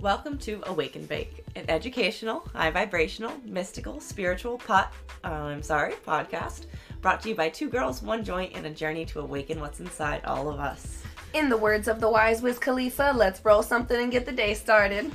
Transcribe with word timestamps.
Welcome 0.00 0.38
to 0.38 0.62
Awaken 0.66 1.06
Bake, 1.06 1.44
an 1.56 1.64
educational, 1.68 2.48
high 2.54 2.70
vibrational, 2.70 3.32
mystical, 3.44 3.98
spiritual 3.98 4.56
pot, 4.58 4.92
uh, 5.24 5.26
I'm 5.26 5.60
sorry, 5.60 5.94
podcast 6.06 6.66
brought 7.00 7.20
to 7.22 7.30
you 7.30 7.34
by 7.34 7.48
two 7.48 7.68
girls, 7.68 8.00
one 8.00 8.22
joint, 8.22 8.52
and 8.54 8.64
a 8.64 8.70
journey 8.70 9.04
to 9.06 9.18
awaken 9.18 9.58
what's 9.58 9.80
inside 9.80 10.24
all 10.24 10.48
of 10.48 10.60
us. 10.60 11.02
In 11.34 11.48
the 11.48 11.56
words 11.56 11.88
of 11.88 12.00
the 12.00 12.08
wise 12.08 12.42
Wiz 12.42 12.60
Khalifa, 12.60 13.12
let's 13.16 13.44
roll 13.44 13.60
something 13.60 14.00
and 14.00 14.12
get 14.12 14.24
the 14.24 14.30
day 14.30 14.54
started. 14.54 15.10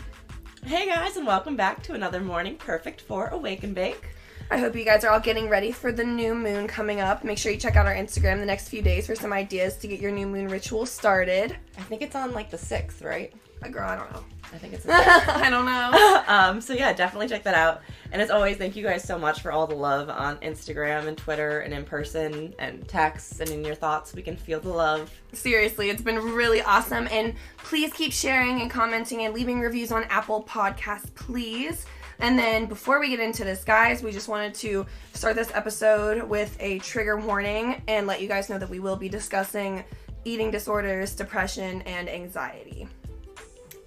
Hey 0.65 0.86
guys, 0.86 1.15
and 1.15 1.25
welcome 1.25 1.55
back 1.55 1.81
to 1.84 1.93
another 1.93 2.20
morning 2.20 2.57
perfect 2.57 3.00
for 3.00 3.27
Awaken 3.27 3.73
Bake. 3.73 4.09
I 4.52 4.57
hope 4.57 4.75
you 4.75 4.84
guys 4.84 5.05
are 5.05 5.11
all 5.11 5.20
getting 5.21 5.47
ready 5.47 5.71
for 5.71 5.93
the 5.93 6.04
new 6.04 6.36
moon 6.36 6.68
coming 6.68 7.00
up. 7.00 7.23
Make 7.23 7.38
sure 7.38 7.54
you 7.54 7.57
check 7.57 7.77
out 7.77 7.86
our 7.86 7.95
Instagram 7.95 8.39
the 8.39 8.45
next 8.45 8.68
few 8.68 8.81
days 8.81 9.07
for 9.07 9.15
some 9.15 9.31
ideas 9.31 9.77
to 9.77 9.88
get 9.88 10.02
your 10.02 10.11
new 10.11 10.27
moon 10.27 10.50
ritual 10.50 10.86
started. 10.86 11.55
I 11.77 11.81
think 11.84 12.02
it's 12.02 12.15
on 12.15 12.34
like 12.34 12.49
the 12.52 12.57
6th, 12.57 13.02
right? 13.02 13.34
Girl, 13.72 13.88
I 13.88 13.95
don't 13.95 14.12
know. 14.12 14.23
I 14.53 14.58
think 14.58 14.73
it's 14.73 14.84
the 14.85 14.91
6th. 14.91 15.27
I 15.30 15.49
don't 15.49 15.66
know. 15.66 16.23
um, 16.27 16.62
so 16.62 16.73
yeah, 16.73 16.94
definitely 16.94 17.27
check 17.27 17.44
that 17.44 17.55
out. 17.55 17.81
And 18.12 18.21
as 18.21 18.30
always, 18.30 18.58
thank 18.58 18.76
you 18.76 18.84
guys 18.84 19.04
so 19.04 19.17
much 19.17 19.41
for 19.41 19.52
all 19.52 19.66
the 19.66 19.76
love 19.76 20.09
on 20.09 20.38
Instagram 20.38 21.08
and 21.08 21.17
Twitter 21.17 21.62
and 21.62 21.73
in 21.73 21.84
person 21.84 22.54
and 22.59 22.88
texts 22.88 23.40
and 23.40 23.49
in 23.49 23.66
your 23.66 23.76
thoughts. 23.76 24.13
We 24.13 24.21
can 24.21 24.38
feel 24.38 24.59
the 24.59 24.70
love. 24.70 25.12
Seriously, 25.34 25.90
it's 25.90 26.04
been 26.04 26.20
really 26.20 26.62
awesome. 26.62 27.07
And 27.12 27.34
please 27.57 27.91
keep 27.94 28.13
sharing 28.13 28.62
and 28.62 28.70
commenting 28.70 29.23
and 29.23 29.34
leaving 29.34 29.59
reviews 29.59 29.91
on 29.91 30.04
Apple 30.05 30.43
Podcasts, 30.43 31.13
please. 31.16 31.85
And 32.20 32.38
then 32.38 32.68
before 32.68 32.99
we 32.99 33.09
get 33.09 33.20
into 33.20 33.43
this, 33.43 33.63
guys, 33.63 34.04
we 34.04 34.12
just 34.12 34.27
wanted 34.27 34.54
to 34.55 34.85
start 35.13 35.35
this 35.35 35.52
episode 35.55 36.23
with 36.23 36.55
a 36.59 36.77
trigger 36.80 37.18
warning 37.18 37.82
and 37.88 38.05
let 38.05 38.21
you 38.21 38.27
guys 38.27 38.49
know 38.49 38.59
that 38.59 38.70
we 38.70 38.80
will 38.80 38.95
be 38.95 39.09
discussing 39.09 39.84
eating 40.26 40.52
disorders, 40.52 41.16
depression, 41.16 41.82
and 41.82 42.07
anxiety. 42.07 42.88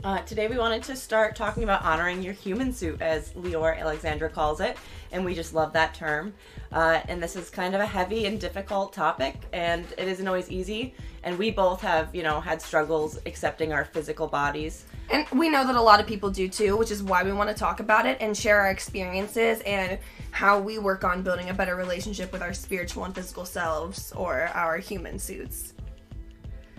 Uh, 0.07 0.23
today 0.23 0.47
we 0.47 0.57
wanted 0.57 0.85
to 0.85 0.95
start 0.95 1.35
talking 1.35 1.65
about 1.65 1.83
honoring 1.83 2.23
your 2.23 2.33
human 2.33 2.73
suit, 2.73 3.03
as 3.03 3.33
Leora 3.33 3.77
Alexandra 3.81 4.29
calls 4.29 4.61
it, 4.61 4.77
and 5.11 5.25
we 5.25 5.35
just 5.35 5.53
love 5.53 5.73
that 5.73 5.95
term. 5.95 6.33
Uh, 6.71 7.01
and 7.09 7.21
this 7.21 7.35
is 7.35 7.51
kind 7.51 7.75
of 7.75 7.81
a 7.81 7.87
heavy 7.87 8.27
and 8.27 8.41
difficult 8.41 8.93
topic, 8.93 9.35
and 9.53 9.85
it 9.99 10.07
isn't 10.07 10.29
always 10.29 10.49
easy. 10.49 10.95
And 11.25 11.37
we 11.37 11.51
both 11.51 11.81
have, 11.81 12.15
you 12.15 12.23
know, 12.23 12.41
had 12.41 12.63
struggles 12.63 13.19
accepting 13.27 13.73
our 13.73 13.85
physical 13.85 14.29
bodies. 14.29 14.85
And 15.11 15.27
we 15.33 15.49
know 15.49 15.67
that 15.67 15.75
a 15.75 15.83
lot 15.83 15.99
of 15.99 16.07
people 16.07 16.31
do 16.31 16.49
too, 16.49 16.77
which 16.77 16.93
is 16.93 17.03
why 17.03 17.25
we 17.25 17.33
want 17.33 17.51
to 17.51 17.57
talk 17.57 17.81
about 17.81 18.07
it 18.07 18.17
and 18.21 18.37
share 18.37 18.61
our 18.61 18.71
experiences 18.71 19.61
and 19.67 19.99
how 20.31 20.61
we 20.61 20.79
work 20.79 21.03
on 21.03 21.23
building 21.23 21.51
a 21.51 21.55
better 21.55 21.75
relationship 21.75 22.31
with 22.31 22.43
our 22.43 22.55
spiritual 22.55 23.07
and 23.07 23.13
physical 23.13 23.45
selves 23.45 24.13
or 24.13 24.53
our 24.55 24.79
human 24.79 25.19
suits. 25.19 25.75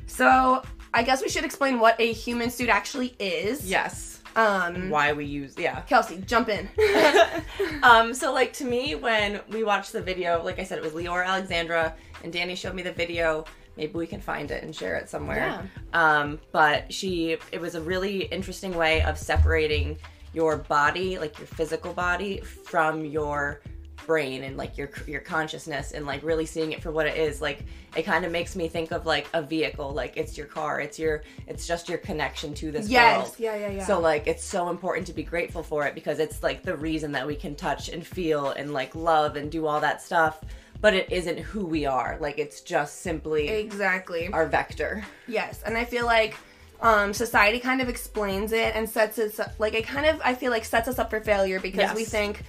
So, 0.05 0.64
I 0.93 1.03
guess 1.03 1.21
we 1.21 1.30
should 1.30 1.45
explain 1.45 1.80
what 1.80 1.99
a 1.99 2.11
human 2.11 2.49
suit 2.49 2.69
actually 2.69 3.16
is. 3.19 3.69
Yes. 3.69 4.21
Um, 4.35 4.91
Why 4.91 5.13
we 5.13 5.25
use, 5.25 5.55
yeah. 5.57 5.81
Kelsey, 5.81 6.23
jump 6.25 6.49
in. 6.49 6.69
um, 7.83 8.13
so 8.13 8.31
like 8.33 8.53
to 8.53 8.66
me, 8.66 8.95
when 8.95 9.41
we 9.49 9.63
watched 9.63 9.93
the 9.93 10.02
video, 10.02 10.43
like 10.43 10.59
I 10.59 10.63
said, 10.63 10.77
it 10.77 10.83
was 10.83 10.93
Leora 10.93 11.25
Alexandra 11.25 11.95
and 12.23 12.31
Dani 12.31 12.55
showed 12.55 12.75
me 12.75 12.83
the 12.83 12.91
video. 12.91 13.45
Maybe 13.75 13.93
we 13.93 14.08
can 14.08 14.21
find 14.21 14.49
it 14.52 14.63
and 14.63 14.75
share 14.75 14.95
it 14.95 15.09
somewhere. 15.09 15.69
Um, 15.93 16.39
but 16.52 16.91
she, 16.91 17.38
it 17.52 17.61
was 17.61 17.75
a 17.75 17.81
really 17.81 18.23
interesting 18.25 18.75
way 18.75 19.02
of 19.03 19.17
separating 19.17 19.97
your 20.33 20.58
body, 20.58 21.19
like 21.19 21.38
your 21.38 21.47
physical 21.47 21.93
body, 21.93 22.39
from 22.41 23.05
your 23.05 23.61
brain 24.08 24.44
and 24.44 24.58
like 24.58 24.77
your 24.77 24.89
your 25.05 25.22
consciousness 25.22 25.91
and 25.91 26.05
like 26.05 26.23
really 26.23 26.45
seeing 26.45 26.72
it 26.72 26.81
for 26.81 26.91
what 26.91 27.05
it 27.05 27.17
is 27.17 27.41
like 27.41 27.66
it 27.95 28.03
kind 28.03 28.25
of 28.25 28.31
makes 28.31 28.55
me 28.55 28.67
think 28.67 28.91
of 28.91 29.05
like 29.05 29.27
a 29.33 29.41
vehicle 29.41 29.91
like 29.91 30.17
it's 30.17 30.38
your 30.38 30.47
car 30.47 30.80
it's 30.80 30.97
your 30.97 31.22
it's 31.45 31.67
just 31.67 31.89
your 31.89 31.97
connection 31.99 32.53
to 32.53 32.72
this 32.72 32.88
yes, 32.88 33.17
world 33.17 33.36
yeah, 33.38 33.55
yeah, 33.55 33.69
yeah. 33.69 33.86
so 33.86 33.99
like 33.99 34.25
it's 34.25 34.44
so 34.44 34.69
important 34.69 35.05
to 35.05 35.14
be 35.14 35.23
grateful 35.23 35.61
for 35.61 35.86
it 35.86 35.94
because 35.94 36.19
it's 36.19 36.41
like 36.41 36.64
the 36.64 36.75
reason 36.75 37.11
that 37.11 37.27
we 37.27 37.36
can 37.36 37.54
touch 37.54 37.89
and 37.89 38.08
feel 38.08 38.52
and 38.52 38.73
like 38.73 38.95
love 38.95 39.36
and 39.36 39.52
do 39.52 39.67
all 39.67 39.80
that 39.81 40.02
stuff. 40.02 40.42
But 40.80 40.93
it 40.93 41.11
isn't 41.11 41.39
who 41.39 41.65
we 41.65 41.87
are. 41.87 42.17
Like 42.21 42.37
it's 42.37 42.61
just 42.61 43.02
simply 43.02 43.49
exactly. 43.49 44.30
our 44.31 44.45
vector. 44.45 45.04
Yes, 45.27 45.64
and 45.65 45.76
I 45.76 45.86
feel 45.86 46.05
like 46.05 46.36
um, 46.81 47.14
society 47.14 47.60
kind 47.60 47.81
of 47.81 47.89
explains 47.89 48.52
it 48.52 48.76
and 48.76 48.87
sets 48.87 49.17
us 49.17 49.39
up, 49.39 49.54
like 49.58 49.73
it 49.73 49.87
kind 49.87 50.05
of 50.05 50.21
I 50.23 50.36
feel 50.36 50.52
like 50.52 50.65
sets 50.65 50.87
us 50.87 50.99
up 50.99 51.10
for 51.10 51.20
failure 51.20 51.60
because 51.60 51.95
we 51.95 52.05
think 52.05 52.43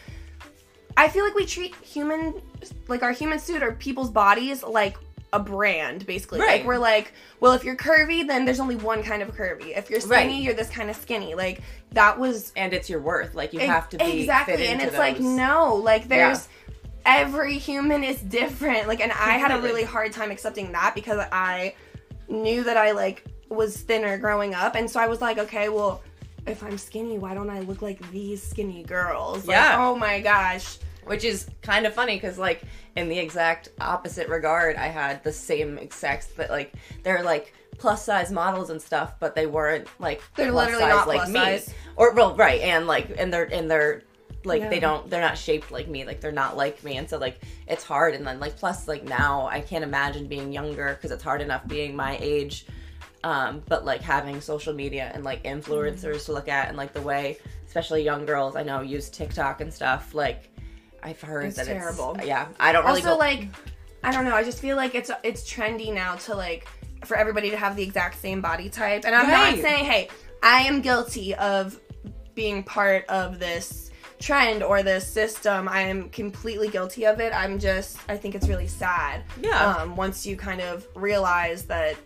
I 0.96 1.08
feel 1.08 1.24
like 1.24 1.34
we 1.34 1.46
treat 1.46 1.74
human 1.76 2.34
like 2.88 3.02
our 3.02 3.12
human 3.12 3.38
suit 3.38 3.62
or 3.62 3.72
people's 3.72 4.10
bodies 4.10 4.62
like 4.64 4.96
a 5.32 5.38
brand 5.38 6.06
basically. 6.06 6.40
Right. 6.40 6.60
Like 6.60 6.66
we're 6.66 6.78
like, 6.78 7.12
well, 7.40 7.52
if 7.52 7.62
you're 7.62 7.76
curvy, 7.76 8.26
then 8.26 8.44
there's 8.44 8.60
only 8.60 8.76
one 8.76 9.02
kind 9.02 9.22
of 9.22 9.34
curvy. 9.36 9.76
If 9.76 9.90
you're 9.90 10.00
skinny, 10.00 10.34
Right. 10.34 10.42
you're 10.42 10.54
this 10.54 10.70
kind 10.70 10.90
of 10.90 10.96
skinny. 10.96 11.34
Like 11.34 11.60
that 11.92 12.18
was 12.18 12.52
And 12.56 12.72
it's 12.72 12.88
your 12.90 13.00
worth. 13.00 13.34
Like 13.34 13.52
you 13.52 13.60
have 13.60 13.88
to 13.90 13.98
be 13.98 14.20
exactly 14.22 14.66
and 14.66 14.80
it's 14.80 14.96
like 14.98 15.20
no 15.20 15.74
like 15.74 16.08
there's 16.08 16.48
every 17.06 17.56
human 17.58 18.04
is 18.04 18.20
different 18.20 18.86
like 18.86 19.00
and 19.00 19.10
i 19.12 19.38
had 19.38 19.50
a 19.50 19.58
really 19.62 19.82
hard 19.84 20.12
time 20.12 20.30
accepting 20.30 20.72
that 20.72 20.94
because 20.94 21.18
i 21.32 21.72
knew 22.28 22.62
that 22.64 22.76
i 22.76 22.90
like 22.90 23.24
was 23.48 23.78
thinner 23.78 24.18
growing 24.18 24.52
up 24.54 24.74
and 24.74 24.90
so 24.90 25.00
i 25.00 25.06
was 25.06 25.18
like 25.22 25.38
okay 25.38 25.70
well 25.70 26.02
if 26.50 26.62
i'm 26.62 26.78
skinny 26.78 27.18
why 27.18 27.34
don't 27.34 27.50
i 27.50 27.60
look 27.60 27.82
like 27.82 27.98
these 28.10 28.42
skinny 28.42 28.82
girls 28.82 29.46
like, 29.46 29.54
Yeah. 29.56 29.76
oh 29.78 29.94
my 29.96 30.20
gosh 30.20 30.78
Which 31.04 31.24
is 31.24 31.48
kind 31.62 31.86
of 31.86 31.94
funny 31.94 32.16
because, 32.16 32.36
like, 32.38 32.60
in 32.94 33.08
the 33.08 33.18
exact 33.18 33.70
opposite 33.80 34.28
regard, 34.28 34.76
I 34.76 34.88
had 34.88 35.24
the 35.24 35.32
same 35.32 35.78
exact, 35.78 36.28
but 36.36 36.50
like, 36.50 36.74
they're 37.02 37.22
like 37.22 37.54
plus 37.78 38.04
size 38.04 38.30
models 38.30 38.68
and 38.68 38.82
stuff, 38.82 39.14
but 39.18 39.34
they 39.34 39.46
weren't 39.46 39.88
like 39.98 40.20
They're 40.36 40.52
plus 40.52 40.66
literally 40.66 40.84
size 40.84 40.96
not 40.98 41.08
like 41.08 41.16
plus 41.20 41.28
me. 41.30 41.40
size. 41.40 41.74
Or 41.96 42.12
well, 42.12 42.36
right, 42.36 42.60
and 42.60 42.86
like, 42.86 43.14
and 43.18 43.32
they're 43.32 43.44
and 43.50 43.70
they're 43.70 44.02
like 44.44 44.60
Yeah. 44.60 44.68
they 44.68 44.80
don't 44.80 45.08
they're 45.08 45.22
not 45.22 45.38
shaped 45.38 45.70
like 45.72 45.88
me 45.88 46.04
like 46.04 46.20
they're 46.20 46.30
not 46.44 46.56
like 46.58 46.84
me 46.84 46.96
and 46.98 47.08
so 47.10 47.16
like 47.18 47.42
it's 47.66 47.82
hard 47.82 48.14
and 48.14 48.24
then 48.26 48.38
like 48.38 48.56
plus 48.56 48.86
like 48.86 49.02
now 49.02 49.48
i 49.50 49.60
can't 49.60 49.82
imagine 49.82 50.28
being 50.28 50.52
younger 50.52 50.94
because 50.94 51.10
it's 51.10 51.24
hard 51.24 51.40
enough 51.42 51.66
being 51.66 51.96
my 51.96 52.16
age 52.20 52.64
um 53.24 53.62
but 53.68 53.84
like 53.84 54.00
having 54.00 54.40
social 54.40 54.72
media 54.72 55.10
and 55.14 55.24
like 55.24 55.42
influencers 55.44 56.24
to 56.26 56.32
look 56.32 56.48
at 56.48 56.68
and 56.68 56.76
like 56.76 56.92
the 56.92 57.02
way 57.02 57.36
especially 57.66 58.02
young 58.02 58.24
girls 58.24 58.54
i 58.56 58.62
know 58.62 58.80
use 58.80 59.08
tiktok 59.10 59.60
and 59.60 59.72
stuff 59.74 60.14
like 60.14 60.50
i've 61.02 61.20
heard 61.20 61.42
that 61.44 61.48
It's 61.48 61.56
that 61.56 61.66
terrible. 61.66 62.14
it's 62.16 62.26
yeah 62.26 62.48
i 62.60 62.70
don't 62.72 62.84
really 62.84 63.00
also 63.00 63.12
go, 63.14 63.18
like 63.18 63.48
i 64.04 64.12
don't 64.12 64.24
know 64.24 64.34
i 64.34 64.44
just 64.44 64.60
feel 64.60 64.76
like 64.76 64.94
it's 64.94 65.10
it's 65.24 65.50
trendy 65.50 65.92
now 65.92 66.14
to 66.16 66.34
like 66.34 66.68
for 67.04 67.16
everybody 67.16 67.50
to 67.50 67.56
have 67.56 67.74
the 67.76 67.82
exact 67.82 68.20
same 68.20 68.40
body 68.40 68.68
type 68.68 69.02
and 69.04 69.14
i'm 69.14 69.28
Right. 69.28 69.56
not 69.56 69.62
saying 69.62 69.84
hey 69.84 70.08
i 70.42 70.60
am 70.62 70.80
guilty 70.80 71.34
of 71.34 71.78
being 72.34 72.62
part 72.62 73.04
of 73.08 73.38
this 73.40 73.90
trend 74.20 74.62
or 74.64 74.82
this 74.82 75.06
system 75.06 75.68
i 75.68 75.80
am 75.82 76.08
completely 76.10 76.68
guilty 76.68 77.04
of 77.06 77.20
it 77.20 77.32
i'm 77.32 77.58
just 77.58 77.98
i 78.08 78.16
think 78.16 78.34
it's 78.34 78.48
really 78.48 78.66
sad 78.66 79.22
Yeah. 79.40 79.76
um 79.76 79.94
once 79.96 80.24
you 80.26 80.36
kind 80.36 80.60
of 80.60 80.86
realize 80.96 81.64
that 81.66 81.96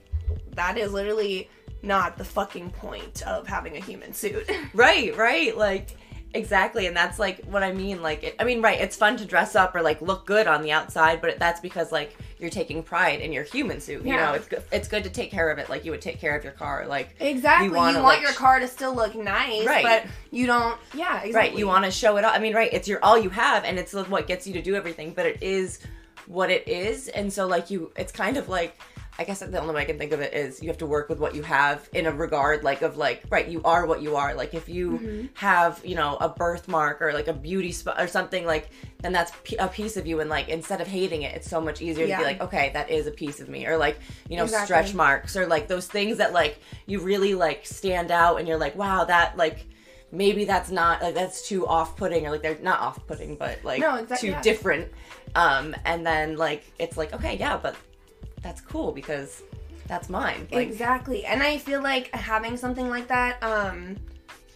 that 0.54 0.76
is 0.78 0.92
literally 0.92 1.48
not 1.82 2.16
the 2.16 2.24
fucking 2.24 2.70
point 2.70 3.22
of 3.26 3.46
having 3.46 3.76
a 3.76 3.80
human 3.80 4.12
suit 4.12 4.48
Right, 4.74 5.16
right. 5.16 5.56
Like 5.56 5.96
exactly, 6.34 6.86
and 6.86 6.96
that's 6.96 7.18
like 7.18 7.44
what 7.44 7.62
I 7.62 7.72
mean. 7.72 8.00
Like, 8.00 8.22
it, 8.24 8.36
I 8.40 8.44
mean, 8.44 8.62
right. 8.62 8.80
It's 8.80 8.96
fun 8.96 9.16
to 9.18 9.24
dress 9.26 9.54
up 9.54 9.74
or 9.74 9.82
like 9.82 10.00
look 10.00 10.24
good 10.24 10.46
on 10.46 10.62
the 10.62 10.72
outside, 10.72 11.20
but 11.20 11.38
that's 11.38 11.60
because 11.60 11.92
like 11.92 12.16
you're 12.38 12.50
taking 12.50 12.82
pride 12.82 13.20
in 13.20 13.32
your 13.32 13.42
human 13.44 13.80
suit. 13.80 14.02
You 14.04 14.12
Yeah. 14.12 14.26
know, 14.26 14.32
it's 14.34 14.48
good. 14.48 14.62
It's 14.72 14.88
good 14.88 15.04
to 15.04 15.10
take 15.10 15.30
care 15.30 15.50
of 15.50 15.58
it, 15.58 15.68
like 15.68 15.84
you 15.84 15.90
would 15.90 16.00
take 16.00 16.20
care 16.20 16.36
of 16.36 16.42
your 16.44 16.52
car. 16.54 16.86
Like, 16.86 17.16
exactly 17.20 17.66
you, 17.68 17.74
wanna, 17.74 17.94
want 18.02 18.04
like, 18.04 18.22
your 18.22 18.32
car 18.32 18.60
to 18.60 18.68
still 18.68 18.94
look 18.94 19.14
nice 19.14 19.66
Right. 19.66 19.84
but 19.84 20.06
you 20.30 20.46
don't 20.46 20.78
yeah 20.94 21.16
exactly 21.22 21.32
right. 21.50 21.58
You 21.58 21.66
want 21.66 21.84
to 21.84 21.90
show 21.90 22.16
it 22.16 22.24
off. 22.24 22.34
I 22.34 22.38
mean, 22.38 22.54
right. 22.54 22.72
It's 22.72 22.88
your 22.88 23.04
all 23.04 23.18
you 23.18 23.30
have, 23.30 23.64
and 23.64 23.78
it's 23.78 23.92
what 23.92 24.26
gets 24.26 24.46
you 24.46 24.52
to 24.54 24.62
do 24.62 24.74
everything. 24.76 25.12
But 25.14 25.26
it 25.26 25.42
is 25.42 25.80
what 26.26 26.50
it 26.50 26.66
is, 26.68 27.08
and 27.08 27.30
so 27.32 27.46
like 27.46 27.70
you, 27.70 27.90
it's 27.96 28.12
kind 28.12 28.36
of 28.36 28.48
like. 28.48 28.78
I 29.18 29.24
guess 29.24 29.40
the 29.40 29.60
only 29.60 29.74
way 29.74 29.82
I 29.82 29.84
can 29.84 29.98
think 29.98 30.12
of 30.12 30.20
it 30.20 30.32
is 30.32 30.62
you 30.62 30.68
have 30.68 30.78
to 30.78 30.86
work 30.86 31.08
with 31.10 31.18
what 31.20 31.34
you 31.34 31.42
have 31.42 31.86
in 31.92 32.06
a 32.06 32.10
regard 32.12 32.64
like 32.64 32.80
of 32.82 32.96
like 32.96 33.22
right 33.30 33.46
you 33.46 33.60
are 33.62 33.84
what 33.86 34.00
you 34.00 34.16
are 34.16 34.34
like 34.34 34.54
if 34.54 34.68
you 34.68 34.92
Mm-hmm. 34.92 35.26
have 35.34 35.80
you 35.84 35.94
know 35.94 36.16
a 36.16 36.28
birthmark 36.30 37.00
or 37.02 37.12
like 37.12 37.28
a 37.28 37.32
beauty 37.32 37.72
spot 37.72 38.00
or 38.00 38.06
something 38.08 38.46
like 38.46 38.70
then 39.02 39.12
that's 39.12 39.30
p- 39.44 39.56
a 39.56 39.68
piece 39.68 39.96
of 39.98 40.06
you 40.06 40.20
and 40.20 40.30
like 40.30 40.48
instead 40.48 40.80
of 40.80 40.86
hating 40.86 41.22
it 41.22 41.34
it's 41.34 41.48
so 41.48 41.60
much 41.60 41.82
easier 41.82 42.06
to 42.06 42.16
be 42.16 42.24
like 42.24 42.40
okay 42.40 42.70
that 42.72 42.90
is 42.90 43.06
a 43.06 43.10
piece 43.10 43.38
of 43.40 43.48
me 43.50 43.66
or 43.66 43.76
like 43.76 43.98
you 44.30 44.36
know 44.38 44.44
Exactly. 44.44 44.66
stretch 44.66 44.94
marks 44.94 45.36
or 45.36 45.46
like 45.46 45.68
those 45.68 45.86
things 45.86 46.16
that 46.18 46.32
like 46.32 46.58
you 46.86 46.98
really 47.00 47.34
like 47.34 47.66
stand 47.66 48.10
out 48.10 48.38
and 48.38 48.48
you're 48.48 48.58
like 48.58 48.74
wow 48.76 49.04
that 49.04 49.36
like 49.36 49.66
maybe 50.10 50.44
that's 50.46 50.70
not 50.70 51.02
like 51.02 51.14
that's 51.14 51.46
too 51.46 51.66
off-putting 51.66 52.26
or 52.26 52.30
like 52.30 52.42
they're 52.42 52.58
not 52.62 52.80
off-putting 52.80 53.36
but 53.36 53.62
like 53.62 53.80
No, 53.80 54.04
too 54.16 54.28
yeah. 54.28 54.40
different 54.42 54.90
um 55.34 55.76
and 55.84 56.04
then 56.06 56.36
like 56.36 56.64
it's 56.78 56.96
like 56.96 57.12
okay 57.14 57.36
yeah 57.36 57.56
but 57.58 57.76
that's 58.42 58.60
cool 58.60 58.92
because 58.92 59.42
that's 59.86 60.08
mine 60.08 60.46
like 60.52 60.68
exactly 60.68 61.24
and 61.24 61.42
i 61.42 61.58
feel 61.58 61.82
like 61.82 62.14
having 62.14 62.56
something 62.56 62.88
like 62.88 63.08
that 63.08 63.42
um 63.42 63.96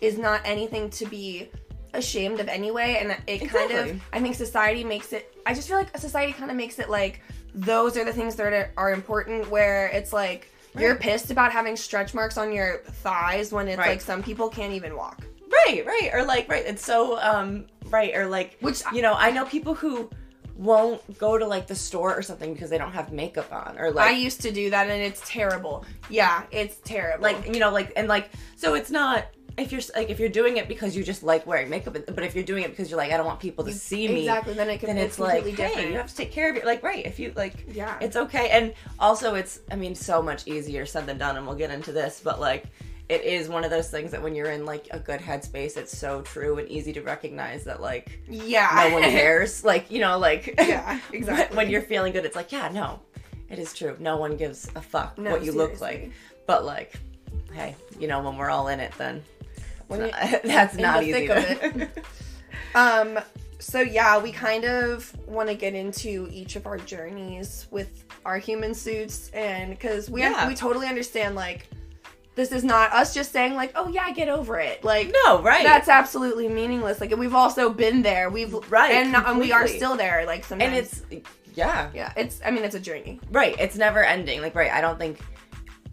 is 0.00 0.18
not 0.18 0.40
anything 0.44 0.88
to 0.90 1.06
be 1.06 1.48
ashamed 1.94 2.40
of 2.40 2.48
anyway 2.48 2.98
and 3.00 3.16
it 3.26 3.48
kind 3.48 3.72
of 3.72 4.00
i 4.12 4.20
think 4.20 4.34
society 4.34 4.84
makes 4.84 5.12
it 5.12 5.34
i 5.46 5.54
just 5.54 5.68
feel 5.68 5.78
like 5.78 5.96
society 5.96 6.32
kind 6.32 6.50
of 6.50 6.56
makes 6.56 6.78
it 6.78 6.90
like 6.90 7.22
those 7.56 7.96
are 7.96 8.04
the 8.04 8.12
things 8.12 8.36
that 8.36 8.52
are, 8.52 8.72
are 8.76 8.92
important 8.92 9.48
where 9.50 9.88
it's 9.88 10.12
like 10.12 10.50
right. 10.74 10.82
you're 10.82 10.94
pissed 10.94 11.30
about 11.30 11.50
having 11.50 11.74
stretch 11.74 12.14
marks 12.14 12.36
on 12.36 12.52
your 12.52 12.78
thighs 12.84 13.50
when 13.50 13.66
it's 13.66 13.78
right. 13.78 13.90
like 13.90 14.00
some 14.00 14.22
people 14.22 14.48
can't 14.48 14.74
even 14.74 14.94
walk. 14.94 15.22
Right, 15.50 15.84
right. 15.86 16.10
Or 16.12 16.24
like 16.24 16.48
right, 16.50 16.64
it's 16.66 16.84
so 16.84 17.18
um 17.18 17.66
right 17.86 18.14
or 18.14 18.26
like 18.26 18.58
which 18.60 18.82
you 18.92 19.00
know, 19.00 19.14
I 19.14 19.30
know 19.30 19.46
people 19.46 19.74
who 19.74 20.10
won't 20.56 21.18
go 21.18 21.36
to 21.36 21.46
like 21.46 21.66
the 21.66 21.74
store 21.74 22.14
or 22.14 22.22
something 22.22 22.52
because 22.52 22.70
they 22.70 22.78
don't 22.78 22.92
have 22.92 23.12
makeup 23.12 23.52
on 23.52 23.78
or 23.78 23.90
like 23.90 24.08
I 24.08 24.12
used 24.12 24.40
to 24.42 24.52
do 24.52 24.70
that 24.70 24.88
and 24.88 25.02
it's 25.02 25.22
terrible. 25.26 25.84
Yeah, 26.08 26.44
it's 26.50 26.76
terrible. 26.84 27.22
Like, 27.22 27.46
you 27.46 27.60
know, 27.60 27.70
like 27.70 27.92
and 27.96 28.08
like 28.08 28.30
so 28.56 28.74
it's 28.74 28.90
not 28.90 29.26
if 29.58 29.72
you're 29.72 29.80
like 29.94 30.10
if 30.10 30.20
you're 30.20 30.28
doing 30.28 30.58
it 30.58 30.68
because 30.68 30.96
you 30.96 31.02
just 31.02 31.22
like 31.22 31.46
wearing 31.46 31.70
makeup, 31.70 31.96
but 32.06 32.24
if 32.24 32.34
you're 32.34 32.44
doing 32.44 32.64
it 32.64 32.70
because 32.70 32.90
you're 32.90 32.98
like 32.98 33.12
I 33.12 33.16
don't 33.16 33.26
want 33.26 33.40
people 33.40 33.64
to 33.64 33.72
see 33.72 34.08
me, 34.08 34.20
exactly, 34.20 34.54
then 34.54 34.68
it 34.68 34.78
can, 34.78 34.88
then 34.88 34.98
it's, 34.98 35.18
like 35.18 35.44
different. 35.44 35.74
hey, 35.74 35.88
you 35.88 35.96
have 35.96 36.08
to 36.08 36.14
take 36.14 36.32
care 36.32 36.50
of 36.50 36.56
it. 36.56 36.64
Like 36.64 36.82
right, 36.82 37.04
if 37.06 37.18
you 37.18 37.32
like, 37.36 37.64
yeah, 37.72 37.98
it's 38.00 38.16
okay. 38.16 38.50
And 38.50 38.74
also, 38.98 39.34
it's 39.34 39.60
I 39.70 39.76
mean, 39.76 39.94
so 39.94 40.22
much 40.22 40.46
easier 40.46 40.84
said 40.84 41.06
than 41.06 41.18
done, 41.18 41.36
and 41.36 41.46
we'll 41.46 41.56
get 41.56 41.70
into 41.70 41.92
this, 41.92 42.20
but 42.22 42.38
like 42.38 42.66
it 43.08 43.22
is 43.22 43.48
one 43.48 43.64
of 43.64 43.70
those 43.70 43.88
things 43.88 44.10
that 44.10 44.22
when 44.22 44.34
you're 44.34 44.50
in 44.50 44.64
like 44.64 44.88
a 44.90 44.98
good 44.98 45.20
headspace, 45.20 45.76
it's 45.76 45.96
so 45.96 46.22
true 46.22 46.58
and 46.58 46.68
easy 46.68 46.92
to 46.92 47.02
recognize 47.02 47.64
that 47.64 47.80
like 47.80 48.20
yeah, 48.28 48.88
no 48.88 48.94
one 48.94 49.02
cares. 49.10 49.64
like 49.64 49.90
you 49.90 50.00
know, 50.00 50.18
like 50.18 50.54
yeah, 50.58 50.98
exactly. 51.12 51.56
when 51.56 51.70
you're 51.70 51.82
feeling 51.82 52.12
good, 52.12 52.24
it's 52.24 52.36
like 52.36 52.50
yeah, 52.50 52.68
no, 52.68 53.00
it 53.48 53.58
is 53.58 53.72
true. 53.72 53.96
No 54.00 54.16
one 54.16 54.36
gives 54.36 54.68
a 54.74 54.82
fuck 54.82 55.18
no, 55.18 55.30
what 55.30 55.44
you 55.44 55.52
seriously. 55.52 55.72
look 55.72 55.80
like. 55.80 56.12
But 56.46 56.64
like, 56.64 56.94
hey, 57.52 57.76
you 57.98 58.08
know, 58.08 58.20
when 58.22 58.36
we're 58.36 58.50
all 58.50 58.68
in 58.68 58.80
it, 58.80 58.92
then 58.98 59.22
when 59.86 60.00
not, 60.10 60.42
that's 60.42 60.76
not 60.76 61.04
easy. 61.04 61.28
To... 61.28 61.88
um. 62.74 63.20
So 63.58 63.80
yeah, 63.80 64.18
we 64.18 64.32
kind 64.32 64.64
of 64.64 65.16
want 65.26 65.48
to 65.48 65.54
get 65.54 65.74
into 65.74 66.28
each 66.30 66.56
of 66.56 66.66
our 66.66 66.76
journeys 66.76 67.66
with 67.70 68.04
our 68.24 68.38
human 68.38 68.74
suits, 68.74 69.30
and 69.30 69.70
because 69.70 70.10
we 70.10 70.20
yeah. 70.22 70.48
we 70.48 70.54
totally 70.54 70.88
understand 70.88 71.36
like 71.36 71.68
this 72.36 72.52
is 72.52 72.62
not 72.62 72.92
us 72.92 73.14
just 73.14 73.32
saying 73.32 73.54
like, 73.54 73.72
"Oh 73.74 73.88
yeah, 73.88 74.12
get 74.12 74.28
over 74.28 74.60
it." 74.60 74.84
Like 74.84 75.12
no, 75.24 75.42
right? 75.42 75.64
That's 75.64 75.88
absolutely 75.88 76.48
meaningless. 76.48 77.00
Like 77.00 77.16
we've 77.16 77.34
also 77.34 77.70
been 77.70 78.02
there. 78.02 78.30
We've 78.30 78.54
right, 78.70 78.92
and, 78.92 79.16
and 79.16 79.38
we 79.38 79.52
are 79.52 79.66
still 79.66 79.96
there. 79.96 80.24
Like 80.26 80.44
sometimes, 80.44 81.02
and 81.10 81.22
it's 81.22 81.26
yeah, 81.54 81.90
yeah. 81.94 82.12
It's 82.16 82.40
I 82.44 82.50
mean, 82.50 82.64
it's 82.64 82.74
a 82.74 82.80
journey. 82.80 83.18
Right. 83.32 83.56
It's 83.58 83.76
never 83.76 84.04
ending. 84.04 84.42
Like 84.42 84.54
right. 84.54 84.70
I 84.70 84.80
don't 84.82 84.98
think 84.98 85.18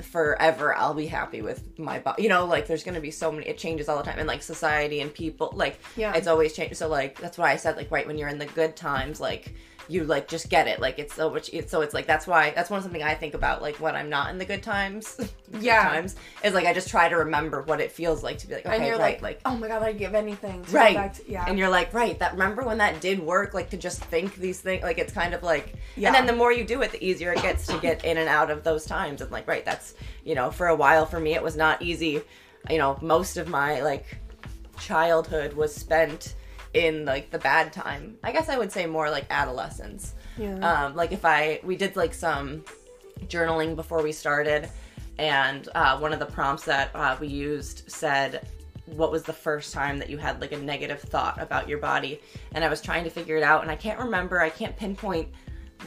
forever 0.02 0.76
I'll 0.76 0.94
be 0.94 1.08
happy 1.08 1.42
with 1.42 1.80
my 1.80 2.00
body. 2.00 2.24
You 2.24 2.30
know, 2.30 2.46
like 2.46 2.68
there's 2.68 2.84
gonna 2.84 3.00
be 3.00 3.12
so 3.12 3.32
many. 3.32 3.48
It 3.48 3.58
changes 3.58 3.88
all 3.88 3.98
the 3.98 4.04
time, 4.04 4.20
and 4.20 4.28
like 4.28 4.44
society 4.44 5.00
and 5.00 5.14
people, 5.14 5.54
like 5.56 5.80
yeah, 5.96 6.14
it's 6.14 6.28
always 6.28 6.54
changed. 6.54 6.76
So 6.76 6.90
like 6.90 7.20
that's 7.20 7.38
why 7.38 7.52
I 7.52 7.56
said 7.56 7.78
like 7.78 7.90
right 7.90 8.06
when 8.06 8.18
you're 8.18 8.28
in 8.28 8.38
the 8.38 8.48
good 8.48 8.76
times, 8.76 9.22
like 9.22 9.54
you 9.94 10.04
like 10.04 10.28
just 10.28 10.50
get 10.50 10.68
it. 10.68 10.80
Like 10.80 11.00
it's 11.00 11.14
so 11.14 11.30
much 11.30 11.50
it's 11.54 11.72
so 11.72 11.82
it's 11.82 11.94
like 11.94 12.08
that's 12.08 12.26
why 12.26 12.52
that's 12.52 12.70
one 12.70 12.82
something 12.82 13.04
i 13.04 13.16
think 13.16 13.34
about 13.34 13.62
like 13.62 13.80
when 13.80 13.96
i'm 13.96 14.10
not 14.10 14.30
in 14.30 14.38
the 14.38 14.46
good 14.46 14.62
times 14.62 15.18
yeah. 15.60 15.84
times 15.90 16.16
is 16.44 16.54
like 16.54 16.66
i 16.66 16.74
just 16.74 16.90
try 16.90 17.10
to 17.10 17.16
remember 17.16 17.62
what 17.64 17.80
it 17.80 17.92
feels 17.92 18.24
like 18.24 18.38
to 18.38 18.48
be 18.48 18.56
like 18.56 18.66
okay 18.66 18.76
and 18.76 18.86
you're 18.86 18.98
right, 18.98 19.22
like, 19.22 19.38
like 19.38 19.42
oh 19.46 19.56
my 19.56 19.68
god 19.68 19.82
i'd 19.84 19.98
give 19.98 20.14
anything 20.14 20.64
right. 20.72 21.14
to, 21.14 21.32
yeah. 21.32 21.46
And 21.48 21.58
you're 21.58 21.70
like 21.70 21.94
right 21.94 22.18
that 22.20 22.34
remember 22.34 22.64
when 22.64 22.78
that 22.80 23.02
did 23.02 23.20
work 23.20 23.54
like 23.54 23.70
to 23.72 23.78
just 23.78 24.04
think 24.06 24.36
these 24.36 24.62
things 24.62 24.84
like 24.84 24.98
it's 24.98 25.14
kind 25.14 25.34
of 25.34 25.44
like 25.44 25.76
yeah. 25.96 26.08
and 26.08 26.16
then 26.16 26.26
the 26.26 26.34
more 26.34 26.52
you 26.52 26.64
do 26.64 26.82
it 26.82 26.92
the 26.92 27.04
easier 27.04 27.32
it 27.34 27.42
gets 27.42 27.66
to 27.68 27.78
get 27.80 28.04
in 28.06 28.18
and 28.18 28.30
out 28.30 28.50
of 28.50 28.64
those 28.64 28.86
times. 28.86 29.22
And 29.22 29.32
like 29.32 29.48
right 29.48 29.66
that's 29.66 29.96
you 30.24 30.36
know 30.36 30.52
for 30.52 30.68
a 30.68 30.76
while 30.76 31.06
for 31.06 31.20
me 31.20 31.34
it 31.34 31.44
was 31.44 31.56
not 31.56 31.82
easy. 31.82 32.22
You 32.70 32.78
know 32.78 32.98
most 33.02 33.38
of 33.38 33.48
my 33.48 33.82
like 33.82 34.18
childhood 34.80 35.54
was 35.54 35.74
spent 35.74 36.36
in 36.74 37.06
like 37.06 37.30
the 37.30 37.40
bad 37.40 37.72
time. 37.72 38.18
I 38.24 38.32
guess 38.32 38.50
I 38.50 38.58
would 38.58 38.72
say 38.72 38.86
more 38.86 39.10
like 39.10 39.26
adolescence. 39.30 40.16
Yeah. 40.38 40.58
Um, 40.58 40.96
like 40.96 41.12
if 41.12 41.26
I 41.26 41.60
we 41.64 41.76
did 41.76 41.96
like 41.96 42.14
some 42.14 42.64
journaling 43.26 43.76
before 43.76 44.02
we 44.02 44.12
started, 44.12 44.70
and 45.18 45.70
uh, 45.76 45.98
one 46.00 46.14
of 46.14 46.20
the 46.20 46.26
prompts 46.26 46.66
that 46.66 46.92
uh, 46.96 47.16
we 47.20 47.28
used 47.28 47.90
said, 47.92 48.48
"What 48.86 49.12
was 49.12 49.24
the 49.24 49.34
first 49.34 49.74
time 49.74 49.98
that 50.00 50.10
you 50.10 50.18
had 50.18 50.42
like 50.42 50.52
a 50.52 50.58
negative 50.58 51.00
thought 51.00 51.42
about 51.42 51.70
your 51.70 51.78
body?" 51.78 52.20
And 52.54 52.64
I 52.64 52.70
was 52.70 52.82
trying 52.82 53.04
to 53.04 53.10
figure 53.10 53.38
it 53.38 53.44
out, 53.44 53.62
and 53.62 53.70
I 53.70 53.76
can't 53.76 54.00
remember. 54.00 54.42
I 54.42 54.50
can't 54.50 54.76
pinpoint 54.76 55.30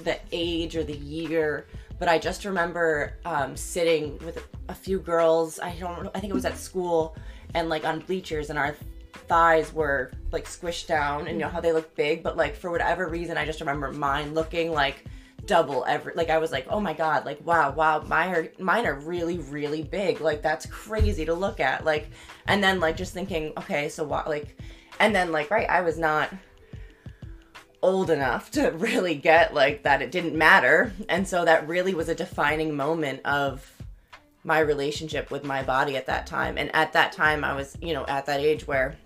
the 0.05 0.19
age 0.31 0.77
or 0.77 0.85
the 0.85 0.97
year, 0.97 1.67
but 1.99 2.09
I 2.09 2.19
just 2.19 2.45
remember 2.45 3.15
um, 3.25 3.57
sitting 3.57 4.19
with 4.19 4.47
a 4.69 4.75
few 4.75 5.01
girls. 5.01 5.59
I 5.59 5.75
don't. 5.75 6.09
I 6.15 6.21
think 6.21 6.31
it 6.31 6.35
was 6.35 6.45
at 6.45 6.57
school, 6.57 7.17
and 7.55 7.69
like 7.69 7.85
on 7.85 8.01
bleachers, 8.01 8.51
and 8.51 8.59
our 8.59 8.77
thighs 9.17 9.73
were 9.73 10.11
like 10.33 10.47
squished 10.47 10.87
down 10.87 11.27
and 11.27 11.37
you 11.37 11.45
know 11.45 11.49
how 11.49 11.61
they 11.61 11.73
look 11.73 11.95
big 11.97 12.23
but 12.23 12.37
like 12.37 12.55
for 12.55 12.71
whatever 12.71 13.09
reason 13.09 13.37
i 13.37 13.45
just 13.45 13.61
remember 13.61 13.93
mine 13.93 14.35
looking 14.35 14.73
like 14.73 15.05
double 15.47 15.85
every 15.87 16.13
like 16.15 16.29
i 16.29 16.39
was 16.39 16.51
like 16.51 16.67
oh 16.69 16.81
my 16.81 16.93
god 16.93 17.25
like 17.25 17.45
wow 17.47 17.71
wow 17.71 18.03
mine 18.03 18.35
are 18.35 18.49
mine 18.59 18.85
are 18.85 18.99
really 19.01 19.39
really 19.39 19.83
big 19.83 20.21
like 20.21 20.43
that's 20.43 20.67
crazy 20.67 21.25
to 21.25 21.35
look 21.35 21.61
at 21.61 21.85
like 21.85 22.11
and 22.47 22.63
then 22.63 22.81
like 22.81 22.97
just 22.97 23.15
thinking 23.15 23.53
okay 23.57 23.89
so 23.89 24.03
what 24.05 24.29
like 24.29 24.59
and 24.99 25.15
then 25.15 25.31
like 25.31 25.51
right 25.51 25.69
i 25.69 25.81
was 25.81 25.99
not 25.99 26.31
old 27.83 28.11
enough 28.11 28.51
to 28.51 28.71
really 28.77 29.15
get 29.15 29.55
like 29.55 29.85
that 29.85 30.03
it 30.03 30.11
didn't 30.11 30.35
matter 30.35 30.93
and 31.09 31.27
so 31.27 31.45
that 31.45 31.67
really 31.69 31.95
was 31.95 32.09
a 32.09 32.15
defining 32.15 32.75
moment 32.75 33.21
of 33.25 33.73
my 34.43 34.59
relationship 34.59 35.31
with 35.31 35.45
my 35.45 35.63
body 35.63 35.97
at 35.97 36.07
that 36.07 36.27
time 36.27 36.59
and 36.59 36.75
at 36.75 36.93
that 36.93 37.13
time 37.13 37.45
i 37.45 37.55
was 37.55 37.77
you 37.81 37.93
know 37.93 38.05
at 38.07 38.27
that 38.27 38.41
age 38.41 38.67
where 38.67 38.97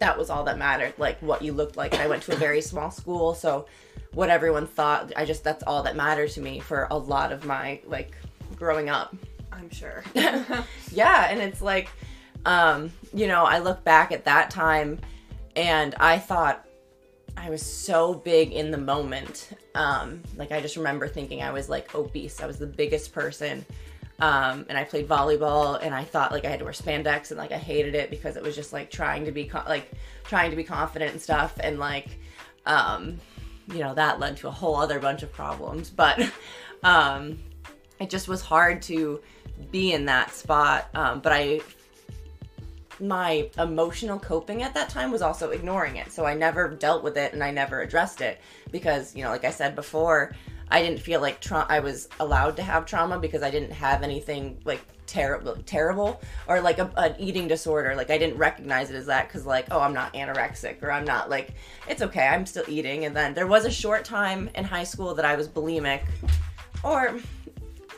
that 0.00 0.18
was 0.18 0.30
all 0.30 0.44
that 0.44 0.58
mattered, 0.58 0.94
like 0.98 1.20
what 1.20 1.42
you 1.42 1.52
looked 1.52 1.76
like. 1.76 1.92
And 1.92 2.02
I 2.02 2.08
went 2.08 2.22
to 2.24 2.32
a 2.32 2.36
very 2.36 2.60
small 2.60 2.90
school, 2.90 3.34
so 3.34 3.66
what 4.12 4.28
everyone 4.28 4.66
thought, 4.66 5.12
I 5.16 5.24
just 5.24 5.44
that's 5.44 5.62
all 5.62 5.82
that 5.84 5.94
mattered 5.94 6.30
to 6.30 6.40
me 6.40 6.58
for 6.58 6.88
a 6.90 6.96
lot 6.96 7.32
of 7.32 7.44
my 7.44 7.80
like 7.86 8.16
growing 8.56 8.88
up. 8.88 9.14
I'm 9.52 9.70
sure. 9.70 10.02
yeah, 10.14 11.28
and 11.30 11.40
it's 11.40 11.62
like 11.62 11.90
um, 12.44 12.92
you 13.12 13.26
know, 13.26 13.44
I 13.44 13.58
look 13.58 13.84
back 13.84 14.12
at 14.12 14.24
that 14.24 14.50
time 14.50 14.98
and 15.56 15.94
I 15.96 16.18
thought 16.18 16.66
I 17.36 17.50
was 17.50 17.62
so 17.62 18.14
big 18.14 18.52
in 18.52 18.70
the 18.70 18.78
moment. 18.78 19.50
Um, 19.74 20.22
like 20.36 20.52
I 20.52 20.60
just 20.60 20.76
remember 20.76 21.08
thinking 21.08 21.42
I 21.42 21.52
was 21.52 21.68
like 21.68 21.94
obese. 21.94 22.40
I 22.40 22.46
was 22.46 22.58
the 22.58 22.66
biggest 22.66 23.12
person 23.12 23.64
um, 24.20 24.66
and 24.68 24.76
I 24.76 24.84
played 24.84 25.08
volleyball, 25.08 25.78
and 25.80 25.94
I 25.94 26.04
thought 26.04 26.30
like 26.30 26.44
I 26.44 26.50
had 26.50 26.58
to 26.58 26.64
wear 26.64 26.74
spandex, 26.74 27.30
and 27.30 27.38
like 27.38 27.52
I 27.52 27.58
hated 27.58 27.94
it 27.94 28.10
because 28.10 28.36
it 28.36 28.42
was 28.42 28.54
just 28.54 28.72
like 28.72 28.90
trying 28.90 29.24
to 29.24 29.32
be 29.32 29.44
co- 29.46 29.64
like 29.66 29.90
trying 30.24 30.50
to 30.50 30.56
be 30.56 30.64
confident 30.64 31.12
and 31.12 31.22
stuff, 31.22 31.54
and 31.60 31.78
like, 31.78 32.18
um, 32.66 33.18
you 33.72 33.78
know, 33.78 33.94
that 33.94 34.20
led 34.20 34.36
to 34.38 34.48
a 34.48 34.50
whole 34.50 34.76
other 34.76 35.00
bunch 35.00 35.22
of 35.22 35.32
problems. 35.32 35.88
But 35.88 36.30
um, 36.82 37.38
it 37.98 38.10
just 38.10 38.28
was 38.28 38.42
hard 38.42 38.82
to 38.82 39.20
be 39.70 39.94
in 39.94 40.04
that 40.06 40.32
spot. 40.32 40.88
Um, 40.94 41.20
but 41.20 41.32
I, 41.32 41.60
my 42.98 43.48
emotional 43.56 44.18
coping 44.18 44.62
at 44.62 44.74
that 44.74 44.90
time 44.90 45.10
was 45.10 45.22
also 45.22 45.50
ignoring 45.50 45.96
it, 45.96 46.12
so 46.12 46.26
I 46.26 46.34
never 46.34 46.68
dealt 46.68 47.02
with 47.02 47.16
it, 47.16 47.32
and 47.32 47.42
I 47.42 47.52
never 47.52 47.80
addressed 47.80 48.20
it 48.20 48.38
because 48.70 49.16
you 49.16 49.24
know, 49.24 49.30
like 49.30 49.46
I 49.46 49.50
said 49.50 49.74
before. 49.74 50.34
I 50.70 50.82
didn't 50.82 51.00
feel 51.00 51.20
like 51.20 51.40
tra- 51.40 51.66
I 51.68 51.80
was 51.80 52.08
allowed 52.20 52.56
to 52.56 52.62
have 52.62 52.86
trauma 52.86 53.18
because 53.18 53.42
I 53.42 53.50
didn't 53.50 53.72
have 53.72 54.02
anything 54.02 54.58
like 54.64 54.80
terrible 55.10 55.56
terrible 55.66 56.20
or 56.46 56.60
like 56.60 56.78
a, 56.78 56.88
an 56.96 57.16
eating 57.18 57.48
disorder. 57.48 57.96
Like 57.96 58.10
i 58.10 58.18
didn't 58.18 58.38
recognize 58.38 58.90
it 58.90 58.96
as 58.96 59.06
that 59.06 59.26
because 59.26 59.44
like 59.44 59.66
oh 59.72 59.80
i'm 59.80 59.92
not 59.92 60.14
anorexic 60.14 60.80
or 60.84 60.92
i'm 60.92 61.04
not 61.04 61.28
like 61.28 61.54
it's 61.88 62.00
okay 62.00 62.28
i'm 62.28 62.46
still 62.46 62.64
eating. 62.68 63.04
And 63.04 63.16
then 63.16 63.34
there 63.34 63.48
was 63.48 63.64
a 63.64 63.70
short 63.70 64.04
time 64.04 64.48
in 64.54 64.64
high 64.64 64.84
school 64.84 65.14
that 65.14 65.24
i 65.24 65.34
was 65.34 65.48
bulimic 65.48 66.02
or 66.84 67.18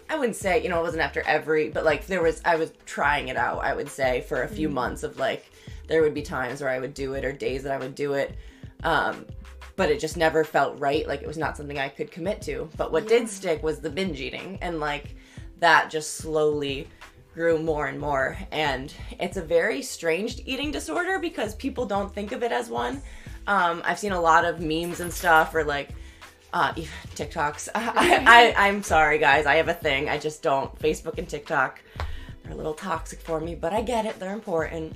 i 0.08 0.18
wouldn't 0.18 0.36
say 0.36 0.62
you 0.62 0.70
know 0.70 0.80
it 0.80 0.82
wasn't 0.82 1.02
after 1.02 1.22
every 1.26 1.68
but 1.68 1.84
like 1.84 2.06
there 2.06 2.22
was 2.22 2.40
i 2.46 2.56
was 2.56 2.72
trying 2.86 3.28
it 3.28 3.36
out 3.36 3.58
i 3.58 3.74
would 3.74 3.88
say 3.88 4.22
for 4.22 4.42
a 4.42 4.48
few 4.48 4.68
mm. 4.68 4.72
months 4.72 5.02
of 5.02 5.18
like 5.18 5.52
there 5.88 6.00
would 6.00 6.14
be 6.14 6.22
times 6.22 6.62
where 6.62 6.70
i 6.70 6.78
would 6.78 6.94
do 6.94 7.12
it 7.12 7.24
or 7.26 7.32
days 7.32 7.62
that 7.62 7.72
i 7.72 7.78
would 7.78 7.94
do 7.94 8.14
it. 8.14 8.34
Um, 8.84 9.26
but 9.76 9.90
it 9.90 10.00
just 10.00 10.16
never 10.16 10.44
felt 10.44 10.78
right. 10.78 11.06
Like 11.06 11.22
it 11.22 11.26
was 11.26 11.38
not 11.38 11.56
something 11.56 11.78
I 11.78 11.88
could 11.88 12.10
commit 12.10 12.42
to. 12.42 12.68
But 12.76 12.92
what 12.92 13.04
yeah. 13.04 13.20
did 13.20 13.28
stick 13.28 13.62
was 13.62 13.80
the 13.80 13.90
binge 13.90 14.20
eating, 14.20 14.58
and 14.60 14.80
like 14.80 15.16
that 15.58 15.90
just 15.90 16.14
slowly 16.14 16.88
grew 17.34 17.58
more 17.58 17.86
and 17.86 17.98
more. 17.98 18.36
And 18.50 18.92
it's 19.18 19.36
a 19.36 19.42
very 19.42 19.82
strange 19.82 20.40
eating 20.44 20.70
disorder 20.70 21.18
because 21.18 21.54
people 21.54 21.86
don't 21.86 22.12
think 22.14 22.32
of 22.32 22.42
it 22.42 22.52
as 22.52 22.68
one. 22.68 23.02
Um, 23.46 23.82
I've 23.84 23.98
seen 23.98 24.12
a 24.12 24.20
lot 24.20 24.44
of 24.44 24.60
memes 24.60 25.00
and 25.00 25.12
stuff, 25.12 25.54
or 25.54 25.64
like 25.64 25.90
uh, 26.52 26.72
TikToks. 27.14 27.68
I, 27.74 28.54
I, 28.56 28.68
I'm 28.68 28.82
sorry, 28.82 29.18
guys. 29.18 29.46
I 29.46 29.56
have 29.56 29.68
a 29.68 29.74
thing. 29.74 30.08
I 30.08 30.18
just 30.18 30.42
don't. 30.42 30.76
Facebook 30.78 31.18
and 31.18 31.28
TikTok, 31.28 31.80
they're 32.42 32.52
a 32.52 32.56
little 32.56 32.74
toxic 32.74 33.20
for 33.20 33.40
me, 33.40 33.54
but 33.54 33.72
I 33.72 33.82
get 33.82 34.06
it. 34.06 34.18
They're 34.18 34.32
important 34.32 34.94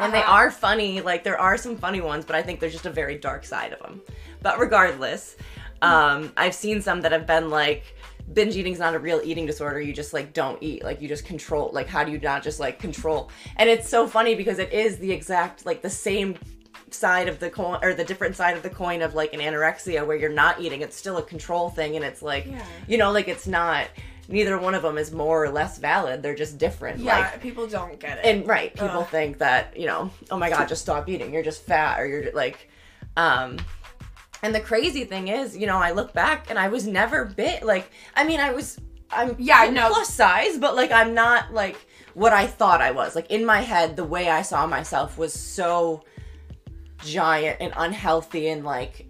and 0.00 0.12
they 0.12 0.22
are 0.22 0.50
funny. 0.50 1.00
Like 1.00 1.24
there 1.24 1.38
are 1.38 1.56
some 1.56 1.76
funny 1.76 2.00
ones, 2.00 2.24
but 2.24 2.36
I 2.36 2.42
think 2.42 2.60
there's 2.60 2.72
just 2.72 2.86
a 2.86 2.90
very 2.90 3.16
dark 3.16 3.44
side 3.44 3.72
of 3.72 3.80
them. 3.80 4.02
But 4.42 4.58
regardless, 4.58 5.36
um, 5.82 6.32
I've 6.36 6.54
seen 6.54 6.80
some 6.80 7.00
that 7.02 7.12
have 7.12 7.26
been 7.26 7.50
like 7.50 7.94
binge 8.32 8.56
eating 8.56 8.72
is 8.72 8.78
not 8.78 8.94
a 8.94 8.98
real 8.98 9.20
eating 9.24 9.46
disorder. 9.46 9.80
You 9.80 9.92
just 9.92 10.12
like 10.12 10.32
don't 10.32 10.62
eat. 10.62 10.82
Like 10.84 11.00
you 11.00 11.08
just 11.08 11.24
control. 11.24 11.70
Like 11.72 11.86
how 11.86 12.04
do 12.04 12.12
you 12.12 12.18
not 12.18 12.42
just 12.42 12.60
like 12.60 12.78
control? 12.78 13.30
And 13.56 13.68
it's 13.68 13.88
so 13.88 14.06
funny 14.06 14.34
because 14.34 14.58
it 14.58 14.72
is 14.72 14.98
the 14.98 15.12
exact 15.12 15.66
like 15.66 15.82
the 15.82 15.90
same 15.90 16.36
side 16.90 17.28
of 17.28 17.38
the 17.38 17.50
coin 17.50 17.78
or 17.82 17.94
the 17.94 18.04
different 18.04 18.36
side 18.36 18.56
of 18.56 18.62
the 18.62 18.70
coin 18.70 19.02
of 19.02 19.14
like 19.14 19.34
an 19.34 19.40
anorexia 19.40 20.06
where 20.06 20.16
you're 20.16 20.30
not 20.30 20.60
eating. 20.60 20.82
It's 20.82 20.96
still 20.96 21.18
a 21.18 21.22
control 21.22 21.70
thing, 21.70 21.96
and 21.96 22.04
it's 22.04 22.22
like 22.22 22.46
yeah. 22.46 22.64
you 22.86 22.98
know 22.98 23.12
like 23.12 23.28
it's 23.28 23.46
not 23.46 23.88
neither 24.28 24.58
one 24.58 24.74
of 24.74 24.82
them 24.82 24.98
is 24.98 25.12
more 25.12 25.44
or 25.44 25.50
less 25.50 25.78
valid. 25.78 26.22
They're 26.22 26.34
just 26.34 26.58
different. 26.58 27.00
Yeah, 27.00 27.18
like, 27.18 27.40
people 27.40 27.66
don't 27.66 27.98
get 27.98 28.18
it. 28.18 28.24
and 28.24 28.46
right, 28.46 28.72
people 28.72 29.00
Ugh. 29.00 29.08
think 29.08 29.38
that 29.38 29.76
you 29.76 29.86
know, 29.86 30.10
oh 30.30 30.38
my 30.38 30.48
god, 30.50 30.68
just 30.68 30.82
stop 30.82 31.08
eating. 31.08 31.32
You're 31.32 31.42
just 31.42 31.62
fat, 31.62 32.00
or 32.00 32.06
you're 32.06 32.32
like, 32.32 32.68
um. 33.16 33.58
And 34.42 34.54
the 34.54 34.60
crazy 34.60 35.04
thing 35.04 35.28
is, 35.28 35.56
you 35.56 35.66
know, 35.66 35.78
I 35.78 35.92
look 35.92 36.12
back 36.12 36.50
and 36.50 36.58
I 36.58 36.68
was 36.68 36.86
never 36.86 37.24
bit. 37.24 37.62
Like, 37.64 37.90
I 38.14 38.22
mean, 38.24 38.38
I 38.38 38.52
was, 38.52 38.78
I'm 39.10 39.34
Yeah, 39.38 39.56
I 39.58 39.70
know. 39.70 39.88
plus 39.88 40.12
size, 40.12 40.58
but 40.58 40.76
like 40.76 40.92
I'm 40.92 41.14
not 41.14 41.54
like 41.54 41.76
what 42.12 42.34
I 42.34 42.46
thought 42.46 42.82
I 42.82 42.90
was. 42.90 43.14
Like 43.16 43.30
in 43.30 43.46
my 43.46 43.60
head, 43.62 43.96
the 43.96 44.04
way 44.04 44.28
I 44.28 44.42
saw 44.42 44.66
myself 44.66 45.16
was 45.16 45.32
so 45.32 46.04
giant 46.98 47.58
and 47.60 47.72
unhealthy 47.76 48.48
and 48.48 48.64
like 48.64 49.05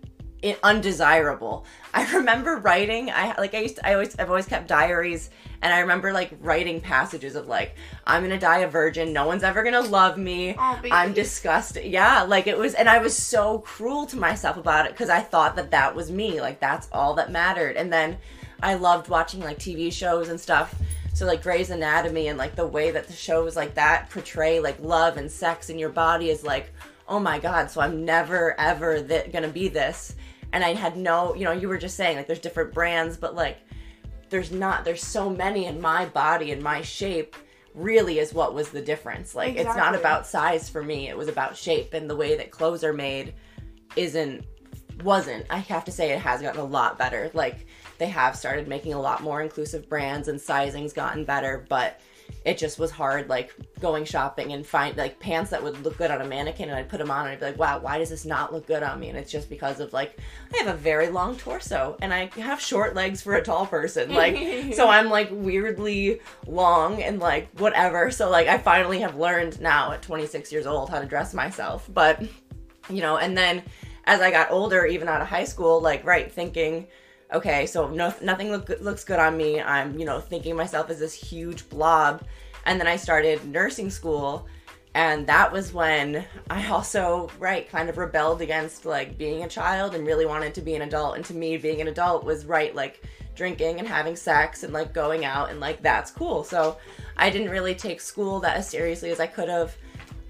it, 0.50 0.59
undesirable. 0.62 1.65
I 1.95 2.11
remember 2.17 2.57
writing. 2.57 3.11
I 3.11 3.35
like 3.38 3.55
I 3.55 3.61
used. 3.61 3.76
To, 3.76 3.87
I 3.87 3.95
always. 3.95 4.19
I've 4.19 4.29
always 4.29 4.47
kept 4.47 4.69
diaries, 4.69 5.31
and 5.62 5.73
I 5.73 5.81
remember 5.81 6.12
like 6.12 6.37
writing 6.41 6.81
passages 6.81 7.37
of 7.37 7.47
like, 7.47 7.76
"I'm 8.07 8.23
gonna 8.23 8.38
die 8.38 8.59
a 8.59 8.69
virgin. 8.69 9.12
No 9.12 9.26
one's 9.26 9.43
ever 9.43 9.62
gonna 9.62 9.81
love 9.81 10.19
me. 10.19 10.53
Baby. 10.83 10.93
I'm 10.93 11.12
disgusted." 11.12 11.85
Yeah, 11.85 12.23
like 12.23 12.47
it 12.47 12.59
was, 12.59 12.75
and 12.75 12.88
I 12.88 12.99
was 12.99 13.17
so 13.17 13.59
cruel 13.61 14.07
to 14.07 14.17
myself 14.17 14.57
about 14.57 14.87
it 14.87 14.93
because 14.93 15.11
I 15.11 15.21
thought 15.21 15.57
that 15.57 15.71
that 15.71 15.95
was 15.95 16.11
me. 16.11 16.41
Like 16.41 16.61
that's 16.61 16.88
all 16.93 17.15
that 17.15 17.31
mattered. 17.31 17.76
And 17.76 17.93
then 17.93 18.19
I 18.62 18.75
loved 18.75 19.09
watching 19.09 19.41
like 19.41 19.59
TV 19.59 19.93
shows 19.93 20.29
and 20.29 20.41
stuff. 20.41 20.75
So 21.15 21.25
like 21.25 21.43
Grey's 21.43 21.71
Anatomy 21.71 22.29
and 22.29 22.37
like 22.37 22.57
the 22.57 22.67
way 22.67 22.91
that 22.91 23.07
the 23.07 23.12
shows 23.15 23.57
like 23.57 23.75
that 23.75 24.11
portray 24.11 24.61
like 24.61 24.79
love 24.81 25.17
and 25.17 25.31
sex 25.31 25.71
in 25.71 25.79
your 25.79 25.88
body 25.88 26.29
is 26.29 26.45
like, 26.45 26.73
oh 27.09 27.19
my 27.19 27.38
god. 27.38 27.71
So 27.71 27.81
I'm 27.81 28.05
never 28.05 28.59
ever 28.61 29.03
th- 29.03 29.33
gonna 29.33 29.49
be 29.49 29.69
this. 29.69 30.15
And 30.56 30.64
I 30.64 30.72
had 30.72 30.96
no, 30.96 31.34
you 31.34 31.44
know, 31.44 31.52
you 31.52 31.68
were 31.68 31.76
just 31.76 31.98
saying 31.98 32.16
like 32.16 32.26
there's 32.26 32.38
different 32.38 32.72
brands, 32.72 33.18
but 33.18 33.34
like 33.34 33.58
there's 34.30 34.50
not. 34.50 34.86
There's 34.86 35.04
so 35.04 35.28
many 35.28 35.66
in 35.66 35.82
my 35.82 36.06
body 36.06 36.50
and 36.50 36.62
my 36.62 36.80
shape. 36.80 37.36
Really 37.75 38.20
is 38.20 38.32
what 38.32 38.54
was 38.54 38.70
the 38.70 38.80
difference. 38.80 39.34
Like 39.34 39.56
it's 39.56 39.76
not 39.76 39.94
about 39.94 40.26
size 40.26 40.70
for 40.70 40.82
me. 40.82 41.10
It 41.10 41.16
was 41.18 41.28
about 41.28 41.58
shape 41.58 41.92
and 41.92 42.08
the 42.08 42.16
way 42.16 42.38
that 42.38 42.50
clothes 42.50 42.84
are 42.84 42.94
made 42.94 43.34
isn't 43.96 44.46
wasn't 45.04 45.44
i 45.50 45.58
have 45.58 45.84
to 45.84 45.92
say 45.92 46.10
it 46.10 46.18
has 46.18 46.40
gotten 46.40 46.58
a 46.58 46.64
lot 46.64 46.96
better 46.96 47.30
like 47.34 47.66
they 47.98 48.06
have 48.06 48.34
started 48.34 48.66
making 48.66 48.94
a 48.94 48.98
lot 48.98 49.22
more 49.22 49.42
inclusive 49.42 49.86
brands 49.90 50.28
and 50.28 50.40
sizing's 50.40 50.94
gotten 50.94 51.22
better 51.22 51.66
but 51.68 52.00
it 52.45 52.59
just 52.59 52.78
was 52.78 52.90
hard 52.90 53.28
like 53.28 53.54
going 53.80 54.04
shopping 54.04 54.52
and 54.52 54.66
find 54.66 54.97
like 54.97 55.18
pants 55.18 55.50
that 55.50 55.62
would 55.62 55.83
look 55.83 55.97
good 55.99 56.11
on 56.11 56.21
a 56.21 56.25
mannequin 56.25 56.68
and 56.68 56.78
i'd 56.78 56.88
put 56.88 56.99
them 56.99 57.11
on 57.11 57.26
and 57.26 57.30
i'd 57.30 57.40
be 57.40 57.47
like 57.47 57.59
wow 57.59 57.78
why 57.78 57.99
does 57.99 58.11
this 58.11 58.25
not 58.25 58.52
look 58.52 58.66
good 58.66 58.83
on 58.83 59.00
me? 59.00 59.09
And 59.09 59.18
it's 59.18 59.30
just 59.30 59.49
because 59.49 59.80
of 59.80 59.92
like 59.92 60.18
i 60.54 60.59
have 60.59 60.68
a 60.75 60.78
very 60.78 61.09
long 61.09 61.37
torso 61.37 61.97
and 62.00 62.12
i 62.12 62.30
have 62.37 62.61
short 62.61 62.95
legs 62.95 63.23
for 63.23 63.35
a 63.35 63.42
tall 63.42 63.66
person 63.66 64.14
like 64.14 64.75
so 64.75 64.88
i'm 64.88 65.09
like 65.09 65.28
weirdly 65.30 66.21
long 66.47 67.02
and 67.02 67.21
like 67.21 67.49
whatever. 67.59 68.11
So 68.11 68.30
like 68.30 68.49
i 68.49 68.59
finally 68.59 69.00
have 69.00 69.16
learned 69.16 69.61
now 69.61 69.92
at 69.92 70.02
26 70.02 70.52
years 70.52 70.66
old 70.66 70.90
how 70.90 71.00
to 71.00 71.06
dress 71.06 71.35
myself. 71.35 71.88
But 71.92 72.23
you 72.88 73.02
know 73.02 73.16
and 73.16 73.37
then 73.37 73.62
as 74.04 74.21
i 74.21 74.30
got 74.30 74.50
older 74.50 74.87
even 74.87 75.09
out 75.09 75.21
of 75.21 75.26
high 75.26 75.45
school 75.45 75.80
like 75.80 76.04
right 76.04 76.30
thinking 76.30 76.87
okay 77.33 77.66
so 77.66 77.88
no 77.88 78.14
nothing 78.23 78.50
look, 78.50 78.68
looks 78.80 79.04
good 79.04 79.18
on 79.18 79.37
me. 79.37 79.61
I'm 79.61 79.99
you 79.99 80.04
know 80.04 80.21
thinking 80.21 80.56
myself 80.56 80.90
as 80.90 80.99
this 80.99 81.14
huge 81.14 81.68
blob. 81.68 82.23
And 82.64 82.80
then 82.80 82.87
i 82.87 82.97
started 82.97 83.45
nursing 83.47 83.90
school. 83.90 84.47
And 84.95 85.26
that 85.26 85.52
was 85.52 85.73
when 85.73 86.25
i 86.50 86.66
also 86.68 87.30
right 87.38 87.68
kind 87.68 87.88
of 87.88 87.99
rebelled 87.99 88.40
against 88.42 88.87
like 88.87 89.18
being 89.18 89.42
a 89.45 89.49
child 89.49 89.95
and 89.95 90.06
really 90.06 90.26
wanted 90.26 90.54
to 90.54 90.61
be 90.61 90.75
an 90.75 90.83
adult. 90.83 91.16
And 91.16 91.25
to 91.26 91.35
me 91.35 91.56
being 91.56 91.80
an 91.80 91.88
adult 91.88 92.25
was 92.25 92.47
right 92.47 92.75
like 92.75 93.02
drinking 93.35 93.78
and 93.78 93.87
having 93.87 94.16
sex 94.16 94.62
and 94.62 94.73
like 94.73 94.95
going 94.95 95.25
out 95.25 95.50
and 95.50 95.61
like 95.61 95.83
that's 95.83 96.11
cool. 96.11 96.45
So 96.45 96.78
i 97.16 97.30
didn't 97.30 97.50
really 97.50 97.75
take 97.75 98.00
school 98.00 98.40
that 98.40 98.56
as 98.56 98.68
seriously 98.68 99.11
as 99.11 99.21
i 99.21 99.26
could 99.26 99.49
have 99.49 99.76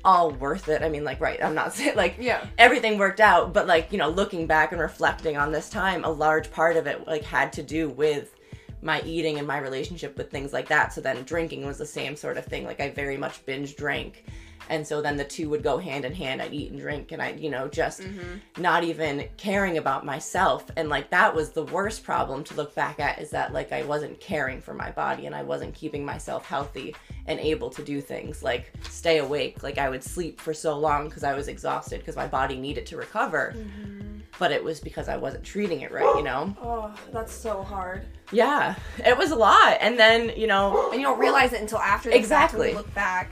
all 0.07 0.31
worth 0.31 0.69
it. 0.69 0.83
I 0.83 0.89
mean, 0.89 1.05
like, 1.05 1.21
right, 1.21 1.43
I'm 1.43 1.55
not 1.55 1.73
saying, 1.75 1.97
like, 1.97 2.17
Yeah. 2.19 2.47
everything 2.57 2.97
worked 2.97 3.21
out, 3.21 3.53
but, 3.53 3.67
like, 3.67 3.93
you 3.93 3.99
know, 3.99 4.09
looking 4.09 4.47
back 4.47 4.73
and 4.73 4.81
reflecting 4.81 5.37
on 5.37 5.53
this 5.53 5.69
time, 5.69 6.05
a 6.05 6.11
large 6.11 6.51
part 6.51 6.77
of 6.77 6.87
it, 6.87 7.07
like, 7.07 7.25
had 7.25 7.53
to 7.55 7.63
do 7.63 7.91
with 7.91 8.35
my 8.83 9.03
eating 9.03 9.39
and 9.39 9.49
my 9.49 9.59
relationship 9.59 10.17
with 10.17 10.31
things 10.31 10.53
like 10.53 10.69
that. 10.69 10.93
So 10.93 11.01
then 11.01 11.25
drinking 11.25 11.67
was 11.67 11.77
the 11.79 11.87
same 11.87 12.15
sort 12.15 12.37
of 12.39 12.45
thing. 12.45 12.65
Like, 12.65 12.81
I 12.81 12.91
very 12.91 13.17
much 13.17 13.45
binge 13.45 13.75
drank. 13.75 14.25
And 14.69 14.87
so 14.87 15.01
then 15.01 15.17
the 15.17 15.25
two 15.25 15.49
would 15.51 15.63
go 15.63 15.79
hand 15.79 16.05
in 16.05 16.15
hand. 16.15 16.43
I'd 16.43 16.53
eat 16.53 16.71
and 16.71 16.81
drink, 16.81 17.13
and 17.13 17.23
I, 17.23 17.33
you 17.33 17.51
know, 17.51 17.69
just 17.69 18.01
mm-hmm. 18.01 18.63
not 18.63 18.85
even 18.85 19.29
caring 19.37 19.79
about 19.79 20.05
myself. 20.05 20.65
And 20.77 20.89
like 20.89 21.11
that 21.11 21.35
was 21.35 21.51
the 21.51 21.65
worst 21.65 22.05
problem 22.05 22.45
to 22.45 22.55
look 22.55 22.75
back 22.75 23.01
at 23.01 23.21
is 23.21 23.31
that 23.31 23.53
like 23.53 23.73
I 23.73 23.83
wasn't 23.83 24.19
caring 24.21 24.61
for 24.61 24.75
my 24.75 24.91
body 24.91 25.27
and 25.27 25.35
I 25.35 25.43
wasn't 25.43 25.75
keeping 25.75 26.05
myself 26.05 26.47
healthy 26.47 26.95
and 27.27 27.41
able 27.41 27.71
to 27.71 27.83
do 27.83 28.01
things 28.01 28.43
like 28.43 28.73
stay 28.89 29.19
awake. 29.19 29.63
Like 29.63 29.79
I 29.79 29.89
would 29.89 30.03
sleep 30.03 30.41
for 30.41 30.55
so 30.55 30.79
long 30.79 31.09
because 31.09 31.25
I 31.25 31.35
was 31.35 31.49
exhausted 31.49 32.01
because 32.01 32.17
my 32.17 32.27
body 32.27 32.57
needed 32.57 32.87
to 32.87 32.97
recover. 32.97 33.55
Mm-hmm. 33.57 34.19
But 34.39 34.53
it 34.53 34.63
was 34.63 34.81
because 34.81 35.09
I 35.09 35.17
wasn't 35.17 35.45
treating 35.45 35.81
it 35.81 35.93
right, 35.93 36.15
you 36.17 36.23
know? 36.23 36.55
Oh, 36.63 36.95
that's 37.11 37.33
so 37.33 37.63
hard. 37.63 38.05
Yeah, 38.33 38.75
it 39.05 39.17
was 39.17 39.31
a 39.31 39.37
lot. 39.37 39.79
And 39.81 39.99
then, 39.99 40.33
you 40.37 40.47
know, 40.47 40.91
And 40.91 41.01
you 41.01 41.07
don't 41.07 41.19
realize 41.19 41.53
it 41.53 41.61
until 41.61 41.79
after 41.79 42.11
the 42.11 42.21
fact 42.23 42.53
when 42.53 42.67
Exactly. 42.67 42.71
you 42.71 42.77
look 42.77 42.95
back. 42.95 43.31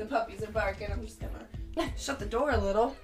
The 0.00 0.06
puppies 0.06 0.42
are 0.42 0.50
barking. 0.50 0.90
I'm 0.90 1.04
just 1.04 1.20
gonna 1.20 1.92
shut 1.98 2.18
the 2.18 2.24
door 2.24 2.52
a 2.52 2.56
little. 2.56 2.96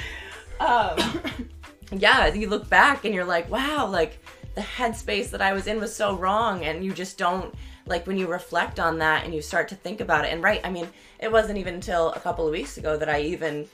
um, 0.60 0.98
yeah, 1.92 2.32
you 2.32 2.48
look 2.48 2.70
back 2.70 3.04
and 3.04 3.14
you're 3.14 3.26
like, 3.26 3.50
wow, 3.50 3.86
like 3.86 4.18
the 4.54 4.62
headspace 4.62 5.28
that 5.28 5.42
I 5.42 5.52
was 5.52 5.66
in 5.66 5.78
was 5.78 5.94
so 5.94 6.16
wrong. 6.16 6.64
And 6.64 6.82
you 6.82 6.94
just 6.94 7.18
don't, 7.18 7.54
like, 7.84 8.06
when 8.06 8.16
you 8.16 8.26
reflect 8.26 8.80
on 8.80 8.96
that 9.00 9.26
and 9.26 9.34
you 9.34 9.42
start 9.42 9.68
to 9.68 9.74
think 9.74 10.00
about 10.00 10.24
it. 10.24 10.32
And 10.32 10.42
right, 10.42 10.62
I 10.64 10.70
mean, 10.70 10.88
it 11.20 11.30
wasn't 11.30 11.58
even 11.58 11.74
until 11.74 12.12
a 12.12 12.20
couple 12.20 12.46
of 12.46 12.52
weeks 12.52 12.78
ago 12.78 12.96
that 12.96 13.10
I 13.10 13.20
even 13.20 13.68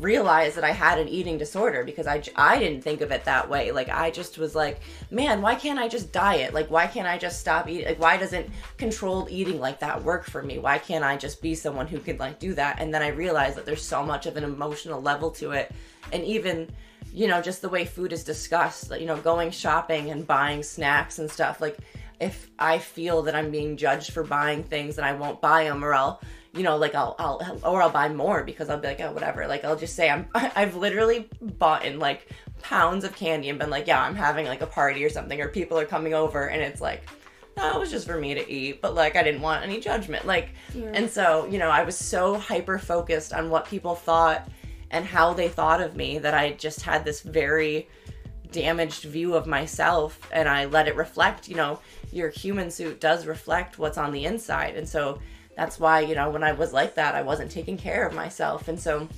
realized 0.00 0.56
that 0.56 0.64
I 0.64 0.72
had 0.72 0.98
an 0.98 1.08
eating 1.08 1.38
disorder 1.38 1.84
because 1.84 2.06
I, 2.06 2.22
I 2.36 2.58
didn't 2.58 2.82
think 2.82 3.00
of 3.00 3.10
it 3.10 3.24
that 3.24 3.48
way. 3.48 3.72
Like, 3.72 3.88
I 3.88 4.10
just 4.10 4.38
was 4.38 4.54
like, 4.54 4.80
man, 5.10 5.42
why 5.42 5.54
can't 5.54 5.78
I 5.78 5.88
just 5.88 6.12
diet? 6.12 6.54
Like, 6.54 6.70
why 6.70 6.86
can't 6.86 7.08
I 7.08 7.18
just 7.18 7.40
stop 7.40 7.68
eating? 7.68 7.86
Like, 7.86 8.00
why 8.00 8.16
doesn't 8.16 8.48
controlled 8.76 9.30
eating 9.30 9.60
like 9.60 9.80
that 9.80 10.02
work 10.02 10.24
for 10.24 10.42
me? 10.42 10.58
Why 10.58 10.78
can't 10.78 11.04
I 11.04 11.16
just 11.16 11.42
be 11.42 11.54
someone 11.54 11.86
who 11.86 11.98
can, 11.98 12.18
like, 12.18 12.38
do 12.38 12.54
that? 12.54 12.80
And 12.80 12.92
then 12.92 13.02
I 13.02 13.08
realized 13.08 13.56
that 13.56 13.66
there's 13.66 13.84
so 13.84 14.02
much 14.02 14.26
of 14.26 14.36
an 14.36 14.44
emotional 14.44 15.00
level 15.00 15.30
to 15.32 15.52
it. 15.52 15.72
And 16.12 16.24
even, 16.24 16.70
you 17.12 17.26
know, 17.26 17.42
just 17.42 17.62
the 17.62 17.68
way 17.68 17.84
food 17.84 18.12
is 18.12 18.24
discussed, 18.24 18.90
you 18.98 19.06
know, 19.06 19.16
going 19.16 19.50
shopping 19.50 20.10
and 20.10 20.26
buying 20.26 20.62
snacks 20.62 21.18
and 21.18 21.30
stuff. 21.30 21.60
Like, 21.60 21.78
if 22.20 22.50
I 22.58 22.78
feel 22.78 23.22
that 23.22 23.34
I'm 23.34 23.50
being 23.50 23.76
judged 23.76 24.12
for 24.12 24.24
buying 24.24 24.62
things, 24.62 24.96
then 24.96 25.04
I 25.04 25.12
won't 25.12 25.40
buy 25.40 25.64
them, 25.64 25.84
or 25.84 25.92
I'll, 25.92 26.20
you 26.56 26.62
know, 26.62 26.76
like 26.76 26.94
I'll, 26.94 27.14
I'll, 27.18 27.60
or 27.64 27.82
I'll 27.82 27.90
buy 27.90 28.08
more 28.08 28.42
because 28.42 28.70
I'll 28.70 28.78
be 28.78 28.88
like, 28.88 29.00
oh, 29.00 29.12
whatever. 29.12 29.46
Like 29.46 29.64
I'll 29.64 29.76
just 29.76 29.94
say 29.94 30.08
I'm, 30.10 30.28
I've 30.34 30.76
literally 30.76 31.28
bought 31.40 31.84
in 31.84 31.98
like 31.98 32.28
pounds 32.62 33.04
of 33.04 33.14
candy 33.14 33.48
and 33.48 33.58
been 33.58 33.70
like, 33.70 33.86
yeah, 33.86 34.02
I'm 34.02 34.16
having 34.16 34.46
like 34.46 34.62
a 34.62 34.66
party 34.66 35.04
or 35.04 35.10
something, 35.10 35.40
or 35.40 35.48
people 35.48 35.78
are 35.78 35.86
coming 35.86 36.14
over, 36.14 36.46
and 36.46 36.62
it's 36.62 36.80
like, 36.80 37.08
no, 37.56 37.76
it 37.76 37.78
was 37.78 37.90
just 37.90 38.06
for 38.06 38.18
me 38.18 38.34
to 38.34 38.50
eat, 38.50 38.82
but 38.82 38.94
like 38.94 39.16
I 39.16 39.22
didn't 39.22 39.40
want 39.40 39.62
any 39.62 39.80
judgment, 39.80 40.26
like, 40.26 40.50
and 40.94 41.08
so 41.08 41.46
you 41.46 41.58
know, 41.58 41.70
I 41.70 41.84
was 41.84 41.96
so 41.96 42.36
hyper 42.38 42.78
focused 42.78 43.32
on 43.32 43.50
what 43.50 43.66
people 43.66 43.94
thought 43.94 44.48
and 44.90 45.04
how 45.04 45.32
they 45.32 45.48
thought 45.48 45.80
of 45.80 45.96
me 45.96 46.18
that 46.18 46.34
I 46.34 46.52
just 46.52 46.82
had 46.82 47.04
this 47.04 47.20
very 47.20 47.88
damaged 48.52 49.04
view 49.04 49.34
of 49.34 49.46
myself 49.46 50.20
and 50.32 50.48
I 50.48 50.66
let 50.66 50.88
it 50.88 50.96
reflect, 50.96 51.48
you 51.48 51.56
know, 51.56 51.80
your 52.12 52.30
human 52.30 52.70
suit 52.70 53.00
does 53.00 53.26
reflect 53.26 53.78
what's 53.78 53.98
on 53.98 54.12
the 54.12 54.24
inside. 54.24 54.76
And 54.76 54.88
so 54.88 55.20
that's 55.56 55.80
why, 55.80 56.00
you 56.00 56.14
know, 56.14 56.30
when 56.30 56.44
I 56.44 56.52
was 56.52 56.72
like 56.72 56.94
that, 56.94 57.14
I 57.14 57.22
wasn't 57.22 57.50
taking 57.50 57.78
care 57.78 58.06
of 58.06 58.14
myself. 58.14 58.68
And 58.68 58.78
so 58.78 59.08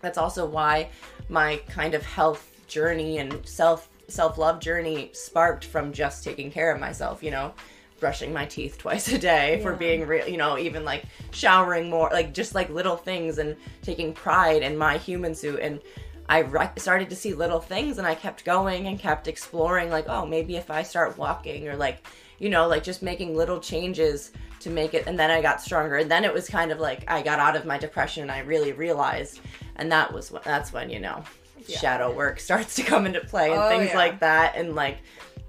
that's 0.00 0.18
also 0.18 0.46
why 0.46 0.88
my 1.28 1.56
kind 1.68 1.94
of 1.94 2.04
health 2.04 2.66
journey 2.66 3.18
and 3.18 3.46
self 3.46 3.88
self-love 4.08 4.60
journey 4.60 5.10
sparked 5.14 5.64
from 5.64 5.92
just 5.92 6.24
taking 6.24 6.50
care 6.50 6.72
of 6.72 6.80
myself, 6.80 7.22
you 7.22 7.30
know, 7.30 7.54
brushing 8.00 8.32
my 8.32 8.44
teeth 8.44 8.76
twice 8.78 9.08
a 9.12 9.18
day 9.18 9.60
for 9.62 9.74
being 9.74 10.06
real, 10.06 10.26
you 10.28 10.36
know, 10.36 10.58
even 10.58 10.84
like 10.84 11.04
showering 11.30 11.88
more, 11.88 12.10
like 12.12 12.34
just 12.34 12.54
like 12.54 12.68
little 12.70 12.96
things 12.96 13.38
and 13.38 13.56
taking 13.82 14.12
pride 14.12 14.62
in 14.62 14.76
my 14.76 14.98
human 14.98 15.34
suit 15.34 15.60
and 15.60 15.80
I 16.26 16.40
rec- 16.40 16.80
started 16.80 17.10
to 17.10 17.16
see 17.16 17.34
little 17.34 17.60
things 17.60 17.98
and 17.98 18.06
I 18.06 18.14
kept 18.14 18.46
going 18.46 18.86
and 18.86 18.98
kept 18.98 19.28
exploring 19.28 19.90
like 19.90 20.08
oh 20.08 20.24
maybe 20.24 20.56
if 20.56 20.70
I 20.70 20.82
start 20.82 21.18
walking 21.18 21.68
or 21.68 21.76
like 21.76 22.06
you 22.38 22.48
know 22.48 22.66
like 22.66 22.82
just 22.82 23.02
making 23.02 23.36
little 23.36 23.60
changes 23.60 24.32
to 24.60 24.70
make 24.70 24.94
it 24.94 25.06
and 25.06 25.18
then 25.18 25.30
I 25.30 25.42
got 25.42 25.60
stronger 25.60 25.96
and 25.96 26.10
then 26.10 26.24
it 26.24 26.32
was 26.32 26.48
kind 26.48 26.70
of 26.72 26.78
like 26.80 27.04
I 27.10 27.22
got 27.22 27.38
out 27.38 27.56
of 27.56 27.64
my 27.66 27.78
depression 27.78 28.22
and 28.22 28.30
I 28.30 28.40
really 28.40 28.72
realized 28.72 29.40
and 29.76 29.90
that 29.92 30.12
was 30.12 30.30
when, 30.30 30.42
that's 30.44 30.72
when 30.72 30.90
you 30.90 31.00
know 31.00 31.22
shadow 31.68 32.12
work 32.14 32.40
starts 32.48 32.74
to 32.76 32.82
come 32.82 33.06
into 33.06 33.20
play 33.20 33.50
and 33.52 33.60
Oh, 33.60 33.68
things 33.68 33.90
yeah. 33.90 33.96
like 33.96 34.20
that 34.20 34.56
and 34.56 34.74
like 34.74 34.98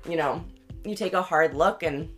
you 0.08 0.15
know 0.18 0.44
you 0.84 0.96
take 0.96 1.13
a 1.13 1.22
hard 1.22 1.54
look 1.54 1.84
and 1.84 2.10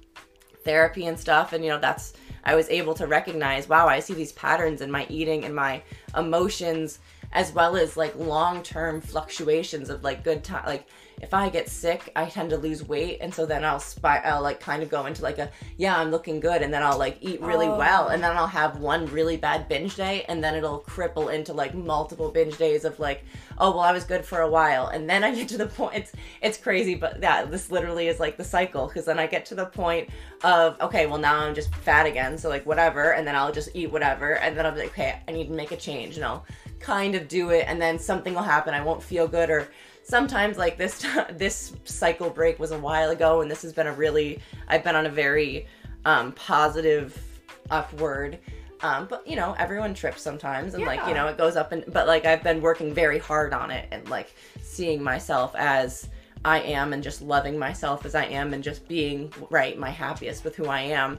therapy 0.64 1.06
and 1.06 1.20
stuff 1.20 1.54
and 1.54 1.64
you 1.64 1.70
know 1.70 1.80
that's 1.80 2.14
i 2.44 2.54
was 2.54 2.68
able 2.70 2.94
to 2.94 3.08
recognize 3.08 3.70
wow 3.70 3.88
i 3.88 4.00
see 4.00 4.14
these 4.14 4.34
patterns 4.34 4.82
in 4.82 4.92
my 4.92 5.06
eating 5.10 5.46
and 5.46 5.56
my 5.56 5.82
emotions 6.18 7.00
as 7.32 7.54
well 7.54 7.78
as 7.78 7.96
like 7.96 8.14
long 8.18 8.62
term 8.64 9.00
fluctuations 9.00 9.90
of 9.90 10.04
like 10.04 10.24
good 10.24 10.44
time 10.44 10.64
like 10.66 10.86
if 11.22 11.34
I 11.34 11.50
get 11.50 11.68
sick, 11.68 12.12
I 12.16 12.26
tend 12.26 12.52
to 12.52 12.58
lose 12.58 12.88
weight, 12.88 13.18
and 13.22 13.34
so 13.34 13.46
then 13.48 13.66
I'll 13.66 13.80
spy, 13.80 14.22
I'll 14.24 14.44
like 14.44 14.60
kind 14.60 14.84
of 14.84 14.90
go 14.90 15.08
into 15.08 15.24
like 15.24 15.40
a 15.40 15.50
yeah, 15.76 15.98
I'm 15.98 16.12
looking 16.12 16.40
good, 16.40 16.62
and 16.62 16.72
then 16.72 16.84
I'll 16.84 16.98
like 16.98 17.18
eat 17.22 17.42
really 17.42 17.66
oh. 17.66 17.78
well, 17.78 18.10
and 18.10 18.24
then 18.24 18.38
I'll 18.38 18.46
have 18.46 18.80
one 18.80 19.08
really 19.08 19.36
bad 19.36 19.68
binge 19.68 19.96
day, 19.96 20.26
and 20.30 20.44
then 20.44 20.54
it'll 20.54 20.82
cripple 20.82 21.34
into 21.34 21.54
like 21.54 21.74
multiple 21.74 22.30
binge 22.30 22.58
days 22.58 22.86
of 22.86 23.00
like, 23.00 23.26
oh 23.58 23.72
well, 23.72 23.80
I 23.80 23.92
was 23.92 24.04
good 24.04 24.26
for 24.26 24.42
a 24.42 24.50
while, 24.50 24.88
and 24.88 25.10
then 25.10 25.24
I 25.24 25.34
get 25.34 25.48
to 25.50 25.58
the 25.58 25.66
point. 25.66 25.96
It's 25.96 26.12
it's 26.42 26.58
crazy, 26.60 26.94
but 26.94 27.20
yeah, 27.20 27.46
this 27.46 27.72
literally 27.72 28.10
is 28.10 28.20
like 28.20 28.38
the 28.38 28.44
cycle, 28.44 28.88
because 28.88 29.06
then 29.06 29.18
I 29.18 29.26
get 29.26 29.46
to 29.48 29.56
the 29.56 29.66
point 29.66 30.10
of 30.44 30.80
okay, 30.82 31.08
well 31.08 31.18
now 31.18 31.40
I'm 31.40 31.56
just 31.56 31.74
fat 31.74 32.06
again, 32.06 32.38
so 32.38 32.48
like 32.48 32.66
whatever, 32.68 33.14
and 33.14 33.26
then 33.26 33.36
I'll 33.36 33.52
just 33.52 33.70
eat 33.74 33.92
whatever, 33.92 34.34
and 34.38 34.56
then 34.56 34.68
I'll 34.68 34.72
be 34.72 34.82
like, 34.82 34.90
okay, 34.90 35.20
I 35.28 35.32
need 35.32 35.48
to 35.48 35.54
make 35.54 35.72
a 35.72 35.78
change, 35.78 36.16
and 36.18 36.24
I'll 36.24 36.46
kind 36.80 37.16
of 37.16 37.28
do 37.28 37.50
it, 37.50 37.66
and 37.68 37.82
then 37.82 37.98
something 37.98 38.36
will 38.36 38.44
happen, 38.44 38.76
I 38.76 38.84
won't 38.84 39.02
feel 39.02 39.28
good, 39.28 39.50
or 39.50 39.68
sometimes 40.08 40.58
like 40.58 40.78
this 40.78 41.06
this 41.32 41.74
cycle 41.84 42.30
break 42.30 42.60
was 42.60 42.72
a 42.72 42.80
while 42.80 43.10
ago 43.10 43.42
and 43.42 43.52
this 43.52 43.62
has 43.62 43.74
been 43.74 43.88
a 43.88 43.94
really 43.94 44.40
I've 44.68 44.84
been 44.84 44.96
on 44.96 45.06
a 45.06 45.10
very 45.10 45.68
um, 46.06 46.32
positive 46.32 47.22
upward. 47.70 48.40
Um, 48.82 49.08
but 49.10 49.28
you 49.28 49.36
know 49.36 49.56
everyone 49.58 49.96
trips 49.96 50.22
sometimes 50.22 50.76
and 50.76 50.82
yeah. 50.82 50.88
like 50.88 51.08
you 51.08 51.16
know 51.16 51.28
it 51.28 51.38
goes 51.38 51.56
up 51.56 51.72
and 51.72 51.84
but 51.88 52.06
like 52.06 52.26
I've 52.26 52.44
been 52.44 52.62
working 52.62 52.94
very 52.94 53.18
hard 53.18 53.52
on 53.52 53.72
it 53.72 53.88
and 53.92 54.08
like 54.08 54.36
seeing 54.62 55.02
myself 55.02 55.56
as 55.56 56.10
I 56.46 56.60
am 56.60 56.94
and 56.94 57.02
just 57.02 57.24
loving 57.24 57.58
myself 57.58 58.06
as 58.06 58.14
I 58.14 58.26
am 58.26 58.54
and 58.54 58.64
just 58.64 58.88
being 58.88 59.34
right 59.50 59.80
my 59.80 59.90
happiest 59.90 60.44
with 60.44 60.56
who 60.56 60.68
I 60.68 60.82
am. 60.82 61.18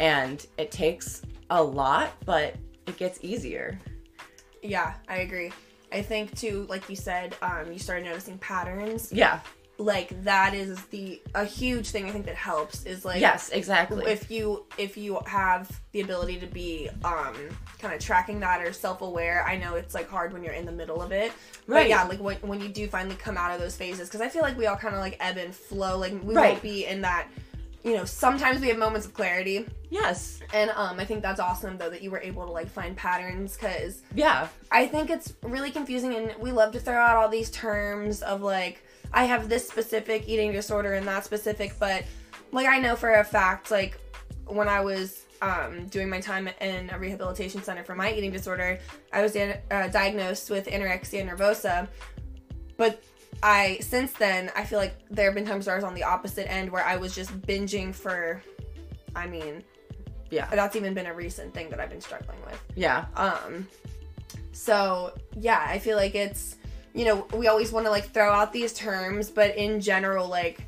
And 0.00 0.44
it 0.58 0.72
takes 0.72 1.22
a 1.50 1.62
lot 1.62 2.12
but 2.24 2.56
it 2.88 2.96
gets 2.96 3.20
easier. 3.22 3.78
Yeah 4.62 4.94
I 5.08 5.18
agree 5.18 5.52
I 5.96 6.02
think 6.02 6.36
too, 6.36 6.66
like 6.68 6.90
you 6.90 6.96
said, 6.96 7.34
um, 7.40 7.72
you 7.72 7.78
started 7.78 8.04
noticing 8.04 8.36
patterns. 8.38 9.10
Yeah. 9.10 9.40
Like 9.78 10.24
that 10.24 10.52
is 10.52 10.84
the 10.86 11.22
a 11.34 11.44
huge 11.44 11.88
thing 11.88 12.06
I 12.06 12.10
think 12.10 12.26
that 12.26 12.34
helps 12.34 12.86
is 12.86 13.04
like 13.04 13.20
yes 13.20 13.50
exactly 13.50 14.10
if 14.10 14.30
you 14.30 14.64
if 14.78 14.96
you 14.96 15.20
have 15.26 15.70
the 15.92 16.00
ability 16.00 16.38
to 16.40 16.46
be 16.46 16.88
um 17.04 17.36
kind 17.78 17.92
of 17.92 18.00
tracking 18.00 18.40
that 18.40 18.62
or 18.62 18.72
self 18.72 19.02
aware 19.02 19.44
I 19.46 19.58
know 19.58 19.74
it's 19.74 19.92
like 19.92 20.08
hard 20.08 20.32
when 20.32 20.42
you're 20.42 20.54
in 20.54 20.64
the 20.64 20.72
middle 20.72 21.02
of 21.02 21.12
it 21.12 21.30
right 21.66 21.82
but 21.82 21.88
yeah 21.90 22.04
like 22.04 22.20
when, 22.20 22.36
when 22.36 22.62
you 22.62 22.70
do 22.70 22.88
finally 22.88 23.16
come 23.16 23.36
out 23.36 23.50
of 23.50 23.60
those 23.60 23.76
phases 23.76 24.08
because 24.08 24.22
I 24.22 24.30
feel 24.30 24.40
like 24.40 24.56
we 24.56 24.64
all 24.64 24.76
kind 24.76 24.94
of 24.94 25.00
like 25.02 25.18
ebb 25.20 25.36
and 25.36 25.54
flow 25.54 25.98
like 25.98 26.12
we 26.22 26.34
right. 26.34 26.52
won't 26.52 26.62
be 26.62 26.86
in 26.86 27.02
that 27.02 27.28
you 27.84 27.94
know, 27.94 28.04
sometimes 28.04 28.60
we 28.60 28.68
have 28.68 28.78
moments 28.78 29.06
of 29.06 29.14
clarity. 29.14 29.66
Yes. 29.90 30.40
And 30.52 30.70
um, 30.70 30.98
I 30.98 31.04
think 31.04 31.22
that's 31.22 31.40
awesome 31.40 31.78
though 31.78 31.90
that 31.90 32.02
you 32.02 32.10
were 32.10 32.20
able 32.20 32.44
to 32.44 32.50
like 32.50 32.68
find 32.68 32.96
patterns 32.96 33.56
because 33.56 34.02
yeah, 34.14 34.48
I 34.70 34.86
think 34.86 35.10
it's 35.10 35.34
really 35.42 35.70
confusing 35.70 36.14
and 36.14 36.34
we 36.40 36.50
love 36.50 36.72
to 36.72 36.80
throw 36.80 36.96
out 36.96 37.16
all 37.16 37.28
these 37.28 37.50
terms 37.50 38.22
of 38.22 38.42
like 38.42 38.84
I 39.12 39.24
have 39.24 39.48
this 39.48 39.68
specific 39.68 40.28
eating 40.28 40.52
disorder 40.52 40.94
and 40.94 41.06
that 41.06 41.24
specific, 41.24 41.74
but 41.78 42.04
like 42.52 42.66
I 42.66 42.78
know 42.78 42.96
for 42.96 43.14
a 43.14 43.24
fact 43.24 43.70
like 43.70 43.98
when 44.46 44.68
I 44.68 44.80
was 44.80 45.24
um, 45.42 45.86
doing 45.86 46.08
my 46.08 46.20
time 46.20 46.48
in 46.60 46.90
a 46.90 46.98
rehabilitation 46.98 47.62
center 47.62 47.84
for 47.84 47.94
my 47.94 48.12
eating 48.12 48.32
disorder, 48.32 48.78
I 49.12 49.22
was 49.22 49.36
uh, 49.36 49.58
diagnosed 49.92 50.50
with 50.50 50.66
anorexia 50.66 51.28
nervosa, 51.28 51.88
but 52.76 53.02
I 53.42 53.78
since 53.80 54.12
then 54.12 54.50
I 54.56 54.64
feel 54.64 54.78
like 54.78 54.96
there 55.10 55.26
have 55.26 55.34
been 55.34 55.44
times 55.44 55.66
where 55.66 55.74
I 55.74 55.78
was 55.78 55.84
on 55.84 55.94
the 55.94 56.02
opposite 56.02 56.50
end 56.50 56.70
where 56.70 56.84
I 56.84 56.96
was 56.96 57.14
just 57.14 57.38
binging 57.42 57.94
for 57.94 58.42
I 59.14 59.26
mean 59.26 59.62
yeah. 60.30 60.48
that's 60.50 60.74
even 60.74 60.94
been 60.94 61.06
a 61.06 61.14
recent 61.14 61.54
thing 61.54 61.70
that 61.70 61.78
I've 61.78 61.90
been 61.90 62.00
struggling 62.00 62.38
with. 62.44 62.60
Yeah. 62.74 63.06
Um 63.14 63.68
so 64.52 65.12
yeah 65.38 65.64
I 65.68 65.78
feel 65.78 65.96
like 65.96 66.14
it's 66.14 66.56
you 66.94 67.04
know 67.04 67.26
we 67.34 67.48
always 67.48 67.72
want 67.72 67.86
to 67.86 67.90
like 67.90 68.10
throw 68.10 68.32
out 68.32 68.52
these 68.52 68.72
terms 68.72 69.30
but 69.30 69.56
in 69.56 69.80
general 69.80 70.28
like 70.28 70.66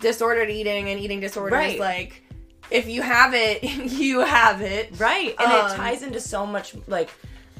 disordered 0.00 0.50
eating 0.50 0.90
and 0.90 1.00
eating 1.00 1.20
disorders 1.20 1.52
right. 1.52 1.78
like 1.80 2.22
if 2.70 2.88
you 2.88 3.02
have 3.02 3.34
it 3.34 3.62
you 3.92 4.20
have 4.20 4.60
it. 4.60 4.98
Right 4.98 5.34
and 5.38 5.52
um, 5.52 5.70
it 5.70 5.76
ties 5.76 6.02
into 6.02 6.20
so 6.20 6.44
much 6.44 6.74
like 6.86 7.10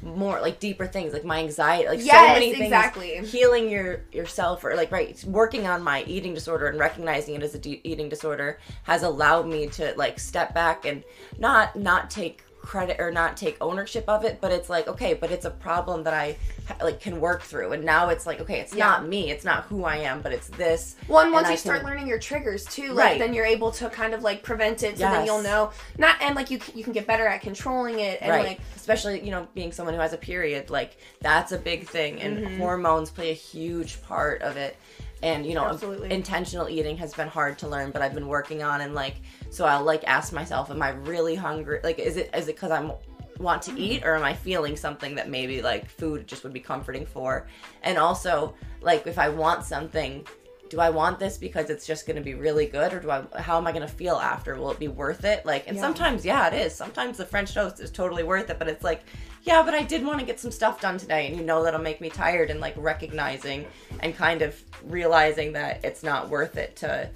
more 0.03 0.41
like 0.41 0.59
deeper 0.59 0.85
things 0.85 1.13
like 1.13 1.23
my 1.23 1.39
anxiety 1.39 1.87
like 1.87 1.99
yes, 2.03 2.13
so 2.13 2.33
many 2.33 2.51
things. 2.51 2.63
exactly. 2.65 3.17
Healing 3.25 3.69
your 3.69 4.01
yourself 4.11 4.63
or 4.63 4.75
like 4.75 4.91
right 4.91 5.23
working 5.25 5.67
on 5.67 5.81
my 5.81 6.03
eating 6.03 6.33
disorder 6.33 6.67
and 6.67 6.79
recognizing 6.79 7.35
it 7.35 7.43
as 7.43 7.55
a 7.55 7.59
de- 7.59 7.81
eating 7.83 8.09
disorder 8.09 8.59
has 8.83 9.03
allowed 9.03 9.47
me 9.47 9.67
to 9.67 9.93
like 9.95 10.19
step 10.19 10.53
back 10.53 10.85
and 10.85 11.03
not 11.37 11.75
not 11.75 12.09
take 12.09 12.43
credit 12.63 12.95
or 12.97 13.11
not 13.11 13.35
take 13.35 13.57
ownership 13.59 14.05
of 14.07 14.23
it 14.23 14.39
but 14.39 14.51
it's 14.51 14.69
like 14.69 14.87
okay 14.87 15.13
but 15.13 15.29
it's 15.29 15.43
a 15.43 15.49
problem 15.49 16.01
that 16.03 16.13
i 16.13 16.35
like 16.81 17.01
can 17.01 17.19
work 17.19 17.41
through 17.41 17.73
and 17.73 17.83
now 17.83 18.07
it's 18.07 18.25
like 18.25 18.39
okay 18.39 18.61
it's 18.61 18.73
yeah. 18.73 18.87
not 18.87 19.05
me 19.05 19.29
it's 19.29 19.43
not 19.43 19.65
who 19.65 19.83
i 19.83 19.97
am 19.97 20.21
but 20.21 20.31
it's 20.31 20.47
this 20.47 20.95
well 21.09 21.23
and 21.23 21.33
once 21.33 21.47
you 21.47 21.53
I 21.53 21.57
start 21.57 21.81
can... 21.81 21.89
learning 21.89 22.07
your 22.07 22.19
triggers 22.19 22.63
too 22.65 22.93
like 22.93 23.05
right. 23.05 23.19
then 23.19 23.33
you're 23.33 23.45
able 23.45 23.69
to 23.71 23.89
kind 23.89 24.13
of 24.13 24.23
like 24.23 24.43
prevent 24.43 24.81
it 24.81 24.97
so 24.97 25.03
yes. 25.03 25.13
then 25.13 25.25
you'll 25.25 25.43
know 25.43 25.71
not 25.97 26.21
and 26.21 26.35
like 26.35 26.49
you 26.49 26.59
you 26.73 26.85
can 26.85 26.93
get 26.93 27.05
better 27.05 27.27
at 27.27 27.41
controlling 27.41 27.99
it 27.99 28.19
and 28.21 28.31
right. 28.31 28.45
like 28.45 28.59
especially 28.77 29.23
you 29.23 29.31
know 29.31 29.45
being 29.53 29.73
someone 29.73 29.93
who 29.93 29.99
has 29.99 30.13
a 30.13 30.17
period 30.17 30.69
like 30.69 30.97
that's 31.19 31.51
a 31.51 31.57
big 31.57 31.85
thing 31.85 32.21
and 32.21 32.37
mm-hmm. 32.37 32.57
hormones 32.59 33.11
play 33.11 33.31
a 33.31 33.35
huge 33.35 34.01
part 34.03 34.41
of 34.41 34.55
it 34.55 34.77
and 35.21 35.45
you 35.45 35.53
know 35.53 35.65
Absolutely. 35.65 36.11
intentional 36.11 36.69
eating 36.69 36.95
has 36.97 37.13
been 37.13 37.27
hard 37.27 37.57
to 37.59 37.67
learn 37.67 37.91
but 37.91 38.01
i've 38.01 38.13
been 38.13 38.27
working 38.27 38.63
on 38.63 38.81
and 38.81 38.95
like 38.95 39.15
so 39.53 39.65
i'll 39.65 39.83
like 39.83 40.03
ask 40.07 40.33
myself 40.33 40.69
am 40.71 40.81
i 40.81 40.89
really 40.89 41.35
hungry? 41.35 41.79
Like 41.83 41.99
is 41.99 42.17
it 42.17 42.29
is 42.33 42.47
it 42.47 42.55
because 42.55 42.71
i'm 42.71 42.91
want 43.39 43.61
to 43.63 43.77
eat 43.79 44.03
or 44.05 44.15
am 44.15 44.23
i 44.23 44.33
feeling 44.33 44.75
something 44.75 45.15
that 45.15 45.29
maybe 45.29 45.61
like 45.61 45.89
food 45.89 46.27
just 46.27 46.43
would 46.43 46.53
be 46.53 46.59
comforting 46.59 47.05
for? 47.05 47.47
And 47.83 47.97
also 47.97 48.55
like 48.81 49.07
if 49.07 49.17
i 49.17 49.29
want 49.29 49.63
something 49.63 50.25
do 50.73 50.79
I 50.79 50.89
want 50.89 51.19
this 51.19 51.37
because 51.37 51.69
it's 51.69 51.85
just 51.85 52.07
going 52.07 52.15
to 52.15 52.23
be 52.23 52.33
really 52.33 52.65
good 52.65 52.93
or 52.93 52.99
do 52.99 53.11
I 53.11 53.23
how 53.39 53.57
am 53.57 53.67
I 53.67 53.71
going 53.71 53.87
to 53.87 53.93
feel 53.93 54.15
after? 54.15 54.55
Will 54.55 54.71
it 54.71 54.79
be 54.79 54.87
worth 54.87 55.23
it? 55.23 55.45
Like 55.45 55.67
and 55.67 55.75
yeah. 55.75 55.81
sometimes 55.83 56.25
yeah 56.25 56.47
it 56.47 56.55
is. 56.55 56.73
Sometimes 56.73 57.17
the 57.17 57.25
french 57.25 57.53
toast 57.53 57.79
is 57.79 57.91
totally 57.91 58.23
worth 58.23 58.49
it 58.49 58.57
but 58.57 58.67
it's 58.67 58.83
like 58.83 59.03
yeah 59.43 59.61
but 59.61 59.75
I 59.75 59.83
did 59.83 60.03
want 60.03 60.19
to 60.19 60.25
get 60.25 60.39
some 60.39 60.51
stuff 60.51 60.81
done 60.81 60.97
today 60.97 61.27
and 61.27 61.37
you 61.37 61.43
know 61.43 61.63
that'll 61.63 61.79
make 61.79 62.01
me 62.01 62.09
tired 62.09 62.49
and 62.49 62.59
like 62.59 62.73
recognizing 62.75 63.67
and 63.99 64.15
kind 64.15 64.41
of 64.41 64.59
realizing 64.85 65.53
that 65.53 65.85
it's 65.85 66.01
not 66.01 66.29
worth 66.29 66.57
it 66.57 66.75
to 66.77 67.07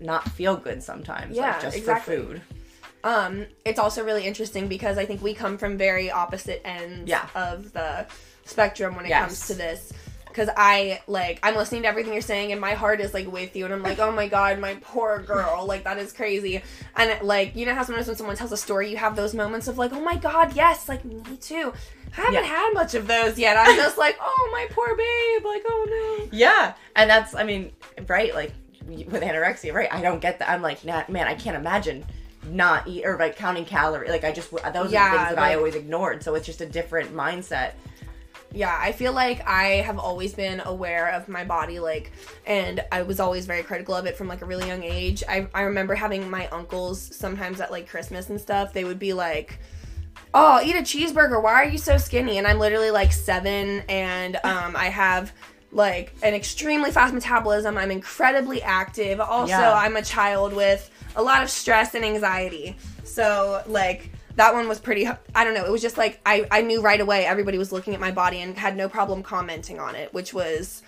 not 0.00 0.28
feel 0.30 0.56
good 0.56 0.82
sometimes 0.82 1.36
yeah 1.36 1.52
like 1.52 1.62
just 1.62 1.76
exactly. 1.76 2.16
for 2.16 2.22
food. 2.22 2.42
Um 3.04 3.46
it's 3.64 3.78
also 3.78 4.04
really 4.04 4.26
interesting 4.26 4.68
because 4.68 4.98
I 4.98 5.06
think 5.06 5.22
we 5.22 5.34
come 5.34 5.58
from 5.58 5.76
very 5.78 6.10
opposite 6.10 6.66
ends 6.66 7.08
yeah. 7.08 7.28
of 7.34 7.72
the 7.72 8.06
spectrum 8.44 8.96
when 8.96 9.04
it 9.04 9.10
yes. 9.10 9.24
comes 9.24 9.46
to 9.48 9.54
this. 9.54 9.92
Because 10.26 10.50
I 10.54 11.00
like 11.06 11.40
I'm 11.42 11.56
listening 11.56 11.82
to 11.82 11.88
everything 11.88 12.12
you're 12.12 12.20
saying 12.20 12.52
and 12.52 12.60
my 12.60 12.74
heart 12.74 13.00
is 13.00 13.14
like 13.14 13.30
with 13.30 13.56
you 13.56 13.64
and 13.64 13.72
I'm 13.72 13.82
like 13.82 14.00
oh 14.00 14.12
my 14.12 14.28
god 14.28 14.58
my 14.58 14.74
poor 14.82 15.20
girl. 15.22 15.64
Like 15.66 15.84
that 15.84 15.98
is 15.98 16.12
crazy. 16.12 16.62
And 16.96 17.22
like 17.22 17.56
you 17.56 17.64
know 17.64 17.74
how 17.74 17.84
sometimes 17.84 18.06
when 18.06 18.16
someone 18.16 18.36
tells 18.36 18.52
a 18.52 18.56
story 18.56 18.90
you 18.90 18.96
have 18.96 19.16
those 19.16 19.34
moments 19.34 19.68
of 19.68 19.78
like 19.78 19.92
oh 19.92 20.00
my 20.00 20.16
god 20.16 20.54
yes. 20.54 20.88
Like 20.88 21.04
me 21.04 21.22
too. 21.40 21.72
I 22.16 22.20
haven't 22.20 22.34
yeah. 22.34 22.42
had 22.42 22.72
much 22.74 22.94
of 22.94 23.06
those 23.06 23.38
yet. 23.38 23.56
I'm 23.56 23.76
just 23.76 23.96
like 23.98 24.18
oh 24.20 24.48
my 24.52 24.66
poor 24.70 24.94
babe. 24.96 25.44
Like 25.44 25.62
oh 25.66 26.26
no. 26.28 26.28
Yeah. 26.36 26.74
And 26.96 27.08
that's 27.08 27.34
I 27.34 27.44
mean 27.44 27.72
right 28.06 28.34
like 28.34 28.52
with 29.10 29.22
anorexia 29.22 29.72
right 29.72 29.92
I 29.92 30.02
don't 30.02 30.20
get 30.20 30.38
that 30.38 30.48
I'm 30.48 30.62
like 30.62 30.84
nah, 30.84 31.04
man 31.08 31.26
I 31.26 31.34
can't 31.34 31.56
imagine 31.56 32.04
not 32.48 32.86
eat 32.86 33.04
or 33.04 33.16
like 33.18 33.36
counting 33.36 33.64
calories 33.64 34.10
like 34.10 34.24
I 34.24 34.32
just 34.32 34.50
those 34.50 34.92
yeah, 34.92 35.08
are 35.08 35.10
the 35.10 35.18
things 35.18 35.28
that 35.30 35.36
like, 35.36 35.52
I 35.52 35.54
always 35.56 35.74
ignored 35.74 36.22
so 36.22 36.34
it's 36.34 36.46
just 36.46 36.60
a 36.60 36.66
different 36.66 37.14
mindset 37.14 37.72
yeah, 38.52 38.78
I 38.80 38.92
feel 38.92 39.12
like 39.12 39.46
I 39.46 39.82
have 39.82 39.98
always 39.98 40.32
been 40.32 40.60
aware 40.64 41.08
of 41.10 41.28
my 41.28 41.44
body, 41.44 41.78
like, 41.78 42.12
and 42.46 42.82
I 42.90 43.02
was 43.02 43.20
always 43.20 43.44
very 43.44 43.62
critical 43.62 43.94
of 43.94 44.06
it 44.06 44.16
from 44.16 44.28
like 44.28 44.40
a 44.40 44.46
really 44.46 44.66
young 44.66 44.82
age. 44.82 45.22
I, 45.28 45.46
I 45.52 45.62
remember 45.62 45.94
having 45.94 46.30
my 46.30 46.48
uncles 46.48 47.00
sometimes 47.14 47.60
at 47.60 47.70
like 47.70 47.88
Christmas 47.88 48.30
and 48.30 48.40
stuff, 48.40 48.72
they 48.72 48.84
would 48.84 48.98
be 48.98 49.12
like, 49.12 49.58
Oh, 50.32 50.60
eat 50.62 50.76
a 50.76 50.80
cheeseburger. 50.80 51.42
Why 51.42 51.54
are 51.54 51.68
you 51.68 51.78
so 51.78 51.96
skinny? 51.96 52.38
And 52.38 52.46
I'm 52.46 52.58
literally 52.58 52.90
like 52.90 53.12
seven, 53.12 53.82
and 53.88 54.36
um, 54.36 54.74
I 54.76 54.86
have 54.86 55.32
like 55.72 56.14
an 56.22 56.34
extremely 56.34 56.90
fast 56.90 57.14
metabolism. 57.14 57.76
I'm 57.76 57.90
incredibly 57.90 58.62
active. 58.62 59.20
Also, 59.20 59.52
yeah. 59.52 59.74
I'm 59.74 59.96
a 59.96 60.02
child 60.02 60.52
with 60.52 60.90
a 61.16 61.22
lot 61.22 61.42
of 61.42 61.50
stress 61.50 61.94
and 61.94 62.04
anxiety. 62.04 62.76
So, 63.04 63.62
like, 63.66 64.10
that 64.36 64.52
one 64.52 64.68
was 64.68 64.78
pretty 64.78 65.08
i 65.34 65.44
don't 65.44 65.54
know 65.54 65.64
it 65.64 65.72
was 65.72 65.82
just 65.82 65.98
like 65.98 66.20
I, 66.24 66.46
I 66.50 66.60
knew 66.60 66.80
right 66.80 67.00
away 67.00 67.24
everybody 67.24 67.58
was 67.58 67.72
looking 67.72 67.94
at 67.94 68.00
my 68.00 68.12
body 68.12 68.40
and 68.40 68.56
had 68.56 68.76
no 68.76 68.88
problem 68.88 69.22
commenting 69.22 69.80
on 69.80 69.96
it 69.96 70.12
which 70.14 70.32
was 70.32 70.82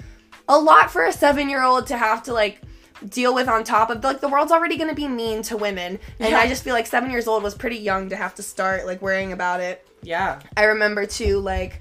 a 0.49 0.59
lot 0.59 0.91
for 0.91 1.05
a 1.05 1.13
seven 1.13 1.49
year 1.49 1.63
old 1.63 1.87
to 1.89 1.97
have 1.97 2.23
to 2.25 2.33
like 2.33 2.61
deal 3.09 3.35
with 3.35 3.49
on 3.49 3.65
top 3.65 3.91
of 3.91 4.03
like 4.03 4.21
the 4.21 4.29
world's 4.29 4.53
already 4.53 4.77
going 4.77 4.91
to 4.91 4.95
be 4.95 5.09
mean 5.09 5.43
to 5.43 5.57
women 5.57 5.99
and 6.19 6.31
yeah. 6.31 6.39
i 6.39 6.47
just 6.47 6.63
feel 6.63 6.75
like 6.75 6.87
seven 6.87 7.11
years 7.11 7.27
old 7.27 7.43
was 7.43 7.55
pretty 7.55 7.77
young 7.77 8.09
to 8.09 8.17
have 8.17 8.35
to 8.35 8.43
start 8.43 8.87
like 8.87 9.01
worrying 9.01 9.33
about 9.33 9.61
it 9.61 9.87
yeah 10.03 10.41
i 10.57 10.65
remember 10.65 11.07
too 11.07 11.39
like 11.39 11.81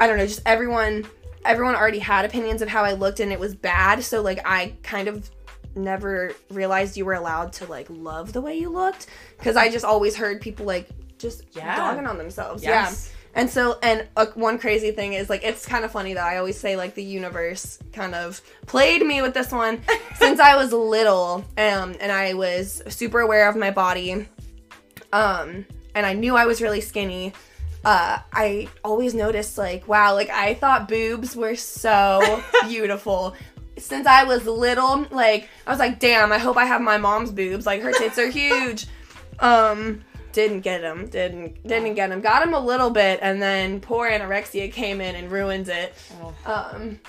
i 0.00 0.06
don't 0.06 0.16
know 0.16 0.26
just 0.26 0.42
everyone 0.46 1.04
everyone 1.44 1.74
already 1.74 1.98
had 1.98 2.24
opinions 2.24 2.62
of 2.62 2.68
how 2.68 2.84
i 2.84 2.92
looked 2.92 3.20
and 3.20 3.32
it 3.32 3.38
was 3.38 3.54
bad 3.54 4.02
so 4.02 4.22
like 4.22 4.40
i 4.44 4.72
kind 4.82 5.08
of 5.08 5.30
never 5.76 6.32
realized 6.50 6.96
you 6.96 7.04
were 7.04 7.14
allowed 7.14 7.52
to 7.52 7.66
like 7.66 7.86
love 7.90 8.32
the 8.32 8.40
way 8.40 8.56
you 8.56 8.68
looked 8.68 9.06
because 9.38 9.56
I 9.56 9.70
just 9.70 9.84
always 9.84 10.16
heard 10.16 10.40
people 10.40 10.66
like 10.66 10.88
just 11.18 11.44
yeah. 11.52 11.76
dogging 11.76 12.06
on 12.06 12.18
themselves. 12.18 12.62
Yes. 12.62 13.08
Yeah. 13.08 13.20
And 13.36 13.50
so, 13.50 13.78
and 13.82 14.06
uh, 14.16 14.26
one 14.34 14.58
crazy 14.58 14.92
thing 14.92 15.14
is 15.14 15.28
like, 15.28 15.42
it's 15.42 15.66
kind 15.66 15.84
of 15.84 15.90
funny 15.90 16.14
that 16.14 16.24
I 16.24 16.36
always 16.36 16.58
say 16.58 16.76
like 16.76 16.94
the 16.94 17.02
universe 17.02 17.80
kind 17.92 18.14
of 18.14 18.40
played 18.66 19.04
me 19.04 19.22
with 19.22 19.34
this 19.34 19.50
one 19.50 19.82
since 20.14 20.38
I 20.38 20.54
was 20.54 20.72
little, 20.72 21.44
um, 21.58 21.96
and 22.00 22.12
I 22.12 22.34
was 22.34 22.80
super 22.88 23.20
aware 23.20 23.48
of 23.48 23.56
my 23.56 23.72
body, 23.72 24.28
um, 25.12 25.66
and 25.96 26.06
I 26.06 26.12
knew 26.12 26.36
I 26.36 26.46
was 26.46 26.62
really 26.62 26.80
skinny. 26.80 27.32
Uh, 27.84 28.18
I 28.32 28.68
always 28.82 29.14
noticed 29.14 29.58
like, 29.58 29.86
wow, 29.86 30.14
like 30.14 30.30
I 30.30 30.54
thought 30.54 30.88
boobs 30.88 31.36
were 31.36 31.54
so 31.56 32.42
beautiful. 32.68 33.34
Since 33.76 34.06
I 34.06 34.24
was 34.24 34.46
little, 34.46 35.06
like 35.10 35.48
I 35.66 35.70
was 35.70 35.78
like, 35.78 35.98
damn, 35.98 36.32
I 36.32 36.38
hope 36.38 36.56
I 36.56 36.64
have 36.64 36.80
my 36.80 36.96
mom's 36.96 37.30
boobs. 37.30 37.66
Like 37.66 37.82
her 37.82 37.92
tits 37.92 38.18
are 38.18 38.30
huge. 38.30 38.86
Um, 39.40 40.02
didn't 40.32 40.60
get 40.60 40.82
him. 40.82 41.06
Didn't 41.08 41.66
didn't 41.66 41.94
get 41.94 42.10
him. 42.10 42.20
Got 42.20 42.42
him 42.42 42.54
a 42.54 42.60
little 42.60 42.90
bit, 42.90 43.20
and 43.22 43.40
then 43.40 43.80
poor 43.80 44.10
anorexia 44.10 44.72
came 44.72 45.00
in 45.00 45.14
and 45.14 45.30
ruined 45.30 45.68
it. 45.68 45.94
Um, 46.44 47.00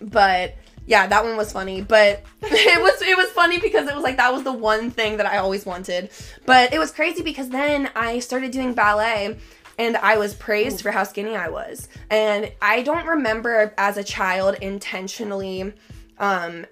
but 0.00 0.56
yeah, 0.86 1.06
that 1.06 1.24
one 1.24 1.36
was 1.36 1.52
funny. 1.52 1.82
But 1.82 2.22
it 2.42 2.82
was 2.82 3.00
it 3.02 3.16
was 3.16 3.28
funny 3.30 3.60
because 3.60 3.88
it 3.88 3.94
was 3.94 4.02
like 4.02 4.16
that 4.16 4.32
was 4.32 4.42
the 4.42 4.52
one 4.52 4.90
thing 4.90 5.18
that 5.18 5.26
I 5.26 5.38
always 5.38 5.64
wanted. 5.64 6.10
But 6.44 6.72
it 6.72 6.78
was 6.78 6.90
crazy 6.90 7.22
because 7.22 7.48
then 7.48 7.90
I 7.94 8.18
started 8.18 8.50
doing 8.50 8.74
ballet. 8.74 9.38
And 9.82 9.96
I 9.96 10.16
was 10.16 10.32
praised 10.32 10.80
for 10.80 10.92
how 10.92 11.02
skinny 11.02 11.34
I 11.34 11.48
was. 11.48 11.88
And 12.08 12.52
I 12.62 12.82
don't 12.82 13.04
remember 13.04 13.74
as 13.76 13.96
a 13.96 14.04
child 14.04 14.54
intentionally 14.60 15.72
um, 16.18 16.66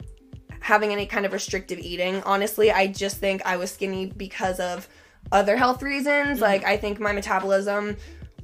having 0.61 0.93
any 0.93 1.07
kind 1.07 1.27
of 1.27 1.33
restrictive 1.33 1.81
eating. 1.81 2.23
Honestly, 2.23 2.71
I 2.71 2.87
just 2.87 3.17
think 3.17 3.45
I 3.45 3.57
was 3.57 3.73
skinny 3.73 4.07
because 4.07 4.61
of 4.61 4.89
other 5.33 5.57
health 5.57 5.83
reasons. 5.83 6.37
Mm-hmm. 6.37 6.43
Like 6.43 6.65
I 6.65 6.77
think 6.77 7.01
my 7.01 7.11
metabolism 7.11 7.97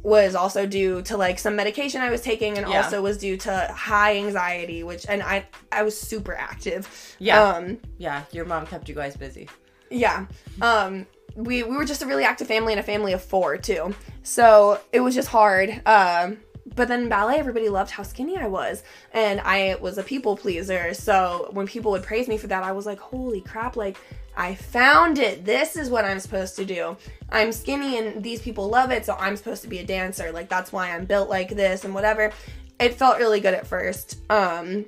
was 0.02 0.34
also 0.34 0.66
due 0.66 1.00
to 1.02 1.16
like 1.16 1.38
some 1.38 1.54
medication 1.54 2.00
I 2.00 2.10
was 2.10 2.20
taking 2.20 2.58
and 2.58 2.68
yeah. 2.68 2.82
also 2.82 3.00
was 3.00 3.18
due 3.18 3.36
to 3.36 3.72
high 3.72 4.16
anxiety, 4.16 4.82
which 4.82 5.06
and 5.08 5.22
I 5.22 5.46
I 5.70 5.84
was 5.84 5.96
super 5.96 6.34
active. 6.34 7.16
Yeah. 7.20 7.40
Um 7.40 7.78
yeah, 7.98 8.24
your 8.32 8.46
mom 8.46 8.66
kept 8.66 8.88
you 8.88 8.96
guys 8.96 9.16
busy. 9.16 9.48
Yeah. 9.90 10.26
Um 10.60 11.06
we 11.36 11.62
we 11.62 11.76
were 11.76 11.84
just 11.84 12.02
a 12.02 12.06
really 12.06 12.24
active 12.24 12.48
family 12.48 12.72
and 12.72 12.80
a 12.80 12.82
family 12.82 13.12
of 13.12 13.22
4 13.22 13.58
too. 13.58 13.94
So 14.22 14.80
it 14.92 15.00
was 15.00 15.14
just 15.14 15.28
hard. 15.28 15.82
Um 15.86 16.38
but 16.74 16.88
then 16.88 17.08
ballet 17.08 17.38
everybody 17.38 17.68
loved 17.68 17.92
how 17.92 18.02
skinny 18.02 18.36
i 18.36 18.48
was 18.48 18.82
and 19.12 19.40
i 19.42 19.76
was 19.80 19.98
a 19.98 20.02
people 20.02 20.36
pleaser 20.36 20.92
so 20.92 21.48
when 21.52 21.64
people 21.64 21.92
would 21.92 22.02
praise 22.02 22.26
me 22.26 22.36
for 22.36 22.48
that 22.48 22.64
i 22.64 22.72
was 22.72 22.84
like 22.84 22.98
holy 22.98 23.40
crap 23.40 23.76
like 23.76 23.96
I 24.36 24.54
found 24.54 25.18
it. 25.18 25.44
This 25.44 25.76
is 25.76 25.88
what 25.88 26.04
I'm 26.04 26.20
supposed 26.20 26.56
to 26.56 26.64
do. 26.64 26.96
I'm 27.30 27.52
skinny 27.52 27.98
and 27.98 28.22
these 28.22 28.42
people 28.42 28.68
love 28.68 28.90
it, 28.90 29.06
so 29.06 29.16
I'm 29.18 29.36
supposed 29.36 29.62
to 29.62 29.68
be 29.68 29.78
a 29.78 29.84
dancer. 29.84 30.30
Like 30.30 30.48
that's 30.48 30.72
why 30.72 30.90
I'm 30.90 31.06
built 31.06 31.30
like 31.30 31.48
this 31.48 31.84
and 31.84 31.94
whatever. 31.94 32.30
It 32.78 32.94
felt 32.94 33.18
really 33.18 33.40
good 33.40 33.54
at 33.54 33.66
first. 33.66 34.18
Um 34.28 34.84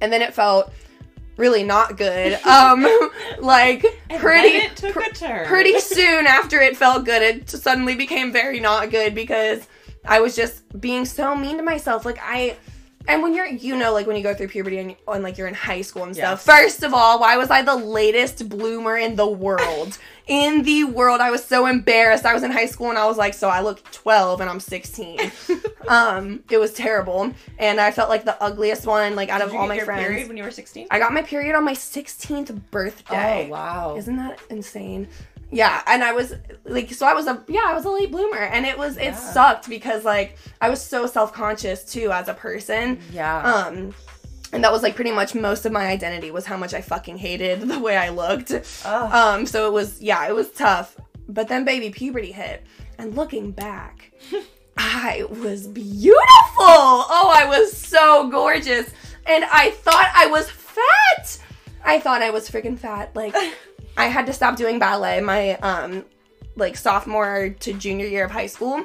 and 0.00 0.12
then 0.12 0.22
it 0.22 0.32
felt 0.32 0.72
really 1.38 1.62
not 1.62 1.96
good. 1.96 2.34
Um 2.44 2.86
like 3.38 3.86
pretty 4.18 4.68
pr- 4.92 5.44
pretty 5.46 5.80
soon 5.80 6.26
after 6.26 6.60
it 6.60 6.76
felt 6.76 7.06
good, 7.06 7.22
it 7.22 7.48
suddenly 7.48 7.94
became 7.94 8.30
very 8.32 8.60
not 8.60 8.90
good 8.90 9.14
because 9.14 9.66
I 10.04 10.20
was 10.20 10.36
just 10.36 10.62
being 10.78 11.06
so 11.06 11.34
mean 11.34 11.56
to 11.56 11.62
myself. 11.62 12.04
Like 12.04 12.18
I 12.20 12.58
and 13.08 13.22
when 13.22 13.32
you're, 13.32 13.46
you 13.46 13.74
know, 13.74 13.94
like 13.94 14.06
when 14.06 14.16
you 14.16 14.22
go 14.22 14.34
through 14.34 14.48
puberty 14.48 14.78
and, 14.78 14.94
and 15.08 15.22
like 15.22 15.38
you're 15.38 15.48
in 15.48 15.54
high 15.54 15.80
school 15.80 16.04
and 16.04 16.14
stuff. 16.14 16.44
Yes. 16.46 16.56
First 16.58 16.82
of 16.82 16.92
all, 16.92 17.18
why 17.18 17.38
was 17.38 17.50
I 17.50 17.62
the 17.62 17.74
latest 17.74 18.46
bloomer 18.50 18.98
in 18.98 19.16
the 19.16 19.26
world? 19.26 19.96
in 20.28 20.62
the 20.62 20.84
world, 20.84 21.20
I 21.20 21.30
was 21.30 21.42
so 21.42 21.66
embarrassed. 21.66 22.26
I 22.26 22.34
was 22.34 22.42
in 22.42 22.50
high 22.50 22.66
school 22.66 22.90
and 22.90 22.98
I 22.98 23.06
was 23.06 23.16
like, 23.16 23.34
so 23.34 23.48
I 23.48 23.60
look 23.60 23.82
12 23.90 24.42
and 24.42 24.50
I'm 24.50 24.60
16. 24.60 25.32
um, 25.88 26.44
it 26.50 26.58
was 26.58 26.72
terrible, 26.74 27.32
and 27.58 27.80
I 27.80 27.90
felt 27.90 28.10
like 28.10 28.24
the 28.24 28.40
ugliest 28.42 28.86
one, 28.86 29.16
like 29.16 29.30
out 29.30 29.38
Did 29.38 29.48
of 29.48 29.54
all 29.54 29.66
my 29.66 29.80
friends. 29.80 30.06
Period 30.06 30.28
when 30.28 30.36
you 30.36 30.44
were 30.44 30.50
16? 30.50 30.86
I 30.90 30.98
got 30.98 31.12
my 31.12 31.22
period 31.22 31.56
on 31.56 31.64
my 31.64 31.72
16th 31.72 32.60
birthday. 32.70 33.46
Oh 33.46 33.50
wow! 33.50 33.96
Isn't 33.96 34.16
that 34.16 34.40
insane? 34.50 35.08
Yeah, 35.50 35.82
and 35.86 36.04
I 36.04 36.12
was 36.12 36.34
like, 36.64 36.92
so 36.92 37.06
I 37.06 37.14
was 37.14 37.26
a 37.26 37.42
yeah, 37.48 37.64
I 37.66 37.74
was 37.74 37.86
a 37.86 37.90
late 37.90 38.10
bloomer, 38.10 38.38
and 38.38 38.66
it 38.66 38.76
was 38.76 38.98
it 38.98 39.14
sucked 39.14 39.68
because 39.68 40.04
like 40.04 40.36
I 40.60 40.68
was 40.68 40.82
so 40.82 41.06
self 41.06 41.32
conscious 41.32 41.84
too 41.84 42.12
as 42.12 42.28
a 42.28 42.34
person. 42.34 43.00
Yeah. 43.10 43.40
Um, 43.42 43.94
and 44.52 44.64
that 44.64 44.72
was 44.72 44.82
like 44.82 44.94
pretty 44.94 45.12
much 45.12 45.34
most 45.34 45.66
of 45.66 45.72
my 45.72 45.86
identity 45.86 46.30
was 46.30 46.46
how 46.46 46.56
much 46.56 46.74
I 46.74 46.80
fucking 46.80 47.18
hated 47.18 47.60
the 47.62 47.78
way 47.78 47.96
I 47.96 48.08
looked. 48.08 48.52
Ugh. 48.84 49.12
Um, 49.12 49.46
so 49.46 49.66
it 49.66 49.72
was 49.72 50.00
yeah, 50.00 50.26
it 50.28 50.34
was 50.34 50.50
tough. 50.50 50.96
But 51.28 51.48
then 51.48 51.64
baby 51.64 51.90
puberty 51.90 52.32
hit, 52.32 52.64
and 52.98 53.14
looking 53.14 53.50
back, 53.50 54.12
I 54.78 55.24
was 55.28 55.66
beautiful. 55.66 56.24
Oh, 56.58 57.32
I 57.34 57.44
was 57.46 57.76
so 57.76 58.28
gorgeous, 58.30 58.90
and 59.26 59.44
I 59.44 59.70
thought 59.70 60.10
I 60.14 60.26
was 60.26 60.48
fat. 60.50 61.38
I 61.84 62.00
thought 62.00 62.22
I 62.22 62.30
was 62.30 62.50
freaking 62.50 62.78
fat, 62.78 63.14
like. 63.14 63.34
I 63.98 64.06
had 64.06 64.26
to 64.26 64.32
stop 64.32 64.54
doing 64.54 64.78
ballet 64.78 65.20
my 65.20 65.56
um 65.56 66.04
like 66.54 66.76
sophomore 66.76 67.50
to 67.60 67.72
junior 67.72 68.06
year 68.06 68.24
of 68.24 68.30
high 68.30 68.46
school. 68.46 68.84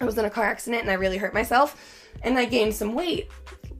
I 0.00 0.04
was 0.04 0.16
in 0.18 0.24
a 0.24 0.30
car 0.30 0.44
accident 0.44 0.82
and 0.82 0.90
I 0.90 0.94
really 0.94 1.16
hurt 1.16 1.34
myself 1.34 2.06
and 2.22 2.38
I 2.38 2.44
gained 2.44 2.74
some 2.74 2.94
weight. 2.94 3.28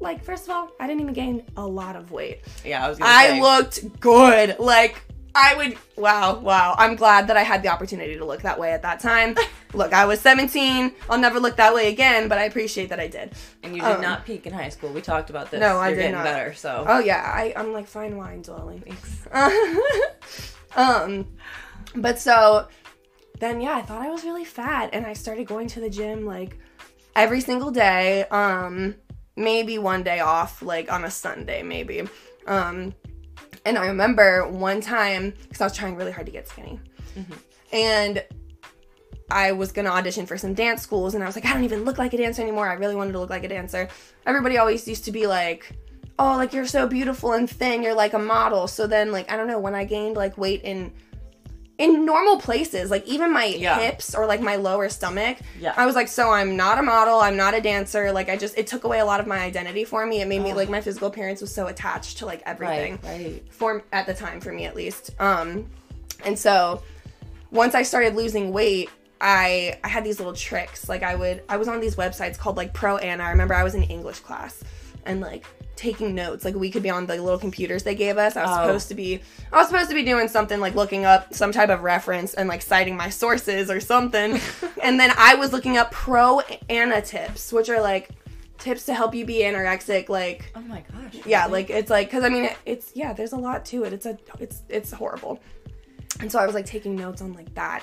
Like 0.01 0.23
first 0.23 0.45
of 0.45 0.51
all, 0.51 0.71
I 0.79 0.87
didn't 0.87 1.01
even 1.01 1.15
gain 1.15 1.43
a 1.57 1.67
lot 1.67 1.97
of 1.97 2.11
weight. 2.11 2.43
Yeah, 2.65 2.85
I 2.85 2.89
was 2.89 2.99
I 3.01 3.27
say. 3.29 3.41
looked 3.41 4.01
good. 4.01 4.59
Like 4.59 5.03
I 5.35 5.55
would 5.55 5.79
wow, 5.97 6.39
wow. 6.39 6.75
I'm 6.79 6.97
glad 6.97 7.29
that 7.29 7.37
I 7.37 7.43
had 7.43 7.63
the 7.63 7.69
opportunity 7.69 8.17
to 8.17 8.25
look 8.25 8.43
that 8.43 8.59
way 8.59 8.73
at 8.73 8.83
that 8.83 9.01
time. 9.01 9.37
look, 9.75 9.93
I 9.93 10.07
was 10.07 10.21
17. 10.21 10.93
I'll 11.11 11.19
never 11.19 11.41
look 11.41 11.57
that 11.57 11.75
way 11.75 11.89
again, 11.93 12.29
but 12.29 12.39
I 12.39 12.45
appreciate 12.45 12.89
that 12.89 13.01
I 13.01 13.07
did. 13.07 13.33
And 13.63 13.75
you 13.75 13.83
did 13.83 13.97
um, 13.97 14.01
not 14.03 14.25
peak 14.25 14.47
in 14.47 14.53
high 14.53 14.71
school. 14.71 14.91
We 14.91 15.03
talked 15.03 15.31
about 15.31 15.51
this. 15.51 15.61
No, 15.61 15.75
You're 15.75 15.83
I 15.83 15.95
did 15.95 16.13
not. 16.13 16.25
better, 16.25 16.55
so. 16.55 16.85
Oh 16.89 17.01
yeah, 17.01 17.33
I, 17.35 17.53
I'm 17.57 17.73
like 17.73 17.87
fine 17.87 18.17
wine, 18.17 18.43
darling. 18.43 18.83
Um, 20.77 21.27
but 21.95 22.19
so 22.21 22.69
then 23.41 23.61
yeah, 23.61 23.77
I 23.77 23.83
thought 23.83 24.03
I 24.03 24.11
was 24.11 24.25
really 24.25 24.45
fat 24.45 24.91
and 24.93 25.07
I 25.07 25.15
started 25.15 25.47
going 25.47 25.69
to 25.69 25.81
the 25.81 25.91
gym 25.91 26.27
like 26.27 26.59
every 27.17 27.41
single 27.41 27.71
day. 27.71 28.25
Um, 28.25 28.95
maybe 29.37 29.79
one 29.79 30.03
day 30.03 30.21
off, 30.21 30.63
like 30.63 30.91
on 30.91 31.05
a 31.05 31.11
Sunday, 31.11 31.63
maybe. 31.63 32.03
Um, 32.47 32.95
and 33.65 33.77
I 33.77 33.87
remember 33.87 34.49
one 34.49 34.81
time 34.81 35.35
because 35.43 35.61
I 35.61 35.65
was 35.65 35.77
trying 35.77 35.97
really 35.97 36.13
hard 36.13 36.27
to 36.27 36.33
get 36.33 36.49
skinny, 36.49 36.81
mm-hmm. 37.17 37.35
and 37.73 38.25
I 39.31 39.53
was 39.53 39.73
gonna 39.73 39.91
audition 39.91 40.27
for 40.27 40.39
some 40.39 40.55
dance 40.55 40.83
schools, 40.83 41.15
and 41.15 41.23
I 41.23 41.27
was 41.27 41.37
like, 41.37 41.45
I 41.45 41.53
don't 41.53 41.65
even 41.65 41.85
look 41.85 41.99
like 41.99 42.15
a 42.15 42.17
dancer 42.17 42.43
anymore. 42.43 42.69
I 42.69 42.75
really 42.75 42.95
wanted 42.95 43.13
to 43.13 43.19
look 43.19 43.31
like 43.31 43.45
a 43.45 43.49
dancer. 43.49 43.89
Everybody 44.25 44.59
always 44.59 44.87
used 44.87 45.05
to 45.05 45.13
be 45.13 45.27
like, 45.27 45.77
oh, 46.19 46.37
like 46.37 46.53
you're 46.53 46.67
so 46.67 46.87
beautiful 46.87 47.33
and 47.33 47.49
thin, 47.51 47.83
you're 47.83 47.95
like 47.95 48.15
a 48.15 48.19
model. 48.19 48.69
So 48.69 48.87
then 48.87 49.13
like 49.13 49.31
I 49.31 49.37
don't 49.37 49.49
know, 49.49 49.59
when 49.59 49.75
I 49.75 49.85
gained 49.85 50.17
like 50.17 50.39
weight 50.39 50.63
in 50.63 50.93
in 51.79 52.07
normal 52.07 52.39
places, 52.39 52.91
like 52.91 53.07
even 53.07 53.33
my 53.33 53.45
yeah. 53.45 53.79
hips 53.79 54.15
or 54.15 54.27
like 54.27 54.41
my 54.41 54.57
lower 54.57 54.89
stomach, 54.89 55.39
yeah. 55.61 55.75
I 55.77 55.85
was 55.85 55.95
like, 55.95 56.09
so 56.09 56.31
I'm 56.31 56.57
not 56.57 56.79
a 56.79 56.83
model, 56.83 57.21
I'm 57.21 57.37
not 57.37 57.55
a 57.55 57.61
dancer. 57.61 58.13
Like 58.13 58.29
I 58.29 58.37
just 58.37 58.57
it 58.57 58.67
took 58.67 58.85
away 58.85 59.01
a 59.01 59.05
lot 59.05 59.21
of 59.21 59.27
my 59.27 59.39
identity 59.39 59.85
for 59.85 60.07
me. 60.07 60.23
It 60.23 60.29
made 60.29 60.41
oh. 60.41 60.45
me 60.45 60.55
like 60.55 60.71
my 60.71 60.81
physical 60.81 61.09
appearance 61.09 61.41
was 61.41 61.53
so 61.53 61.67
attached 61.67 62.19
to 62.19 62.27
like 62.27 62.43
everything. 62.47 62.99
Right, 63.03 63.25
right. 63.25 63.53
For 63.53 63.85
at 63.93 64.07
the 64.07 64.15
time 64.15 64.41
for 64.41 64.53
me 64.53 64.65
at 64.65 64.75
least. 64.75 65.11
Um 65.21 65.67
and 66.25 66.39
so 66.39 66.83
once 67.51 67.75
I 67.75 67.83
started 67.83 68.15
losing 68.15 68.53
weight, 68.53 68.89
I 69.21 69.79
I 69.85 69.89
had 69.89 70.03
these 70.03 70.19
little 70.19 70.35
tricks. 70.35 70.89
Like 70.89 71.03
I 71.03 71.15
would 71.15 71.43
I 71.49 71.59
was 71.59 71.69
on 71.69 71.81
these 71.81 71.97
websites 71.97 72.39
called 72.39 72.57
like 72.57 72.73
Pro 72.73 72.97
Ana. 72.97 73.23
I 73.23 73.31
remember 73.31 73.53
I 73.53 73.65
was 73.65 73.75
in 73.75 73.83
English 73.83 74.21
class 74.21 74.65
and 75.07 75.21
like 75.21 75.45
taking 75.77 76.15
notes. 76.15 76.45
Like 76.45 76.55
we 76.55 76.71
could 76.71 76.83
be 76.83 76.91
on 76.91 77.07
the 77.07 77.21
little 77.21 77.39
computers 77.39 77.83
they 77.83 77.95
gave 77.95 78.19
us. 78.19 78.37
I 78.37 78.43
was 78.43 78.51
oh. 78.51 78.67
supposed 78.67 78.89
to 78.89 78.95
be 78.95 79.21
I 79.53 79.59
was 79.59 79.69
supposed 79.69 79.89
to 79.91 79.95
be 79.95 80.03
doing 80.03 80.27
something 80.29 80.59
like 80.59 80.75
looking 80.75 81.05
up 81.05 81.33
some 81.33 81.53
type 81.53 81.69
of 81.69 81.83
reference 81.83 82.35
and 82.35 82.49
like 82.49 82.63
citing 82.63 82.97
my 82.97 83.11
sources 83.11 83.71
or 83.71 83.81
something. 83.81 84.41
and 84.83 84.99
then 84.99 85.13
I 85.17 85.35
was 85.35 85.53
looking 85.53 85.77
up 85.77 85.93
pro 85.93 86.41
Ana 86.69 87.03
tips, 87.03 87.53
which 87.53 87.69
are 87.69 87.81
like 87.81 88.11
tips 88.59 88.87
to 88.87 88.95
help 88.95 89.15
you 89.15 89.25
be 89.27 89.41
anorexic 89.41 90.09
like 90.09 90.51
Oh 90.57 90.61
my 90.63 90.83
gosh. 90.93 91.21
Yeah, 91.27 91.43
really? 91.43 91.53
like 91.53 91.71
it's 91.71 91.91
like 91.91 92.11
cuz 92.11 92.25
I 92.25 92.29
mean 92.31 92.51
it's 92.65 92.93
yeah, 92.95 93.13
there's 93.13 93.33
a 93.33 93.39
lot 93.39 93.65
to 93.67 93.85
it. 93.85 93.93
It's 93.93 94.07
a 94.07 94.19
it's 94.41 94.63
it's 94.69 94.91
horrible. 94.91 95.41
And 96.21 96.33
so 96.33 96.39
I 96.39 96.47
was 96.47 96.55
like 96.55 96.67
taking 96.67 96.97
notes 96.97 97.21
on 97.21 97.35
like 97.35 97.55
that. 97.55 97.83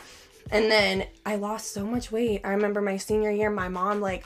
And 0.51 0.69
then 0.69 1.07
I 1.25 1.35
lost 1.35 1.71
so 1.71 1.85
much 1.85 2.11
weight. 2.11 2.41
I 2.43 2.49
remember 2.49 2.81
my 2.81 2.97
senior 2.97 3.31
year 3.31 3.49
my 3.49 3.69
mom 3.69 4.01
like 4.01 4.25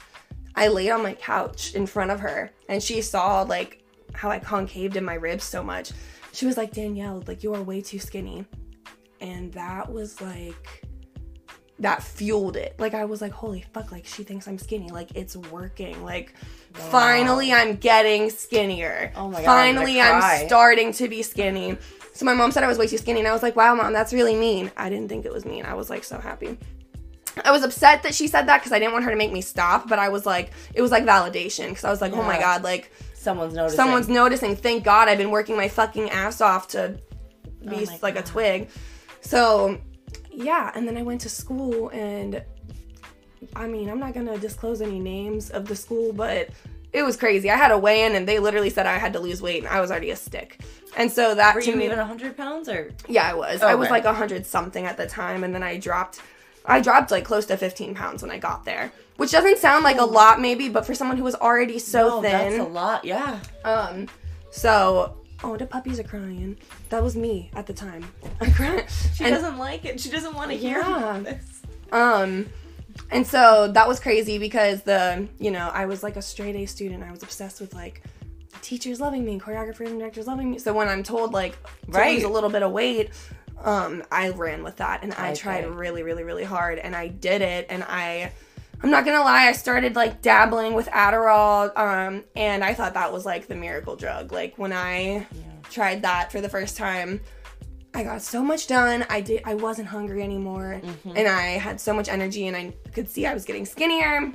I 0.58 0.70
laid 0.70 0.89
on 0.89 1.04
my 1.04 1.13
couch 1.13 1.76
in 1.76 1.86
front 1.86 2.10
of 2.10 2.20
her 2.20 2.52
and 2.67 2.82
she 2.82 3.02
saw 3.02 3.43
like 3.43 3.84
how 4.13 4.32
I 4.32 4.39
concaved 4.39 4.98
in 4.98 5.06
my 5.06 5.13
ribs 5.13 5.43
so 5.43 5.63
much. 5.63 5.91
She 6.34 6.48
was 6.48 6.58
like, 6.58 6.72
Danielle, 6.72 7.24
like 7.28 7.43
you 7.43 7.54
are 7.54 7.62
way 7.62 7.80
too 7.80 8.00
skinny. 8.00 8.43
And 9.22 9.54
that 9.54 9.91
was 9.91 10.20
like 10.20 10.84
that 11.78 12.02
fueled 12.02 12.58
it. 12.58 12.74
Like 12.80 12.96
I 12.96 13.06
was 13.06 13.22
like, 13.22 13.32
holy 13.32 13.63
fuck, 13.72 13.91
like 13.91 14.08
she 14.08 14.24
thinks 14.24 14.48
I'm 14.48 14.58
skinny. 14.58 14.89
Like 14.89 15.15
it's 15.15 15.38
working. 15.38 16.04
Like 16.04 16.34
wow. 16.76 16.89
finally 16.89 17.54
I'm 17.54 17.76
getting 17.76 18.32
skinnier. 18.32 19.13
Oh 19.15 19.30
my 19.30 19.43
god. 19.43 19.46
Finally 19.46 20.02
I'm, 20.02 20.24
I'm 20.24 20.48
starting 20.48 20.91
to 20.93 21.08
be 21.08 21.22
skinny. 21.22 21.78
So 22.13 22.26
my 22.26 22.34
mom 22.34 22.52
said 22.52 22.63
I 22.63 22.67
was 22.67 22.80
way 22.80 22.88
too 22.88 22.98
skinny 22.98 23.20
and 23.20 23.28
I 23.28 23.32
was 23.32 23.43
like, 23.43 23.56
wow 23.56 23.76
mom, 23.76 23.93
that's 23.93 24.12
really 24.12 24.36
mean. 24.36 24.72
I 24.76 24.89
didn't 24.89 25.08
think 25.08 25.24
it 25.26 25.32
was 25.32 25.46
mean. 25.46 25.65
I 25.65 25.76
was 25.76 25.91
like 25.91 26.04
so 26.04 26.20
happy. 26.20 26.58
I 27.43 27.52
was 27.52 27.63
upset 27.63 28.04
that 28.04 28.13
she 28.13 28.28
said 28.28 28.47
that 28.47 28.60
because 28.60 28.71
I 28.71 28.80
didn't 28.80 28.93
want 28.93 29.06
her 29.06 29.12
to 29.12 29.17
make 29.17 29.32
me 29.32 29.41
stop, 29.41 29.88
but 29.88 30.00
I 30.00 30.10
was 30.10 30.26
like, 30.26 30.52
it 30.73 30.82
was 30.82 30.91
like 30.91 31.04
validation 31.04 31.69
because 31.69 31.84
I 31.84 31.89
was 31.89 32.02
like, 32.02 32.13
oh 32.13 32.23
my 32.23 32.39
god, 32.39 32.63
like 32.63 32.91
someone's 33.13 33.54
noticing. 33.54 33.78
Someone's 33.78 34.10
noticing. 34.10 34.56
Thank 34.56 34.84
God 34.84 35.08
I've 35.08 35.17
been 35.17 35.32
working 35.32 35.56
my 35.56 35.67
fucking 35.67 36.10
ass 36.10 36.41
off 36.41 36.69
to 36.69 37.00
oh 37.65 37.69
be 37.69 37.88
oh 37.88 37.97
like 38.02 38.15
god. 38.15 38.23
a 38.23 38.28
twig. 38.28 38.69
So 39.21 39.80
yeah, 40.32 40.71
and 40.76 40.88
then 40.88 40.97
I 40.97 41.04
went 41.04 41.21
to 41.21 41.30
school 41.30 41.89
and 41.89 42.43
I 43.56 43.67
mean, 43.67 43.89
I'm 43.89 44.00
not 44.00 44.13
gonna 44.13 44.38
disclose 44.38 44.82
any 44.82 45.00
names 45.00 45.50
of 45.50 45.67
the 45.67 45.76
school, 45.76 46.13
but 46.13 46.50
it 46.93 47.04
was 47.04 47.17
crazy. 47.17 47.50
I 47.50 47.58
had 47.58 47.71
a 47.71 47.78
weigh 47.78 48.04
in 48.06 48.15
and 48.15 48.28
they 48.28 48.39
literally 48.39 48.69
said 48.69 48.86
I 48.86 48.97
had 48.97 49.13
to 49.13 49.19
lose 49.19 49.41
weight 49.41 49.63
and 49.63 49.67
I 49.67 49.82
was 49.82 49.91
already 49.91 50.12
a 50.12 50.15
stick. 50.15 50.62
And 50.95 51.12
so 51.12 51.36
that 51.36 51.54
Were 51.54 51.62
to 51.62 51.71
you 51.71 51.76
me, 51.76 51.86
even 51.86 51.97
100 51.97 52.38
pounds 52.38 52.69
or? 52.69 52.91
Yeah, 53.08 53.30
I 53.30 53.34
was. 53.34 53.62
Okay. 53.62 53.71
I 53.71 53.76
was 53.76 53.89
like 53.89 54.06
100 54.06 54.45
something 54.45 54.86
at 54.86 54.97
the 54.97 55.06
time 55.06 55.43
and 55.43 55.54
then 55.54 55.63
I 55.63 55.78
dropped 55.78 56.21
I 56.67 56.82
dropped 56.82 57.12
like 57.12 57.23
close 57.23 57.45
to 57.47 57.58
15 57.58 57.95
pounds 57.95 58.21
when 58.21 58.32
I 58.32 58.38
got 58.38 58.65
there, 58.65 58.91
which 59.15 59.32
doesn't 59.32 59.58
sound 59.58 59.84
like 59.84 59.99
a 59.99 60.06
lot 60.06 60.41
maybe, 60.41 60.69
but 60.69 60.86
for 60.86 60.93
someone 60.93 61.17
who 61.17 61.23
was 61.23 61.36
already 61.36 61.80
so 61.80 62.08
no, 62.08 62.21
thin, 62.21 62.32
that's 62.32 62.60
a 62.60 62.63
lot. 62.63 63.06
Yeah. 63.06 63.39
Um 63.63 64.08
so 64.51 65.17
Oh, 65.43 65.56
the 65.56 65.67
puppies 65.67 65.99
are 65.99 66.03
crying. 66.03 66.58
That 66.89 67.03
was 67.03 67.15
me 67.15 67.51
at 67.53 67.67
the 67.67 67.73
time. 67.73 68.12
I 68.41 68.49
cried. 68.49 68.88
She 69.13 69.23
and, 69.23 69.34
doesn't 69.34 69.58
like 69.58 69.86
it. 69.86 69.99
She 69.99 70.10
doesn't 70.10 70.34
want 70.34 70.51
to 70.51 70.58
hear 70.58 70.80
yeah. 70.80 71.19
this. 71.19 71.62
Um, 71.91 72.47
and 73.12 73.25
so 73.25 73.67
that 73.71 73.88
was 73.88 73.99
crazy 73.99 74.39
because 74.39 74.82
the 74.82 75.27
you 75.39 75.51
know 75.51 75.69
I 75.71 75.86
was 75.86 76.01
like 76.01 76.15
a 76.15 76.21
straight 76.21 76.56
A 76.56 76.65
student. 76.65 77.03
I 77.03 77.12
was 77.12 77.21
obsessed 77.21 77.62
with 77.62 77.73
like 77.73 78.01
teachers 78.62 78.99
loving 78.99 79.23
me, 79.23 79.39
choreographers 79.39 79.88
and 79.88 79.99
directors 79.99 80.27
loving 80.27 80.51
me. 80.51 80.60
So 80.60 80.73
when 80.73 80.88
I'm 80.88 81.03
told 81.03 81.34
like 81.34 81.62
to 81.62 81.91
right. 81.91 82.15
lose 82.15 82.23
a 82.23 82.30
little 82.30 82.49
bit 82.49 82.63
of 82.63 82.71
weight, 82.71 83.12
um, 83.63 84.04
I 84.12 84.30
ran 84.30 84.63
with 84.63 84.78
that 84.78 85.04
and 85.04 85.13
I 85.13 85.32
okay. 85.32 85.36
tried 85.36 85.65
really, 85.67 86.04
really, 86.04 86.24
really 86.24 86.43
hard 86.43 86.80
and 86.80 86.96
I 86.96 87.08
did 87.08 87.41
it 87.41 87.67
and 87.70 87.84
I 87.84 88.32
I'm 88.82 88.91
not 88.91 89.06
gonna 89.06 89.24
lie, 89.24 89.48
I 89.48 89.54
started 89.54 89.96
like 89.96 90.22
dabbling 90.22 90.74
with 90.74 90.88
Adderall, 90.89 91.76
um, 91.76 92.24
and 92.36 92.63
I 92.63 92.76
thought 92.76 92.93
that 92.93 93.12
was 93.12 93.26
like 93.26 93.48
the 93.48 93.56
miracle 93.56 93.96
drug. 93.96 94.32
Like 94.32 94.56
when 94.58 94.72
I 94.72 95.00
yeah. 95.00 95.26
tried 95.72 96.04
that 96.04 96.32
for 96.32 96.41
the 96.41 96.50
first 96.50 96.78
time, 96.78 97.20
I 97.98 98.04
got 98.04 98.22
so 98.22 98.43
much 98.43 98.67
done. 98.67 99.04
I 99.10 99.22
did 99.22 99.41
I 99.46 99.56
wasn't 99.56 99.88
hungry 99.88 100.22
anymore 100.22 100.80
mm-hmm. 100.84 101.13
and 101.15 101.28
I 101.28 101.58
had 101.58 101.82
so 101.82 101.93
much 101.93 102.10
energy 102.10 102.46
and 102.46 102.56
I 102.56 102.74
could 102.93 103.10
see 103.10 103.26
I 103.26 103.34
was 103.34 103.46
getting 103.46 103.65
skinnier. 103.65 104.32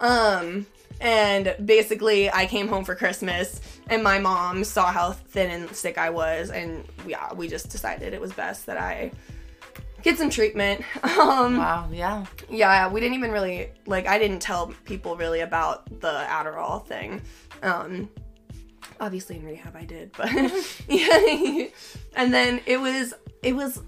Um 0.00 0.64
and 1.00 1.54
basically 1.62 2.30
I 2.30 2.46
came 2.46 2.68
home 2.68 2.84
for 2.84 2.94
Christmas 2.94 3.60
and 3.88 4.02
my 4.02 4.18
mom 4.18 4.64
saw 4.64 4.90
how 4.90 5.12
thin 5.12 5.50
and 5.50 5.74
sick 5.74 5.98
I 5.98 6.10
was 6.10 6.50
and 6.50 6.84
yeah, 7.06 7.32
we 7.32 7.48
just 7.48 7.70
decided 7.70 8.14
it 8.14 8.20
was 8.20 8.32
best 8.32 8.66
that 8.66 8.78
I 8.78 9.12
get 10.02 10.18
some 10.18 10.30
treatment. 10.30 10.82
Um, 11.04 11.56
wow, 11.56 11.88
yeah. 11.92 12.26
Yeah, 12.50 12.90
we 12.90 13.00
didn't 13.00 13.14
even 13.14 13.30
really 13.30 13.70
like 13.86 14.06
I 14.06 14.18
didn't 14.18 14.40
tell 14.40 14.74
people 14.84 15.16
really 15.16 15.40
about 15.40 16.00
the 16.00 16.24
Adderall 16.28 16.86
thing. 16.86 17.22
Um 17.62 18.08
obviously 19.00 19.36
in 19.36 19.44
rehab 19.44 19.76
I 19.76 19.84
did, 19.84 20.12
but 20.12 20.30
yeah. 20.88 21.66
and 22.16 22.32
then 22.32 22.60
it 22.66 22.78
was 22.78 23.14
it 23.42 23.54
was 23.54 23.82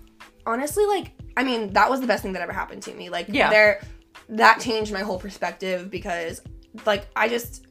honestly 0.47 0.87
like 0.87 1.13
I 1.37 1.45
mean, 1.45 1.73
that 1.75 1.91
was 1.91 2.01
the 2.01 2.07
best 2.07 2.23
thing 2.23 2.33
that 2.33 2.43
ever 2.43 2.53
happened 2.53 2.83
to 2.85 2.95
me. 2.95 3.11
Like 3.11 3.27
yeah. 3.29 3.51
there 3.51 3.83
that 4.31 4.61
changed 4.61 4.93
my 4.93 5.01
whole 5.01 5.19
perspective 5.19 5.91
because 5.91 6.41
like 6.85 7.07
I 7.15 7.29
just 7.29 7.66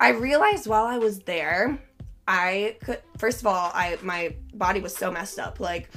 I 0.00 0.10
realized 0.10 0.66
while 0.66 0.84
I 0.84 0.98
was 0.98 1.20
there, 1.20 1.78
I 2.28 2.76
could 2.84 3.00
first 3.18 3.40
of 3.40 3.46
all, 3.46 3.70
I 3.74 3.98
my 4.02 4.34
body 4.54 4.80
was 4.80 4.94
so 4.94 5.10
messed 5.10 5.38
up. 5.38 5.60
Like 5.60 5.90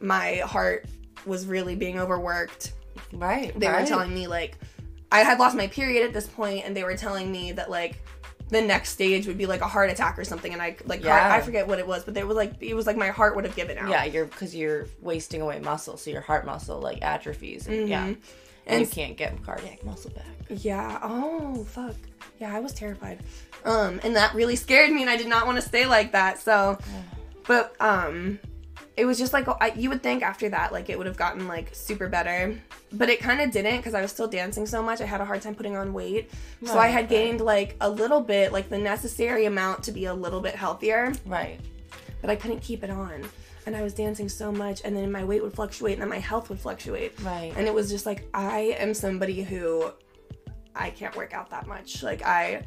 my 0.00 0.36
heart 0.36 0.86
was 1.26 1.46
really 1.46 1.76
being 1.76 1.98
overworked. 1.98 2.72
Right. 3.12 3.58
They 3.58 3.68
right. 3.68 3.82
were 3.82 3.86
telling 3.86 4.12
me 4.12 4.26
like 4.26 4.58
I 5.12 5.20
had 5.20 5.38
lost 5.38 5.56
my 5.56 5.66
period 5.66 6.04
at 6.04 6.12
this 6.12 6.26
point 6.26 6.64
and 6.64 6.76
they 6.76 6.84
were 6.84 6.96
telling 6.96 7.30
me 7.30 7.52
that 7.52 7.70
like 7.70 8.02
the 8.48 8.60
next 8.60 8.90
stage 8.90 9.26
would 9.26 9.38
be 9.38 9.46
like 9.46 9.62
a 9.62 9.68
heart 9.68 9.90
attack 9.90 10.18
or 10.18 10.24
something 10.24 10.52
and 10.52 10.60
I 10.60 10.76
like 10.84 11.02
yeah. 11.02 11.18
heart, 11.18 11.32
I 11.32 11.44
forget 11.44 11.66
what 11.66 11.78
it 11.78 11.86
was 11.86 12.04
but 12.04 12.14
they 12.14 12.24
were 12.24 12.34
like 12.34 12.54
it 12.60 12.74
was 12.74 12.86
like 12.86 12.96
my 12.96 13.08
heart 13.08 13.36
would 13.36 13.44
have 13.44 13.56
given 13.56 13.78
out. 13.78 13.88
Yeah, 13.88 14.04
you're 14.04 14.26
cuz 14.26 14.54
you're 14.54 14.86
wasting 15.00 15.40
away 15.40 15.60
muscle 15.60 15.96
so 15.96 16.10
your 16.10 16.20
heart 16.20 16.44
muscle 16.44 16.80
like 16.80 17.02
atrophies 17.02 17.66
and 17.66 17.76
mm-hmm. 17.76 17.88
yeah. 17.88 18.14
And, 18.66 18.80
you 18.80 18.86
can't 18.86 19.16
get 19.16 19.42
cardiac 19.44 19.84
muscle 19.84 20.10
back. 20.10 20.24
Yeah. 20.48 20.98
Oh, 21.02 21.64
fuck. 21.64 21.96
Yeah, 22.38 22.54
I 22.54 22.60
was 22.60 22.72
terrified. 22.72 23.20
Um 23.64 24.00
and 24.02 24.16
that 24.16 24.34
really 24.34 24.56
scared 24.56 24.90
me 24.90 25.00
and 25.00 25.10
I 25.10 25.16
did 25.16 25.28
not 25.28 25.46
want 25.46 25.56
to 25.56 25.62
stay 25.62 25.86
like 25.86 26.12
that. 26.12 26.38
So 26.38 26.78
but 27.46 27.74
um 27.80 28.38
it 28.96 29.04
was 29.06 29.18
just 29.18 29.32
like 29.32 29.46
I, 29.60 29.72
you 29.74 29.88
would 29.90 30.02
think 30.02 30.22
after 30.22 30.48
that 30.48 30.72
like 30.72 30.88
it 30.88 30.96
would 30.96 31.06
have 31.06 31.16
gotten 31.16 31.48
like 31.48 31.74
super 31.74 32.08
better 32.08 32.56
but 32.92 33.08
it 33.08 33.20
kind 33.20 33.40
of 33.40 33.50
didn't 33.50 33.78
because 33.78 33.94
i 33.94 34.00
was 34.00 34.10
still 34.10 34.28
dancing 34.28 34.66
so 34.66 34.82
much 34.82 35.00
i 35.00 35.04
had 35.04 35.20
a 35.20 35.24
hard 35.24 35.42
time 35.42 35.54
putting 35.54 35.76
on 35.76 35.92
weight 35.92 36.30
right, 36.60 36.70
so 36.70 36.78
i 36.78 36.88
had 36.88 37.08
gained 37.08 37.40
like 37.40 37.76
a 37.80 37.90
little 37.90 38.20
bit 38.20 38.52
like 38.52 38.68
the 38.68 38.78
necessary 38.78 39.46
amount 39.46 39.82
to 39.82 39.92
be 39.92 40.04
a 40.04 40.14
little 40.14 40.40
bit 40.40 40.54
healthier 40.54 41.12
right 41.26 41.58
but 42.20 42.30
i 42.30 42.36
couldn't 42.36 42.60
keep 42.60 42.84
it 42.84 42.90
on 42.90 43.24
and 43.66 43.76
i 43.76 43.82
was 43.82 43.94
dancing 43.94 44.28
so 44.28 44.52
much 44.52 44.82
and 44.84 44.96
then 44.96 45.10
my 45.10 45.24
weight 45.24 45.42
would 45.42 45.54
fluctuate 45.54 45.94
and 45.94 46.02
then 46.02 46.08
my 46.08 46.18
health 46.18 46.48
would 46.48 46.58
fluctuate. 46.58 47.18
Right. 47.22 47.52
And 47.56 47.66
it 47.66 47.74
was 47.74 47.90
just 47.90 48.06
like 48.06 48.28
i 48.34 48.76
am 48.78 48.94
somebody 48.94 49.42
who 49.42 49.90
i 50.74 50.90
can't 50.90 51.14
work 51.16 51.34
out 51.34 51.50
that 51.50 51.66
much. 51.66 52.02
Like 52.02 52.22
i 52.22 52.64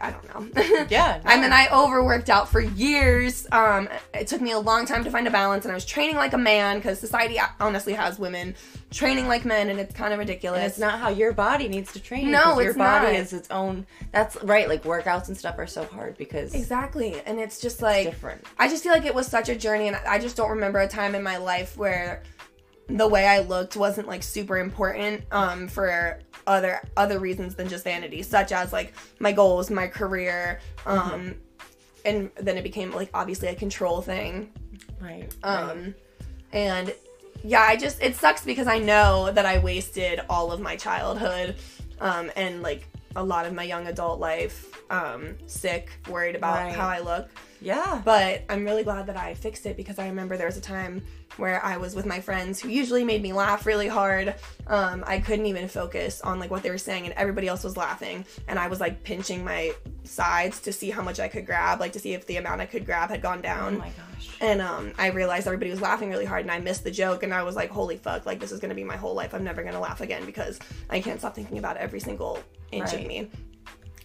I 0.00 0.10
don't 0.10 0.54
know. 0.54 0.86
Yeah. 0.88 1.20
No. 1.24 1.30
I 1.30 1.40
mean, 1.40 1.52
I 1.52 1.68
overworked 1.72 2.30
out 2.30 2.48
for 2.48 2.60
years. 2.60 3.46
Um, 3.52 3.88
it 4.14 4.26
took 4.26 4.40
me 4.40 4.52
a 4.52 4.58
long 4.58 4.86
time 4.86 5.04
to 5.04 5.10
find 5.10 5.26
a 5.26 5.30
balance, 5.30 5.64
and 5.64 5.72
I 5.72 5.74
was 5.74 5.84
training 5.84 6.16
like 6.16 6.32
a 6.32 6.38
man 6.38 6.78
because 6.78 6.98
society 6.98 7.38
honestly 7.60 7.92
has 7.92 8.18
women 8.18 8.54
training 8.90 9.28
like 9.28 9.44
men, 9.44 9.70
and 9.70 9.80
it's 9.80 9.94
kind 9.94 10.12
of 10.12 10.18
ridiculous. 10.18 10.58
And 10.58 10.66
it's 10.68 10.78
not 10.78 10.98
how 10.98 11.08
your 11.08 11.32
body 11.32 11.68
needs 11.68 11.92
to 11.92 12.00
train. 12.00 12.30
No, 12.30 12.60
your 12.60 12.74
body 12.74 13.12
not. 13.12 13.14
is 13.14 13.32
its 13.32 13.50
own. 13.50 13.86
That's 14.12 14.36
right. 14.42 14.68
Like 14.68 14.84
workouts 14.84 15.28
and 15.28 15.36
stuff 15.36 15.58
are 15.58 15.66
so 15.66 15.84
hard 15.84 16.16
because 16.16 16.54
exactly, 16.54 17.20
and 17.26 17.38
it's 17.38 17.60
just 17.60 17.82
like 17.82 18.06
it's 18.06 18.14
different. 18.14 18.44
I 18.58 18.68
just 18.68 18.82
feel 18.82 18.92
like 18.92 19.06
it 19.06 19.14
was 19.14 19.26
such 19.26 19.48
a 19.48 19.54
journey, 19.54 19.88
and 19.88 19.96
I 19.96 20.18
just 20.18 20.36
don't 20.36 20.50
remember 20.50 20.80
a 20.80 20.88
time 20.88 21.14
in 21.14 21.22
my 21.22 21.36
life 21.36 21.76
where 21.76 22.22
the 22.88 23.08
way 23.08 23.26
I 23.26 23.40
looked 23.40 23.76
wasn't 23.76 24.08
like 24.08 24.22
super 24.22 24.58
important 24.58 25.24
um, 25.30 25.68
for 25.68 26.20
other 26.46 26.80
other 26.96 27.18
reasons 27.18 27.54
than 27.54 27.68
just 27.68 27.84
vanity, 27.84 28.22
such 28.22 28.52
as 28.52 28.72
like 28.72 28.92
my 29.18 29.32
goals, 29.32 29.70
my 29.70 29.86
career, 29.86 30.60
um, 30.86 31.00
mm-hmm. 31.00 31.32
and 32.04 32.30
then 32.36 32.56
it 32.56 32.62
became 32.62 32.92
like 32.92 33.10
obviously 33.14 33.48
a 33.48 33.54
control 33.54 34.02
thing. 34.02 34.52
Right. 35.00 35.34
Um, 35.42 35.68
right. 35.68 35.94
and 36.52 36.94
yeah, 37.44 37.62
I 37.62 37.76
just 37.76 38.02
it 38.02 38.16
sucks 38.16 38.44
because 38.44 38.66
I 38.66 38.78
know 38.78 39.30
that 39.32 39.46
I 39.46 39.58
wasted 39.58 40.20
all 40.28 40.52
of 40.52 40.60
my 40.60 40.76
childhood, 40.76 41.56
um, 42.00 42.30
and 42.36 42.62
like 42.62 42.86
a 43.16 43.22
lot 43.22 43.46
of 43.46 43.52
my 43.52 43.64
young 43.64 43.86
adult 43.86 44.20
life, 44.20 44.80
um, 44.90 45.36
sick, 45.46 45.90
worried 46.08 46.36
about 46.36 46.56
right. 46.56 46.74
how 46.74 46.88
I 46.88 47.00
look. 47.00 47.28
Yeah. 47.62 48.02
But 48.04 48.42
I'm 48.48 48.64
really 48.64 48.82
glad 48.82 49.06
that 49.06 49.16
I 49.16 49.34
fixed 49.34 49.66
it 49.66 49.76
because 49.76 49.98
I 49.98 50.08
remember 50.08 50.36
there 50.36 50.46
was 50.46 50.56
a 50.56 50.62
time 50.62 51.02
where 51.36 51.64
I 51.64 51.76
was 51.76 51.94
with 51.94 52.06
my 52.06 52.20
friends 52.20 52.60
who 52.60 52.68
usually 52.68 53.04
made 53.04 53.22
me 53.22 53.32
laugh 53.32 53.64
really 53.64 53.88
hard. 53.88 54.34
Um, 54.66 55.02
I 55.06 55.18
couldn't 55.18 55.46
even 55.46 55.68
focus 55.68 56.20
on 56.20 56.38
like 56.38 56.50
what 56.50 56.62
they 56.62 56.70
were 56.70 56.78
saying, 56.78 57.04
and 57.04 57.14
everybody 57.14 57.48
else 57.48 57.64
was 57.64 57.76
laughing, 57.76 58.24
and 58.48 58.58
I 58.58 58.66
was 58.66 58.80
like 58.80 59.02
pinching 59.02 59.44
my 59.44 59.72
sides 60.04 60.60
to 60.62 60.72
see 60.72 60.90
how 60.90 61.02
much 61.02 61.20
I 61.20 61.28
could 61.28 61.46
grab, 61.46 61.80
like 61.80 61.92
to 61.92 61.98
see 61.98 62.14
if 62.14 62.26
the 62.26 62.36
amount 62.36 62.60
I 62.60 62.66
could 62.66 62.84
grab 62.84 63.10
had 63.10 63.22
gone 63.22 63.40
down. 63.40 63.76
Oh 63.76 63.78
my 63.78 63.90
gosh! 63.90 64.36
And 64.40 64.60
um, 64.60 64.92
I 64.98 65.08
realized 65.08 65.46
everybody 65.46 65.70
was 65.70 65.80
laughing 65.80 66.10
really 66.10 66.26
hard, 66.26 66.42
and 66.42 66.50
I 66.50 66.58
missed 66.58 66.84
the 66.84 66.90
joke, 66.90 67.22
and 67.22 67.32
I 67.32 67.42
was 67.42 67.56
like, 67.56 67.70
"Holy 67.70 67.96
fuck! 67.96 68.26
Like 68.26 68.40
this 68.40 68.52
is 68.52 68.60
gonna 68.60 68.74
be 68.74 68.84
my 68.84 68.96
whole 68.96 69.14
life. 69.14 69.34
I'm 69.34 69.44
never 69.44 69.62
gonna 69.62 69.80
laugh 69.80 70.00
again 70.00 70.26
because 70.26 70.58
I 70.90 71.00
can't 71.00 71.18
stop 71.18 71.34
thinking 71.34 71.58
about 71.58 71.76
every 71.76 72.00
single 72.00 72.38
inch 72.72 72.92
right. 72.92 73.00
of 73.00 73.06
me." 73.06 73.30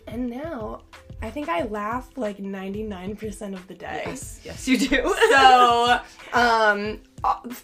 And 0.07 0.29
now 0.29 0.83
I 1.21 1.31
think 1.31 1.49
I 1.49 1.63
laugh 1.63 2.09
like 2.15 2.37
99% 2.37 3.53
of 3.53 3.67
the 3.67 3.73
day. 3.73 4.03
Yes, 4.05 4.39
yes, 4.43 4.67
you 4.67 4.77
do. 4.77 4.87
so, 5.29 5.99
um, 6.33 7.01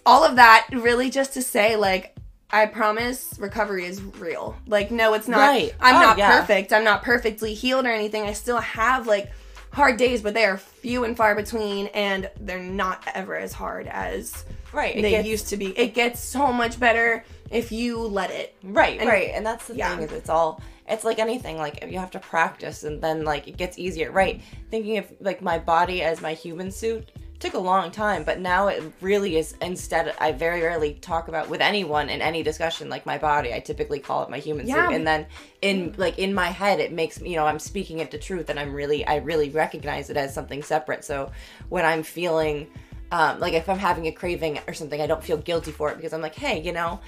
all 0.05 0.23
of 0.23 0.37
that 0.37 0.67
really 0.71 1.09
just 1.09 1.33
to 1.33 1.41
say, 1.41 1.75
like, 1.75 2.15
I 2.49 2.67
promise 2.67 3.33
recovery 3.39 3.85
is 3.85 4.01
real. 4.01 4.55
Like, 4.67 4.91
no, 4.91 5.13
it's 5.13 5.27
not. 5.27 5.37
Right. 5.37 5.73
I'm 5.79 5.95
oh, 5.95 5.99
not 5.99 6.17
yeah. 6.17 6.39
perfect. 6.39 6.71
I'm 6.71 6.83
not 6.83 7.03
perfectly 7.03 7.53
healed 7.53 7.85
or 7.85 7.89
anything. 7.89 8.23
I 8.23 8.33
still 8.33 8.59
have 8.59 9.07
like 9.07 9.31
hard 9.71 9.97
days, 9.97 10.21
but 10.21 10.35
they 10.35 10.45
are 10.45 10.57
few 10.57 11.03
and 11.03 11.17
far 11.17 11.33
between, 11.33 11.87
and 11.87 12.29
they're 12.39 12.59
not 12.59 13.07
ever 13.15 13.35
as 13.35 13.53
hard 13.53 13.87
as 13.87 14.45
right 14.71 14.95
they 14.95 15.11
gets, 15.11 15.27
used 15.27 15.47
to 15.49 15.57
be. 15.57 15.77
It 15.77 15.95
gets 15.95 16.19
so 16.19 16.53
much 16.53 16.79
better 16.79 17.23
if 17.49 17.71
you 17.71 17.99
let 17.99 18.29
it. 18.29 18.55
Right, 18.63 18.99
and, 18.99 19.09
right, 19.09 19.31
and 19.33 19.45
that's 19.45 19.67
the 19.67 19.75
yeah. 19.75 19.95
thing 19.95 20.05
is 20.05 20.11
it's 20.11 20.29
all 20.29 20.61
it's 20.87 21.03
like 21.03 21.19
anything 21.19 21.57
like 21.57 21.85
you 21.89 21.97
have 21.99 22.11
to 22.11 22.19
practice 22.19 22.83
and 22.83 23.01
then 23.01 23.23
like 23.23 23.47
it 23.47 23.57
gets 23.57 23.77
easier. 23.77 24.11
Right 24.11 24.41
thinking 24.69 24.97
of 24.97 25.05
like 25.19 25.41
my 25.41 25.59
body 25.59 26.01
as 26.01 26.21
my 26.21 26.33
human 26.33 26.71
suit 26.71 27.11
took 27.39 27.53
a 27.55 27.59
long 27.59 27.91
time 27.91 28.23
but 28.23 28.39
now 28.39 28.67
it 28.67 28.81
really 29.01 29.35
is 29.35 29.53
instead 29.61 30.15
i 30.21 30.31
very 30.31 30.61
rarely 30.61 30.93
talk 30.95 31.27
about 31.27 31.49
with 31.49 31.59
anyone 31.59 32.09
in 32.09 32.21
any 32.21 32.41
discussion 32.41 32.87
like 32.87 33.05
my 33.05 33.17
body. 33.17 33.53
I 33.53 33.59
typically 33.59 33.99
call 33.99 34.23
it 34.23 34.29
my 34.29 34.39
human 34.39 34.65
yeah. 34.65 34.87
suit. 34.87 34.95
And 34.95 35.05
then 35.05 35.25
in 35.61 35.93
like 35.97 36.19
in 36.19 36.33
my 36.33 36.47
head 36.47 36.79
it 36.79 36.93
makes 36.93 37.19
me 37.19 37.31
you 37.31 37.35
know 37.35 37.45
i'm 37.45 37.59
speaking 37.59 37.99
it 37.99 38.11
to 38.11 38.17
truth 38.17 38.49
and 38.49 38.57
i'm 38.57 38.73
really 38.73 39.05
i 39.05 39.17
really 39.17 39.49
recognize 39.49 40.09
it 40.09 40.17
as 40.17 40.33
something 40.33 40.63
separate. 40.63 41.03
So 41.03 41.31
when 41.69 41.85
i'm 41.85 42.03
feeling 42.03 42.67
um, 43.11 43.39
like 43.39 43.53
if 43.53 43.67
i'm 43.69 43.77
having 43.77 44.07
a 44.07 44.11
craving 44.11 44.59
or 44.67 44.73
something 44.73 45.01
i 45.01 45.05
don't 45.05 45.23
feel 45.23 45.37
guilty 45.37 45.71
for 45.71 45.91
it 45.91 45.97
because 45.97 46.13
i'm 46.13 46.21
like 46.21 46.35
hey 46.35 46.61
you 46.61 46.71
know 46.71 46.99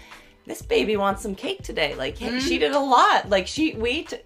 this 0.45 0.61
baby 0.61 0.97
wants 0.97 1.21
some 1.21 1.35
cake 1.35 1.63
today. 1.63 1.95
Like 1.95 2.17
mm-hmm. 2.17 2.39
she 2.39 2.57
did 2.57 2.71
a 2.71 2.79
lot. 2.79 3.29
Like 3.29 3.47
she 3.47 3.73
we 3.73 4.03
t- 4.03 4.17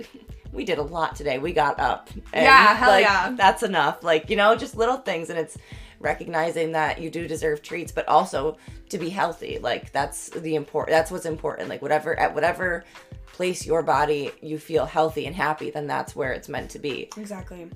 we 0.52 0.66
did 0.66 0.78
a 0.78 0.84
lot 0.84 1.16
today. 1.16 1.38
We 1.38 1.54
got 1.54 1.80
up. 1.80 2.10
And, 2.34 2.46
yeah, 2.46 2.76
hell 2.76 2.90
like, 2.90 3.06
yeah. 3.06 3.32
That's 3.36 3.64
enough. 3.64 4.04
Like 4.04 4.30
you 4.30 4.36
know, 4.36 4.56
just 4.56 4.76
little 4.76 4.98
things, 4.98 5.30
and 5.30 5.40
it's 5.40 5.58
recognizing 6.00 6.72
that 6.74 7.00
you 7.00 7.10
do 7.10 7.28
deserve 7.28 7.62
treats, 7.62 7.92
but 7.92 8.08
also 8.08 8.58
to 8.90 8.98
be 8.98 9.10
healthy. 9.10 9.60
Like 9.60 9.92
that's 9.92 10.30
the 10.30 10.56
important. 10.56 10.96
That's 10.96 11.12
what's 11.12 11.26
important. 11.26 11.70
Like 11.70 11.82
whatever 11.82 12.18
at 12.20 12.34
whatever 12.34 12.84
place 13.28 13.66
your 13.66 13.84
body 13.84 14.32
you 14.42 14.58
feel 14.58 14.86
healthy 14.86 15.26
and 15.26 15.36
happy, 15.36 15.70
then 15.70 15.88
that's 15.88 16.16
where 16.16 16.34
it's 16.34 16.50
meant 16.50 16.72
to 16.72 16.80
be. 16.80 17.10
Exactly. 17.16 17.70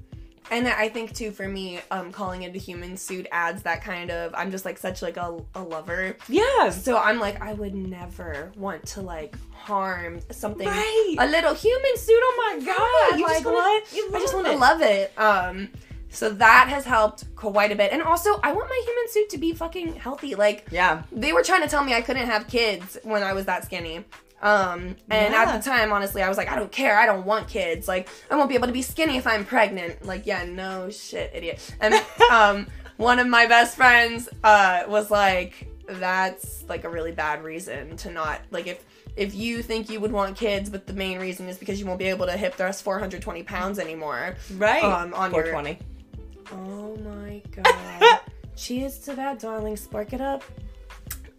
And 0.51 0.67
I 0.67 0.89
think 0.89 1.13
too 1.13 1.31
for 1.31 1.47
me, 1.47 1.79
um, 1.91 2.11
calling 2.11 2.43
it 2.43 2.55
a 2.55 2.59
human 2.59 2.97
suit 2.97 3.27
adds 3.31 3.63
that 3.63 3.83
kind 3.83 4.11
of 4.11 4.33
I'm 4.35 4.51
just 4.51 4.65
like 4.65 4.77
such 4.77 5.01
like 5.01 5.17
a, 5.17 5.39
a 5.55 5.63
lover. 5.63 6.15
Yeah. 6.27 6.69
So 6.69 6.97
I'm 6.97 7.19
like 7.19 7.41
I 7.41 7.53
would 7.53 7.73
never 7.73 8.51
want 8.55 8.85
to 8.87 9.01
like 9.01 9.35
harm 9.51 10.19
something. 10.31 10.67
Right. 10.67 11.15
A 11.19 11.25
little 11.25 11.53
human 11.53 11.97
suit. 11.97 12.19
Oh 12.21 12.55
my 12.59 12.65
god! 12.65 13.19
You 13.19 13.25
like 13.25 13.45
wanna, 13.45 13.57
what? 13.57 13.83
I 13.93 14.19
just 14.19 14.33
want 14.33 14.47
to 14.47 14.55
love 14.55 14.81
it. 14.81 15.17
Um. 15.17 15.69
So 16.09 16.29
that 16.29 16.67
has 16.69 16.85
helped 16.85 17.35
quite 17.35 17.71
a 17.71 17.75
bit. 17.75 17.91
And 17.91 18.03
also, 18.03 18.39
I 18.43 18.51
want 18.53 18.69
my 18.69 18.81
human 18.85 19.09
suit 19.09 19.29
to 19.29 19.39
be 19.39 19.51
fucking 19.53 19.95
healthy. 19.95 20.35
Like, 20.35 20.67
yeah. 20.69 21.01
They 21.11 21.33
were 21.33 21.41
trying 21.41 21.63
to 21.63 21.67
tell 21.67 21.83
me 21.83 21.95
I 21.95 22.01
couldn't 22.01 22.27
have 22.27 22.47
kids 22.47 22.99
when 23.01 23.23
I 23.23 23.33
was 23.33 23.45
that 23.45 23.65
skinny. 23.65 24.05
Um, 24.43 24.97
and 25.09 25.33
yeah. 25.33 25.43
at 25.43 25.57
the 25.57 25.67
time, 25.67 25.93
honestly, 25.93 26.21
I 26.21 26.27
was 26.27 26.37
like, 26.37 26.49
I 26.49 26.55
don't 26.55 26.71
care. 26.71 26.99
I 26.99 27.05
don't 27.05 27.25
want 27.25 27.47
kids. 27.47 27.87
Like, 27.87 28.09
I 28.29 28.35
won't 28.35 28.49
be 28.49 28.55
able 28.55 28.67
to 28.67 28.73
be 28.73 28.81
skinny 28.81 29.15
if 29.15 29.25
I'm 29.25 29.45
pregnant. 29.45 30.05
Like, 30.05 30.25
yeah, 30.25 30.43
no 30.43 30.89
shit, 30.89 31.31
idiot. 31.33 31.73
And 31.79 31.95
um, 32.31 32.67
one 32.97 33.19
of 33.19 33.27
my 33.27 33.47
best 33.47 33.77
friends 33.77 34.27
uh, 34.43 34.83
was 34.87 35.09
like, 35.09 35.69
that's 35.87 36.63
like 36.67 36.83
a 36.83 36.89
really 36.89 37.13
bad 37.13 37.43
reason 37.43 37.97
to 37.97 38.09
not 38.09 38.39
like 38.51 38.67
if 38.67 38.83
if 39.15 39.35
you 39.35 39.61
think 39.61 39.89
you 39.89 39.99
would 39.99 40.11
want 40.11 40.35
kids, 40.35 40.69
but 40.69 40.87
the 40.87 40.93
main 40.93 41.19
reason 41.19 41.47
is 41.47 41.57
because 41.57 41.79
you 41.79 41.85
won't 41.85 41.99
be 41.99 42.05
able 42.05 42.25
to 42.25 42.31
hip 42.33 42.55
thrust 42.55 42.83
420 42.83 43.43
pounds 43.43 43.79
anymore. 43.79 44.35
Right. 44.55 44.83
Um, 44.83 45.13
on 45.13 45.31
420. 45.31 45.69
Your... 45.69 46.59
Oh 46.59 46.95
my 46.97 47.41
god. 47.63 48.21
Cheers 48.55 48.99
to 48.99 49.15
that, 49.15 49.39
darling. 49.39 49.77
Spark 49.77 50.13
it 50.13 50.21
up. 50.21 50.43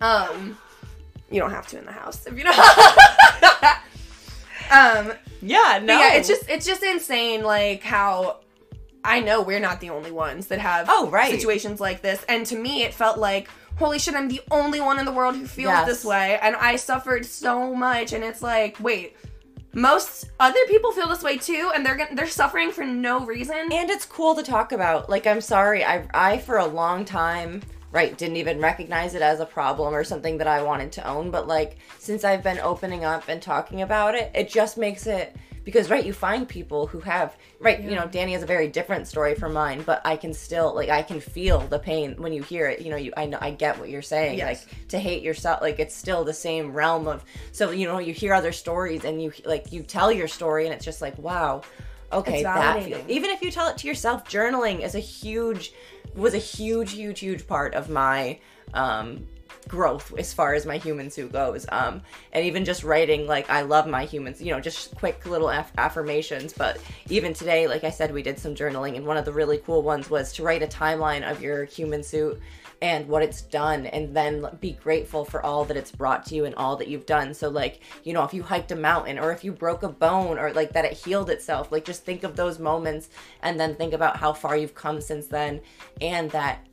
Um. 0.01 0.57
You 1.35 1.41
don't 1.41 1.51
have 1.51 1.67
to 1.69 1.79
in 1.79 1.85
the 1.85 1.93
house 1.93 2.27
if 2.27 2.39
you 2.39 2.45
don't. 2.45 2.57
um, 4.71 5.13
yeah, 5.43 5.81
no. 5.83 5.99
Yeah, 5.99 6.15
it's 6.15 6.29
just 6.29 6.49
it's 6.49 6.65
just 6.65 6.85
insane 6.85 7.43
like 7.43 7.83
how 7.83 8.41
I 9.03 9.19
know 9.19 9.43
we're 9.43 9.59
not 9.59 9.81
the 9.81 9.91
only 9.91 10.13
ones 10.13 10.47
that 10.47 10.61
have 10.61 10.87
oh, 10.89 11.11
right. 11.11 11.33
situations 11.33 11.81
like 11.81 12.03
this. 12.03 12.25
And 12.29 12.47
to 12.47 12.57
me 12.57 12.85
it 12.85 12.95
felt 12.95 13.19
like 13.19 13.49
holy 13.77 13.99
shit, 13.99 14.15
I'm 14.15 14.29
the 14.29 14.43
only 14.53 14.81
one 14.81 15.01
in 15.01 15.05
the 15.05 15.11
world 15.11 15.35
who 15.35 15.45
feels 15.45 15.73
yes. 15.73 15.87
this 15.89 16.05
way 16.05 16.39
and 16.41 16.55
I 16.55 16.77
suffered 16.77 17.27
so 17.27 17.75
much 17.75 18.13
and 18.13 18.23
it's 18.23 18.41
like, 18.41 18.79
wait, 18.79 19.17
most 19.73 20.31
other 20.39 20.61
people 20.69 20.93
feel 20.93 21.09
this 21.09 21.25
way 21.25 21.37
too 21.37 21.73
and 21.75 21.85
they're 21.85 22.09
they're 22.13 22.29
suffering 22.29 22.71
for 22.71 22.85
no 22.85 23.27
reason 23.27 23.73
and 23.73 23.91
it's 23.91 24.07
cool 24.07 24.37
to 24.37 24.43
talk 24.45 24.71
about 24.71 25.11
like 25.11 25.27
i'm 25.27 25.41
sorry 25.41 25.85
i 25.85 26.07
i 26.15 26.39
for 26.39 26.59
a 26.59 26.65
long 26.65 27.05
time 27.05 27.61
right 27.95 28.19
didn't 28.19 28.37
even 28.37 28.61
recognize 28.61 29.15
it 29.15 29.23
as 29.23 29.41
a 29.41 29.47
problem 29.47 29.95
or 29.95 30.05
something 30.05 30.37
that 30.37 30.49
i 30.49 30.63
wanted 30.63 30.93
to 30.93 31.09
own 31.09 31.31
but 31.31 31.47
like 31.47 31.79
since 31.99 32.25
i've 32.25 32.43
been 32.43 32.59
opening 32.59 33.05
up 33.05 33.29
and 33.29 33.41
talking 33.41 33.81
about 33.81 34.15
it 34.15 34.31
it 34.35 34.51
just 34.51 34.77
makes 34.77 35.07
it 35.07 35.35
because 35.63 35.89
right 35.89 36.05
you 36.05 36.13
find 36.13 36.49
people 36.49 36.87
who 36.87 37.01
have 37.01 37.37
right 37.61 37.81
yeah. 37.81 37.89
you 37.89 37.95
know 37.95 38.07
Dani 38.07 38.33
has 38.33 38.43
a 38.43 38.47
very 38.47 38.69
different 38.69 39.07
story 39.07 39.35
from 39.35 39.55
mine 39.55 39.83
but 39.87 40.03
i 40.05 40.17
can 40.17 40.35
still 40.35 40.75
like 40.75 40.91
i 40.91 41.03
can 41.03 41.21
feel 41.21 41.61
the 41.61 41.79
pain 41.79 42.15
when 42.19 42.33
you 42.33 42.43
hear 42.43 42.67
it 42.67 42.83
you 42.83 42.91
know 42.91 42.97
you 42.97 43.13
i 43.17 43.25
know 43.25 43.39
i 43.41 43.51
get 43.51 43.79
what 43.79 43.89
you're 43.89 44.03
saying 44.03 44.39
yes. 44.39 44.67
like 44.67 44.89
to 44.89 44.99
hate 44.99 45.23
yourself 45.23 45.63
like 45.63 45.79
it's 45.79 45.95
still 45.95 46.25
the 46.25 46.35
same 46.35 46.73
realm 46.73 47.07
of 47.07 47.25
so 47.53 47.71
you 47.71 47.87
know 47.87 47.99
you 47.99 48.13
hear 48.13 48.35
other 48.35 48.53
stories 48.53 49.05
and 49.05 49.23
you 49.23 49.33
like 49.45 49.73
you 49.73 49.83
tell 49.83 50.13
your 50.13 50.29
story 50.29 50.67
and 50.67 50.75
it's 50.75 50.85
just 50.85 51.01
like 51.01 51.17
wow 51.19 51.63
okay 52.13 52.43
that 52.43 52.83
feel, 52.83 53.03
even 53.09 53.31
if 53.31 53.41
you 53.41 53.51
tell 53.51 53.69
it 53.69 53.79
to 53.79 53.87
yourself 53.87 54.29
journaling 54.29 54.81
is 54.81 54.95
a 54.95 55.01
huge 55.01 55.73
was 56.17 56.35
a 56.35 56.39
huge, 56.39 56.93
huge, 56.93 57.21
huge 57.21 57.47
part 57.47 57.75
of 57.75 57.89
my 57.89 58.39
um, 58.73 59.27
growth 59.69 60.13
as 60.19 60.33
far 60.33 60.55
as 60.55 60.67
my 60.67 60.77
human 60.77 61.11
suit 61.11 61.33
goes. 61.33 61.67
Um, 61.71 62.03
and 62.33 62.45
even 62.45 62.65
just 62.65 62.85
writing, 62.85 63.27
like, 63.27 63.49
I 63.51 63.63
love 63.63 63.87
my 63.87 64.05
humans, 64.05 64.41
you 64.41 64.53
know, 64.53 64.61
just 64.61 64.95
quick 64.95 65.25
little 65.27 65.51
aff- 65.51 65.73
affirmations. 65.79 66.53
But 66.53 66.79
even 67.09 67.35
today, 67.35 67.67
like 67.67 67.85
I 67.85 67.91
said, 67.91 68.13
we 68.13 68.23
did 68.23 68.39
some 68.39 68.55
journaling, 68.55 68.97
and 68.97 69.07
one 69.07 69.17
of 69.17 69.25
the 69.25 69.33
really 69.33 69.59
cool 69.59 69.83
ones 69.83 70.11
was 70.11 70.33
to 70.35 70.43
write 70.43 70.63
a 70.63 70.67
timeline 70.67 71.29
of 71.29 71.43
your 71.43 71.65
human 71.65 72.03
suit 72.03 72.41
and 72.83 73.09
what 73.09 73.23
it's 73.23 73.43
done 73.43 73.87
and 73.87 74.15
then 74.15 74.47
be 74.61 74.73
grateful 74.73 75.25
for 75.25 75.45
all 75.45 75.65
that 75.65 75.77
it's 75.77 75.91
brought 75.91 76.27
to 76.27 76.35
you 76.35 76.45
and 76.45 76.55
all 76.55 76.77
that 76.77 76.89
you've 76.89 77.07
done. 77.07 77.35
So 77.35 77.49
like 77.49 77.81
you 78.05 78.13
know 78.13 78.25
if 78.25 78.35
you 78.35 78.43
hiked 78.43 78.73
a 78.73 78.77
mountain 78.77 79.19
or 79.19 79.33
if 79.33 79.45
you 79.45 79.53
broke 79.53 79.83
a 79.83 79.89
bone 79.89 80.39
or 80.39 80.53
like 80.53 80.73
that 80.73 80.85
it 80.85 80.93
healed 80.93 81.31
itself 81.31 81.71
like 81.73 81.85
just 81.85 82.05
think 82.05 82.25
of 82.25 82.37
those 82.37 82.59
moments 82.59 83.09
and 83.43 83.59
then 83.59 83.75
think 83.75 83.93
about 83.93 84.17
how 84.17 84.33
far 84.33 84.57
you've 84.57 84.75
come 84.75 85.01
since 85.01 85.27
then 85.27 85.61
and 86.01 86.31
that 86.31 86.67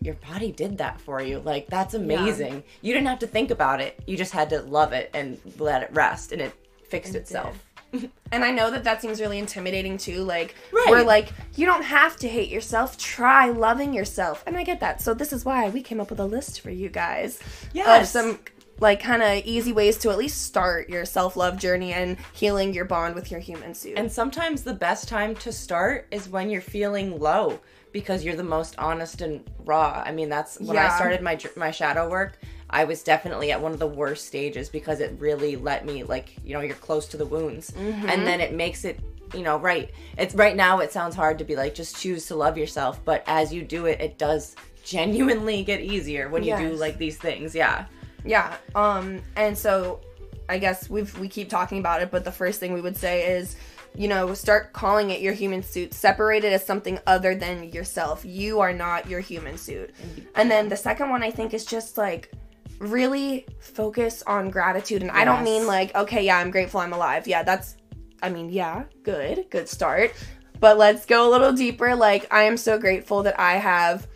your 0.00 0.14
body 0.14 0.50
did 0.52 0.78
that 0.78 1.00
for 1.00 1.20
you. 1.20 1.40
Like 1.40 1.66
that's 1.66 1.94
amazing. 1.94 2.54
Yeah. 2.54 2.60
you 2.82 2.94
didn't 2.94 3.08
have 3.08 3.18
to 3.20 3.26
think 3.26 3.50
about 3.50 3.80
it. 3.80 4.00
You 4.06 4.16
just 4.16 4.32
had 4.32 4.50
to 4.50 4.62
love 4.62 4.92
it 4.92 5.10
and 5.14 5.38
let 5.58 5.82
it 5.82 5.90
rest 5.92 6.32
and 6.32 6.40
it 6.40 6.52
fixed 6.88 7.14
it 7.14 7.18
itself. 7.18 7.52
did 7.52 7.60
and 8.32 8.44
I 8.44 8.50
know 8.50 8.70
that 8.70 8.84
that 8.84 9.00
seems 9.00 9.20
really 9.20 9.38
intimidating 9.38 9.98
too. 9.98 10.22
Like, 10.22 10.54
right. 10.72 10.86
we're 10.88 11.02
like, 11.02 11.32
you 11.56 11.66
don't 11.66 11.82
have 11.82 12.16
to 12.18 12.28
hate 12.28 12.50
yourself. 12.50 12.96
Try 12.98 13.50
loving 13.50 13.92
yourself. 13.92 14.44
And 14.46 14.56
I 14.56 14.64
get 14.64 14.80
that. 14.80 15.00
So, 15.00 15.14
this 15.14 15.32
is 15.32 15.44
why 15.44 15.68
we 15.70 15.82
came 15.82 16.00
up 16.00 16.10
with 16.10 16.20
a 16.20 16.24
list 16.24 16.60
for 16.60 16.70
you 16.70 16.88
guys 16.88 17.40
yes. 17.72 18.02
of 18.02 18.08
some 18.08 18.38
like 18.80 19.00
kind 19.00 19.22
of 19.22 19.44
easy 19.44 19.72
ways 19.72 19.98
to 19.98 20.10
at 20.10 20.16
least 20.16 20.42
start 20.42 20.88
your 20.88 21.04
self-love 21.04 21.58
journey 21.58 21.92
and 21.92 22.16
healing 22.32 22.72
your 22.72 22.86
bond 22.86 23.14
with 23.14 23.30
your 23.30 23.40
human 23.40 23.74
suit. 23.74 23.98
And 23.98 24.10
sometimes 24.10 24.62
the 24.62 24.72
best 24.72 25.06
time 25.06 25.34
to 25.36 25.52
start 25.52 26.06
is 26.10 26.28
when 26.28 26.48
you're 26.48 26.62
feeling 26.62 27.20
low 27.20 27.60
because 27.92 28.24
you're 28.24 28.36
the 28.36 28.42
most 28.42 28.78
honest 28.78 29.20
and 29.20 29.44
raw. 29.64 30.02
I 30.04 30.12
mean, 30.12 30.28
that's 30.28 30.58
when 30.58 30.76
yeah. 30.76 30.92
I 30.92 30.96
started 30.96 31.22
my 31.22 31.38
my 31.56 31.70
shadow 31.70 32.08
work. 32.08 32.38
I 32.70 32.84
was 32.84 33.02
definitely 33.02 33.52
at 33.52 33.60
one 33.60 33.72
of 33.72 33.78
the 33.78 33.86
worst 33.86 34.26
stages 34.26 34.68
because 34.68 35.00
it 35.00 35.14
really 35.18 35.56
let 35.56 35.84
me 35.84 36.04
like, 36.04 36.36
you 36.44 36.54
know, 36.54 36.60
you're 36.60 36.76
close 36.76 37.06
to 37.08 37.16
the 37.16 37.26
wounds. 37.26 37.72
Mm-hmm. 37.72 38.08
And 38.08 38.26
then 38.26 38.40
it 38.40 38.54
makes 38.54 38.84
it 38.84 39.00
you 39.34 39.42
know, 39.42 39.58
right. 39.58 39.90
It's 40.18 40.34
right 40.34 40.56
now 40.56 40.80
it 40.80 40.92
sounds 40.92 41.14
hard 41.14 41.38
to 41.38 41.44
be 41.44 41.56
like 41.56 41.74
just 41.74 41.96
choose 42.00 42.26
to 42.26 42.34
love 42.34 42.58
yourself, 42.58 43.04
but 43.04 43.22
as 43.26 43.52
you 43.52 43.62
do 43.62 43.86
it, 43.86 44.00
it 44.00 44.18
does 44.18 44.56
genuinely 44.84 45.62
get 45.62 45.80
easier 45.80 46.28
when 46.28 46.42
you 46.42 46.48
yes. 46.48 46.60
do 46.60 46.74
like 46.74 46.98
these 46.98 47.16
things. 47.16 47.54
Yeah. 47.54 47.84
Yeah. 48.24 48.56
Um 48.74 49.22
and 49.36 49.56
so 49.56 50.00
I 50.48 50.58
guess 50.58 50.90
we've 50.90 51.16
we 51.18 51.28
keep 51.28 51.48
talking 51.48 51.78
about 51.78 52.02
it, 52.02 52.10
but 52.10 52.24
the 52.24 52.32
first 52.32 52.60
thing 52.60 52.72
we 52.72 52.80
would 52.80 52.96
say 52.96 53.36
is 53.36 53.56
you 53.96 54.06
know, 54.06 54.34
start 54.34 54.72
calling 54.72 55.10
it 55.10 55.20
your 55.20 55.32
human 55.32 55.62
suit. 55.62 55.92
Separate 55.92 56.44
it 56.44 56.52
as 56.52 56.64
something 56.64 56.98
other 57.06 57.34
than 57.34 57.70
yourself. 57.72 58.24
You 58.24 58.60
are 58.60 58.72
not 58.72 59.08
your 59.08 59.20
human 59.20 59.58
suit. 59.58 59.90
And 60.36 60.50
then 60.50 60.68
the 60.68 60.76
second 60.76 61.10
one 61.10 61.24
I 61.24 61.30
think 61.30 61.54
is 61.54 61.64
just 61.64 61.98
like 61.98 62.30
really 62.80 63.46
focus 63.60 64.22
on 64.26 64.50
gratitude. 64.50 65.02
And 65.02 65.10
yes. 65.12 65.20
I 65.20 65.24
don't 65.24 65.44
mean 65.44 65.66
like, 65.66 65.94
okay, 65.94 66.24
yeah, 66.24 66.38
I'm 66.38 66.50
grateful 66.50 66.80
I'm 66.80 66.92
alive. 66.92 67.28
Yeah, 67.28 67.42
that's, 67.42 67.76
I 68.22 68.30
mean, 68.30 68.50
yeah, 68.50 68.84
good, 69.02 69.46
good 69.50 69.68
start. 69.68 70.12
But 70.58 70.76
let's 70.76 71.06
go 71.06 71.28
a 71.28 71.30
little 71.30 71.52
deeper. 71.52 71.94
Like, 71.94 72.26
I 72.32 72.42
am 72.42 72.56
so 72.56 72.78
grateful 72.78 73.22
that 73.22 73.38
I 73.38 73.52
have 73.54 74.08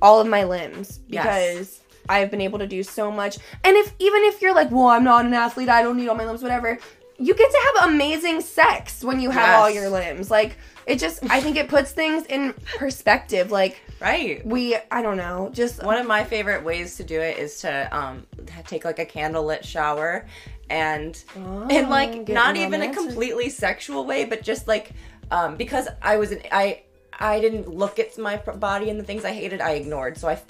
all 0.00 0.20
of 0.20 0.26
my 0.26 0.44
limbs 0.44 0.98
because 0.98 1.56
yes. 1.56 1.80
I've 2.08 2.30
been 2.30 2.40
able 2.40 2.58
to 2.58 2.66
do 2.66 2.82
so 2.82 3.10
much. 3.10 3.38
And 3.62 3.76
if, 3.76 3.92
even 3.98 4.22
if 4.24 4.40
you're 4.40 4.54
like, 4.54 4.70
well, 4.70 4.88
I'm 4.88 5.04
not 5.04 5.26
an 5.26 5.34
athlete, 5.34 5.68
I 5.68 5.82
don't 5.82 5.96
need 5.96 6.08
all 6.08 6.16
my 6.16 6.24
limbs, 6.24 6.42
whatever, 6.42 6.78
you 7.22 7.34
get 7.34 7.50
to 7.50 7.60
have 7.74 7.90
amazing 7.90 8.40
sex 8.40 9.04
when 9.04 9.20
you 9.20 9.30
have 9.30 9.48
yes. 9.48 9.58
all 9.58 9.70
your 9.70 9.88
limbs. 9.88 10.30
Like, 10.30 10.56
it 10.86 10.98
just, 10.98 11.22
I 11.30 11.40
think 11.40 11.56
it 11.56 11.68
puts 11.68 11.92
things 11.92 12.26
in 12.26 12.54
perspective. 12.76 13.50
Like, 13.50 13.80
Right. 14.02 14.44
We 14.44 14.76
I 14.90 15.00
don't 15.00 15.16
know. 15.16 15.50
Just 15.52 15.82
one 15.84 15.96
of 15.96 16.06
my 16.06 16.24
favorite 16.24 16.64
ways 16.64 16.96
to 16.96 17.04
do 17.04 17.20
it 17.20 17.38
is 17.38 17.60
to 17.60 17.96
um 17.96 18.26
take 18.66 18.84
like 18.84 18.98
a 18.98 19.06
candlelit 19.06 19.62
shower 19.62 20.26
and 20.68 21.22
oh, 21.36 21.68
and 21.70 21.88
like 21.88 22.28
not 22.28 22.56
even 22.56 22.82
a 22.82 22.92
completely 22.92 23.48
sexual 23.48 24.04
way, 24.04 24.24
but 24.24 24.42
just 24.42 24.66
like 24.66 24.92
um 25.30 25.56
because 25.56 25.86
I 26.02 26.16
was 26.16 26.32
an 26.32 26.40
I 26.50 26.82
I 27.18 27.40
didn't 27.40 27.68
look 27.68 27.98
at 27.98 28.16
my 28.18 28.36
body 28.36 28.90
and 28.90 28.98
the 28.98 29.04
things 29.04 29.24
I 29.24 29.32
hated, 29.32 29.60
I 29.60 29.72
ignored. 29.72 30.16
So 30.16 30.28
I 30.28 30.40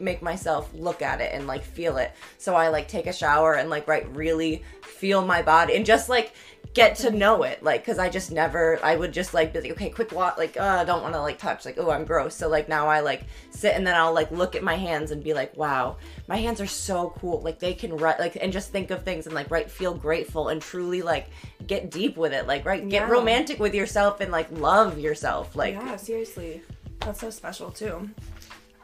make 0.00 0.22
myself 0.22 0.70
look 0.74 1.02
at 1.02 1.20
it 1.20 1.32
and 1.34 1.46
like 1.46 1.62
feel 1.62 1.96
it. 1.96 2.12
So 2.38 2.54
I 2.54 2.68
like 2.68 2.88
take 2.88 3.06
a 3.06 3.12
shower 3.12 3.54
and 3.54 3.68
like 3.70 3.88
right 3.88 4.08
really 4.14 4.62
feel 4.82 5.24
my 5.24 5.42
body 5.42 5.74
and 5.74 5.84
just 5.84 6.08
like 6.08 6.32
get 6.74 6.96
to 6.96 7.10
know 7.10 7.42
it 7.42 7.62
like 7.62 7.82
because 7.82 7.98
i 7.98 8.08
just 8.08 8.32
never 8.32 8.78
i 8.82 8.96
would 8.96 9.12
just 9.12 9.34
like 9.34 9.52
be 9.52 9.60
like 9.60 9.72
okay 9.72 9.90
quick 9.90 10.10
walk 10.10 10.38
like 10.38 10.56
uh, 10.58 10.78
i 10.80 10.84
don't 10.84 11.02
want 11.02 11.12
to 11.12 11.20
like 11.20 11.38
touch 11.38 11.66
like 11.66 11.76
oh 11.78 11.90
i'm 11.90 12.04
gross. 12.04 12.34
So 12.34 12.48
like 12.48 12.68
now 12.68 12.88
i 12.88 13.00
like 13.00 13.24
sit 13.50 13.74
and 13.74 13.86
then 13.86 13.94
i'll 13.94 14.14
like 14.14 14.30
look 14.30 14.54
at 14.54 14.62
my 14.62 14.76
hands 14.76 15.10
and 15.10 15.22
be 15.22 15.34
like 15.34 15.54
wow 15.56 15.96
my 16.28 16.36
hands 16.36 16.62
are 16.62 16.66
so 16.66 17.12
cool. 17.18 17.40
Like 17.42 17.58
they 17.58 17.74
can 17.74 17.96
write 17.96 18.18
like 18.18 18.36
and 18.40 18.52
just 18.52 18.70
think 18.70 18.90
of 18.90 19.02
things 19.02 19.26
and 19.26 19.34
like 19.34 19.50
right 19.50 19.70
feel 19.70 19.94
grateful 19.94 20.48
and 20.48 20.62
truly 20.62 21.02
like 21.02 21.28
get 21.66 21.90
deep 21.90 22.16
with 22.16 22.32
it 22.32 22.46
like 22.46 22.64
right 22.64 22.88
get 22.88 23.02
yeah. 23.02 23.08
romantic 23.08 23.58
with 23.58 23.74
yourself 23.74 24.20
and 24.20 24.32
like 24.32 24.50
love 24.50 24.98
yourself 24.98 25.54
like 25.54 25.74
yeah 25.74 25.96
seriously. 25.96 26.62
That's 27.00 27.20
so 27.20 27.30
special 27.30 27.70
too 27.70 28.08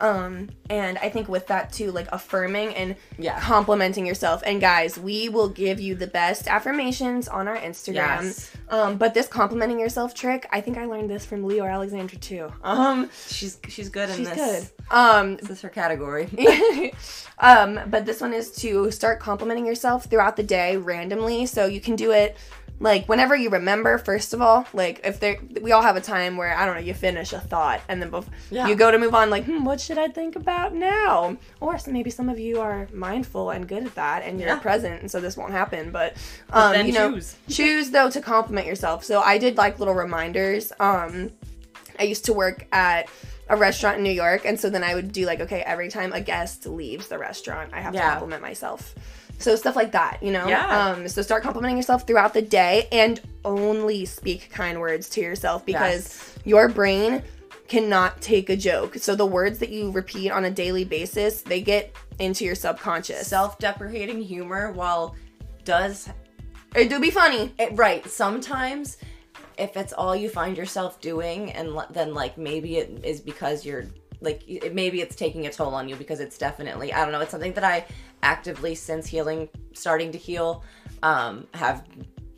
Um, 0.01 0.51
and 0.70 0.96
I 0.99 1.09
think 1.09 1.28
with 1.28 1.46
that 1.49 1.72
too, 1.72 1.90
like 1.90 2.07
affirming 2.12 2.74
and 2.74 2.94
Yeah. 3.18 3.38
complimenting 3.40 4.07
yourself. 4.07 4.42
And 4.46 4.61
guys, 4.61 4.99
we 4.99 5.28
will 5.28 5.49
give 5.49 5.80
you 5.80 5.94
the 5.94 6.07
best 6.07 6.46
affirmations 6.46 7.26
on 7.28 7.49
our 7.49 7.57
Instagram. 7.57 7.94
Yes. 8.24 8.51
Um, 8.68 8.96
but 8.96 9.14
this 9.14 9.26
complimenting 9.26 9.80
yourself 9.80 10.14
trick, 10.14 10.46
I 10.53 10.61
think 10.61 10.78
I 10.78 10.84
learned 10.84 11.11
this 11.11 11.24
from 11.24 11.42
Leora 11.42 11.72
Alexandra 11.72 12.18
too. 12.18 12.53
Um, 12.62 13.11
She's 13.28 13.59
she's 13.68 13.88
good 13.88 14.11
in 14.11 14.16
she's 14.16 14.28
this. 14.30 14.36
good. 14.88 14.96
Um, 14.96 15.36
This 15.36 15.51
is 15.51 15.61
her 15.62 15.68
category. 15.68 16.28
um, 17.38 17.80
but 17.88 18.07
this 18.07 18.20
one 18.20 18.32
is 18.32 18.51
to 18.57 18.90
start 18.90 19.20
complimenting 19.20 19.66
yourself 19.66 20.05
throughout 20.07 20.36
the 20.36 20.42
day 20.42 20.76
randomly. 20.76 21.46
So 21.46 21.66
you 21.66 21.80
can 21.80 21.96
do 21.96 22.12
it 22.12 22.36
like 22.81 23.09
whenever 23.09 23.35
you 23.35 23.51
remember. 23.51 23.99
First 23.99 24.35
of 24.35 24.41
all, 24.41 24.66
like 24.72 25.01
if 25.05 25.18
there, 25.20 25.39
we 25.61 25.72
all 25.72 25.83
have 25.83 25.97
a 25.97 26.01
time 26.01 26.37
where 26.37 26.57
I 26.57 26.64
don't 26.64 26.74
know, 26.76 26.81
you 26.81 26.95
finish 26.95 27.33
a 27.33 27.41
thought 27.41 27.81
and 27.89 28.01
then 28.01 28.11
bef- 28.11 28.29
Yeah. 28.51 28.68
you 28.68 28.74
go 28.76 28.91
to 28.91 28.99
move 28.99 29.14
on. 29.14 29.31
Like, 29.31 29.45
hmm, 29.45 29.64
what 29.64 29.81
should 29.81 29.99
I 29.99 30.09
think 30.09 30.37
about 30.37 30.74
now? 30.74 31.37
Or 31.61 31.76
maybe 31.89 32.11
some 32.11 32.29
of 32.29 32.39
you 32.39 32.61
are 32.61 32.87
mindful 32.93 33.51
and 33.51 33.66
good 33.68 33.85
at 33.85 33.95
that, 33.97 34.22
and 34.22 34.39
you're 34.39 34.49
Yeah. 34.51 34.59
present, 34.59 35.01
and 35.01 35.11
so 35.11 35.20
this 35.20 35.37
won't 35.37 35.53
happen. 35.53 35.91
But 35.91 36.16
um, 36.51 36.72
then 36.72 36.87
you 36.87 36.93
know, 36.93 37.12
choose. 37.14 37.37
choose 37.49 37.91
though 37.91 38.11
to 38.11 38.20
compliment 38.20 38.66
yourself. 38.66 39.05
So 39.05 39.20
I 39.20 39.39
did 39.39 39.57
like 39.57 39.79
little 39.79 39.95
reminders. 39.95 40.72
Um, 40.79 41.31
I 41.99 42.05
used 42.05 42.24
to 42.26 42.33
work 42.33 42.66
at 42.70 43.09
a 43.49 43.57
restaurant 43.57 43.97
in 43.97 44.05
New 44.05 44.12
York, 44.12 44.45
and 44.45 44.61
so 44.61 44.70
then 44.70 44.85
I 44.85 44.95
would 44.95 45.11
do 45.11 45.26
like, 45.26 45.41
okay, 45.41 45.62
every 45.62 45.89
time 45.89 46.12
a 46.12 46.20
guest 46.20 46.64
leaves 46.66 47.09
the 47.09 47.18
restaurant, 47.18 47.70
I 47.72 47.81
have 47.81 47.93
to 47.95 47.99
compliment 48.01 48.43
myself. 48.43 48.95
So 49.39 49.55
stuff 49.57 49.76
like 49.76 49.93
that, 49.93 50.22
you 50.22 50.32
know. 50.32 50.49
Yeah. 50.49 50.66
Um, 50.91 51.09
so 51.09 51.22
start 51.22 51.43
complimenting 51.43 51.76
yourself 51.76 52.07
throughout 52.07 52.34
the 52.34 52.43
day, 52.43 52.89
and 52.93 53.20
only 53.45 54.05
speak 54.05 54.51
kind 54.51 54.80
words 54.80 55.09
to 55.11 55.20
yourself 55.20 55.64
because 55.64 56.05
Yes. 56.07 56.39
your 56.45 56.68
brain 56.68 57.22
cannot 57.68 58.20
take 58.20 58.51
a 58.51 58.57
joke. 58.57 58.97
So 58.97 59.14
the 59.14 59.26
words 59.26 59.59
that 59.61 59.68
you 59.68 59.91
repeat 59.91 60.30
on 60.30 60.45
a 60.45 60.51
daily 60.51 60.84
basis, 60.84 61.43
they 61.43 61.61
get 61.61 61.95
into 62.18 62.45
your 62.45 62.55
subconscious. 62.55 63.28
Self-deprecating 63.28 64.22
humor, 64.22 64.72
while 64.72 65.14
does 65.64 66.09
it 66.74 66.89
do 66.89 66.99
be 67.01 67.11
funny. 67.11 67.53
it 67.59 67.70
right 67.76 68.07
sometimes 68.09 68.97
if 69.57 69.76
it's 69.76 69.93
all 69.93 70.14
you 70.16 70.28
find 70.28 70.57
yourself 70.57 71.01
doing 71.01 71.53
and 71.53 71.74
le- 71.74 71.86
then 71.91 72.12
like 72.14 72.36
maybe 72.39 72.76
it 72.76 73.01
is 73.05 73.20
because 73.20 73.64
you're 73.66 73.84
like 74.20 74.43
it, 74.47 74.74
maybe 74.74 75.01
it's 75.01 75.14
taking 75.16 75.47
a 75.47 75.51
toll 75.51 75.74
on 75.74 75.89
you 75.89 75.97
because 75.97 76.20
it's 76.20 76.36
definitely 76.39 76.93
i 76.93 77.03
don't 77.03 77.12
know 77.12 77.20
it's 77.20 77.30
something 77.30 77.53
that 77.55 77.64
i 77.64 77.84
actively 78.23 78.75
since 78.75 79.07
healing 79.07 79.49
starting 79.75 80.12
to 80.12 80.19
heal 80.19 80.64
um 81.03 81.47
have 81.55 81.85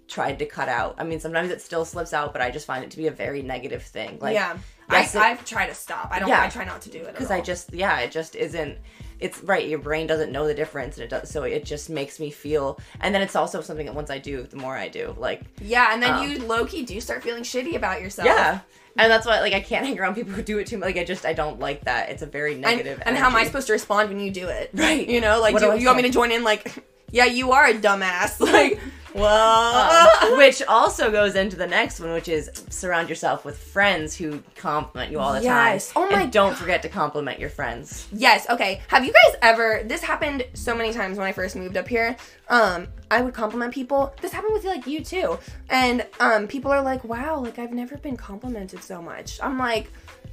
tried 0.09 0.39
to 0.39 0.45
cut 0.47 0.69
out 0.69 0.95
i 0.99 1.05
mean 1.05 1.21
sometimes 1.21 1.51
it 1.51 1.61
still 1.63 1.85
slips 1.85 2.13
out 2.13 2.33
but 2.33 2.43
i 2.43 2.51
just 2.51 2.67
find 2.67 2.83
it 2.85 2.91
to 2.91 2.97
be 2.97 3.07
a 3.07 3.11
very 3.13 3.43
negative 3.43 3.83
thing 3.83 4.19
like 4.21 4.35
yeah. 4.35 4.57
I, 4.89 5.03
it- 5.03 5.15
I 5.15 5.35
try 5.37 5.69
to 5.69 5.75
stop. 5.75 6.09
I 6.11 6.19
don't. 6.19 6.29
Yeah. 6.29 6.43
I 6.43 6.49
try 6.49 6.65
not 6.65 6.81
to 6.83 6.91
do 6.91 6.99
it 6.99 7.13
because 7.13 7.31
I 7.31 7.41
just 7.41 7.73
yeah, 7.73 8.01
it 8.01 8.11
just 8.11 8.35
isn't. 8.35 8.77
It's 9.21 9.41
right. 9.45 9.69
Your 9.69 9.79
brain 9.79 10.09
doesn't 10.09 10.33
know 10.33 10.49
the 10.49 10.55
difference, 10.55 10.97
and 10.97 11.05
it 11.05 11.11
does. 11.11 11.31
So 11.31 11.45
it 11.45 11.65
just 11.65 11.91
makes 11.91 12.19
me 12.19 12.33
feel. 12.33 12.77
And 13.01 13.15
then 13.15 13.23
it's 13.23 13.37
also 13.37 13.61
something 13.61 13.87
that 13.87 13.95
once 13.95 14.11
I 14.11 14.19
do, 14.19 14.43
the 14.43 14.57
more 14.57 14.77
I 14.77 14.89
do, 14.89 15.15
like 15.17 15.43
Yeah, 15.63 15.91
and 15.95 16.03
then 16.03 16.15
Um, 16.15 16.29
you 16.29 16.45
low 16.45 16.65
key 16.67 16.83
do 16.85 17.01
start 17.01 17.23
feeling 17.23 17.45
shitty 17.45 17.77
about 17.77 18.01
yourself. 18.03 18.27
yeah. 18.27 18.59
And 18.97 19.11
that's 19.11 19.27
why 19.27 19.41
like 19.41 19.53
I 19.53 19.61
can't 19.61 19.85
hang 19.87 19.99
around 19.99 20.15
people 20.15 20.33
who 20.33 20.43
do 20.43 20.59
it 20.59 20.67
too 20.67 20.79
much. 20.79 20.87
Like 20.89 20.97
I 20.99 21.05
just 21.05 21.25
I 21.25 21.33
don't 21.33 21.59
like 21.59 21.85
that. 21.85 22.11
It's 22.11 22.23
a 22.23 22.27
very 22.27 22.53
And, 22.55 22.63
negative. 22.63 23.03
and 23.05 23.17
how 23.17 23.29
am 23.29 23.37
I 23.37 23.45
supposed 23.45 23.67
to 23.69 23.73
respond 23.73 24.09
when 24.09 24.21
you 24.21 24.31
do 24.31 24.49
it? 24.49 24.71
Right. 24.75 25.09
You 25.09 25.21
know, 25.21 25.41
like 25.41 25.55
do, 25.55 25.61
do 25.61 25.71
I 25.71 25.75
you 25.77 25.87
want 25.87 25.97
me 25.99 26.03
to 26.05 26.11
join 26.11 26.33
in? 26.33 26.43
Like, 26.45 26.73
yeah, 27.13 27.25
you 27.27 27.53
are 27.53 27.67
a 27.67 27.75
dumbass. 27.75 28.39
Like, 28.53 28.81
well, 29.13 30.23
Um, 30.31 30.37
which 30.39 30.63
also 30.69 31.11
goes 31.11 31.35
into 31.35 31.57
the 31.57 31.67
next 31.67 31.99
one, 31.99 32.13
which 32.13 32.29
is 32.29 32.49
surround 32.71 33.09
yourself 33.09 33.45
with 33.45 33.59
friends 33.59 34.17
who 34.17 34.41
compliment 34.55 35.11
you 35.11 35.19
all 35.19 35.33
the 35.33 35.43
Yes. 35.43 35.93
time. 35.93 36.03
Oh 36.05 36.11
my 36.11 36.23
And 36.23 36.33
don't 36.33 36.57
forget 36.57 36.83
to 36.83 36.89
compliment 36.89 37.41
your 37.41 37.51
friends. 37.51 38.07
yes. 38.13 38.47
Okay. 38.49 38.83
Have 38.89 39.05
you 39.05 39.13
guys 39.13 39.35
ever? 39.43 39.83
This 39.85 40.01
happened 40.03 40.45
so 40.55 40.77
many 40.77 40.93
times 40.93 41.19
when 41.19 41.27
I 41.27 41.33
first 41.33 41.57
moved 41.57 41.77
up 41.77 41.89
here. 41.89 42.17
Um, 42.49 42.87
I 43.11 43.21
would 43.23 43.35
compliment 43.35 43.75
people. 43.75 44.15
This 44.23 44.33
happened 44.33 44.53
with 44.53 44.65
like 44.65 44.87
you 44.87 45.03
too. 45.05 45.39
And 45.69 46.07
um, 46.21 46.47
people 46.47 46.71
are 46.71 46.83
like, 46.83 47.03
"Wow, 47.05 47.41
like 47.41 47.59
I've 47.59 47.73
never 47.73 47.97
been 47.97 48.17
complimented 48.17 48.83
so 48.85 49.03
much." 49.03 49.41
I'm 49.43 49.59
like, 49.59 49.91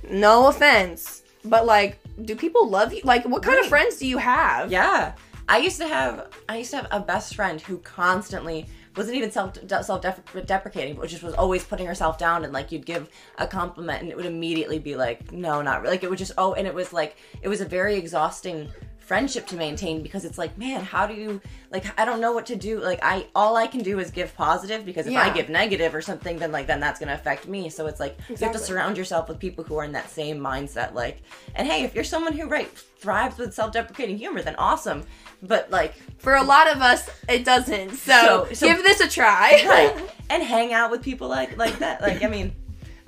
no 0.09 0.47
offense, 0.47 1.23
but 1.43 1.65
like, 1.65 1.99
do 2.23 2.35
people 2.35 2.69
love 2.69 2.93
you? 2.93 3.01
Like, 3.03 3.25
what 3.25 3.41
kind 3.41 3.59
of 3.59 3.65
friends 3.65 3.97
do 3.97 4.05
you 4.07 4.19
have? 4.19 4.71
Yeah. 4.71 5.13
I 5.49 5.59
used 5.59 5.77
to 5.77 5.87
have 5.87 6.27
I 6.49 6.57
used 6.57 6.71
to 6.71 6.77
have 6.77 6.87
a 6.91 6.99
best 6.99 7.35
friend 7.35 7.61
who 7.61 7.77
constantly 7.79 8.67
wasn't 8.95 9.15
even 9.15 9.31
self 9.31 9.57
self 9.67 10.01
deprecating, 10.45 10.95
but 10.95 11.07
just 11.07 11.23
was 11.23 11.33
always 11.35 11.63
putting 11.63 11.87
herself 11.87 12.17
down 12.17 12.43
and 12.43 12.51
like 12.51 12.71
you'd 12.71 12.85
give 12.85 13.09
a 13.37 13.47
compliment 13.47 14.01
and 14.01 14.11
it 14.11 14.17
would 14.17 14.25
immediately 14.25 14.79
be 14.79 14.95
like 14.95 15.31
no, 15.31 15.61
not 15.61 15.81
really. 15.81 15.95
Like 15.95 16.03
it 16.03 16.09
would 16.09 16.19
just 16.19 16.33
oh, 16.37 16.53
and 16.53 16.67
it 16.67 16.73
was 16.73 16.91
like 16.91 17.17
it 17.41 17.47
was 17.47 17.61
a 17.61 17.65
very 17.65 17.95
exhausting 17.95 18.69
friendship 19.07 19.47
to 19.47 19.55
maintain 19.55 20.03
because 20.03 20.25
it's 20.25 20.37
like 20.37 20.57
man, 20.57 20.83
how 20.83 21.07
do 21.07 21.13
you 21.13 21.39
like 21.71 21.85
I 21.97 22.03
don't 22.05 22.19
know 22.19 22.33
what 22.33 22.45
to 22.47 22.55
do. 22.57 22.79
Like 22.79 22.99
I 23.01 23.25
all 23.33 23.55
I 23.55 23.65
can 23.67 23.81
do 23.81 23.99
is 23.99 24.11
give 24.11 24.35
positive 24.35 24.85
because 24.85 25.07
if 25.07 25.15
I 25.15 25.29
give 25.33 25.47
negative 25.49 25.95
or 25.95 26.01
something, 26.01 26.37
then 26.37 26.51
like 26.51 26.67
then 26.67 26.79
that's 26.81 26.99
gonna 26.99 27.13
affect 27.13 27.47
me. 27.47 27.69
So 27.69 27.87
it's 27.87 27.99
like 28.01 28.17
you 28.29 28.35
have 28.37 28.51
to 28.51 28.59
surround 28.59 28.97
yourself 28.97 29.29
with 29.29 29.39
people 29.39 29.63
who 29.63 29.77
are 29.77 29.85
in 29.85 29.93
that 29.93 30.09
same 30.09 30.37
mindset. 30.39 30.93
Like, 30.93 31.21
and 31.55 31.67
hey, 31.67 31.83
if 31.83 31.95
you're 31.95 32.03
someone 32.03 32.33
who 32.33 32.47
right 32.47 32.69
thrives 32.99 33.37
with 33.37 33.53
self-deprecating 33.53 34.17
humor, 34.17 34.41
then 34.41 34.55
awesome. 34.57 35.03
But 35.41 35.69
like, 35.71 35.93
For 36.17 36.35
a 36.35 36.43
lot 36.43 36.69
of 36.69 36.81
us, 36.81 37.09
it 37.29 37.45
doesn't. 37.45 37.91
So, 37.91 38.47
So- 38.49 38.53
so- 38.53 38.67
give 38.67 38.83
this 38.83 38.99
a 38.99 39.07
try. 39.07 39.63
right, 39.67 40.09
and 40.29 40.43
hang 40.43 40.73
out 40.73 40.91
with 40.91 41.01
people 41.01 41.27
like 41.29 41.55
like 41.57 41.79
that. 41.79 42.01
Like, 42.01 42.23
I 42.23 42.27
mean. 42.27 42.53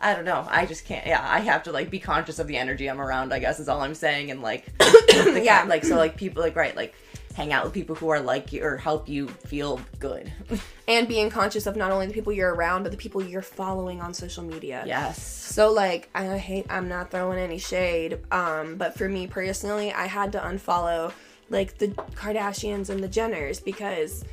I 0.01 0.13
don't 0.13 0.25
know. 0.25 0.45
I 0.49 0.65
just 0.65 0.85
can't. 0.85 1.05
Yeah, 1.05 1.25
I 1.27 1.39
have 1.39 1.63
to 1.63 1.71
like 1.71 1.89
be 1.89 1.99
conscious 1.99 2.39
of 2.39 2.47
the 2.47 2.57
energy 2.57 2.89
I'm 2.89 3.01
around. 3.01 3.33
I 3.33 3.39
guess 3.39 3.59
is 3.59 3.67
all 3.67 3.81
I'm 3.81 3.95
saying. 3.95 4.31
And 4.31 4.41
like, 4.41 4.65
yeah, 5.09 5.65
like 5.67 5.83
so 5.83 5.95
like 5.97 6.15
people 6.15 6.41
like 6.41 6.55
right 6.55 6.75
like 6.75 6.93
hang 7.35 7.53
out 7.53 7.63
with 7.63 7.73
people 7.73 7.95
who 7.95 8.09
are 8.09 8.19
like 8.19 8.51
you 8.51 8.63
or 8.63 8.77
help 8.77 9.07
you 9.07 9.27
feel 9.27 9.79
good. 9.99 10.31
and 10.87 11.07
being 11.07 11.29
conscious 11.29 11.65
of 11.67 11.75
not 11.75 11.91
only 11.91 12.07
the 12.07 12.13
people 12.13 12.33
you're 12.33 12.53
around, 12.53 12.83
but 12.83 12.91
the 12.91 12.97
people 12.97 13.23
you're 13.23 13.41
following 13.41 14.01
on 14.01 14.13
social 14.13 14.43
media. 14.43 14.83
yes. 14.85 15.21
So 15.21 15.71
like 15.71 16.09
I 16.15 16.37
hate 16.37 16.65
I'm 16.69 16.87
not 16.87 17.11
throwing 17.11 17.39
any 17.39 17.57
shade, 17.57 18.19
um, 18.31 18.75
but 18.75 18.97
for 18.97 19.09
me 19.09 19.27
personally, 19.27 19.91
I 19.91 20.05
had 20.05 20.31
to 20.33 20.39
unfollow 20.39 21.11
like 21.49 21.77
the 21.77 21.87
Kardashians 21.87 22.89
and 22.89 23.03
the 23.03 23.09
Jenners 23.09 23.63
because 23.63 24.23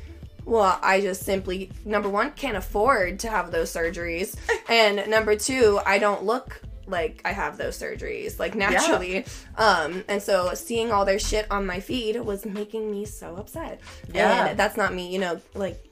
well, 0.47 0.79
I 0.81 1.01
just 1.01 1.23
simply 1.23 1.71
number 1.85 2.09
one 2.09 2.31
can't 2.31 2.57
afford 2.57 3.19
to 3.19 3.29
have 3.29 3.51
those 3.51 3.71
surgeries, 3.71 4.35
and 4.69 5.09
number 5.09 5.35
two, 5.35 5.79
I 5.85 5.99
don't 5.99 6.23
look 6.23 6.61
like 6.87 7.21
I 7.25 7.33
have 7.33 7.57
those 7.57 7.77
surgeries 7.77 8.39
like 8.39 8.55
naturally. 8.55 9.25
Um, 9.57 10.05
and 10.07 10.23
so 10.23 10.53
seeing 10.53 10.91
all 10.91 11.03
their 11.03 11.19
shit 11.19 11.45
on 11.51 11.65
my 11.65 11.81
feed 11.81 12.19
was 12.21 12.45
making 12.45 12.89
me 12.89 13.03
so 13.03 13.35
upset. 13.35 13.81
Yeah. 14.13 14.47
and 14.47 14.59
that's 14.59 14.77
not 14.77 14.93
me, 14.93 15.11
you 15.11 15.19
know, 15.19 15.41
like 15.53 15.83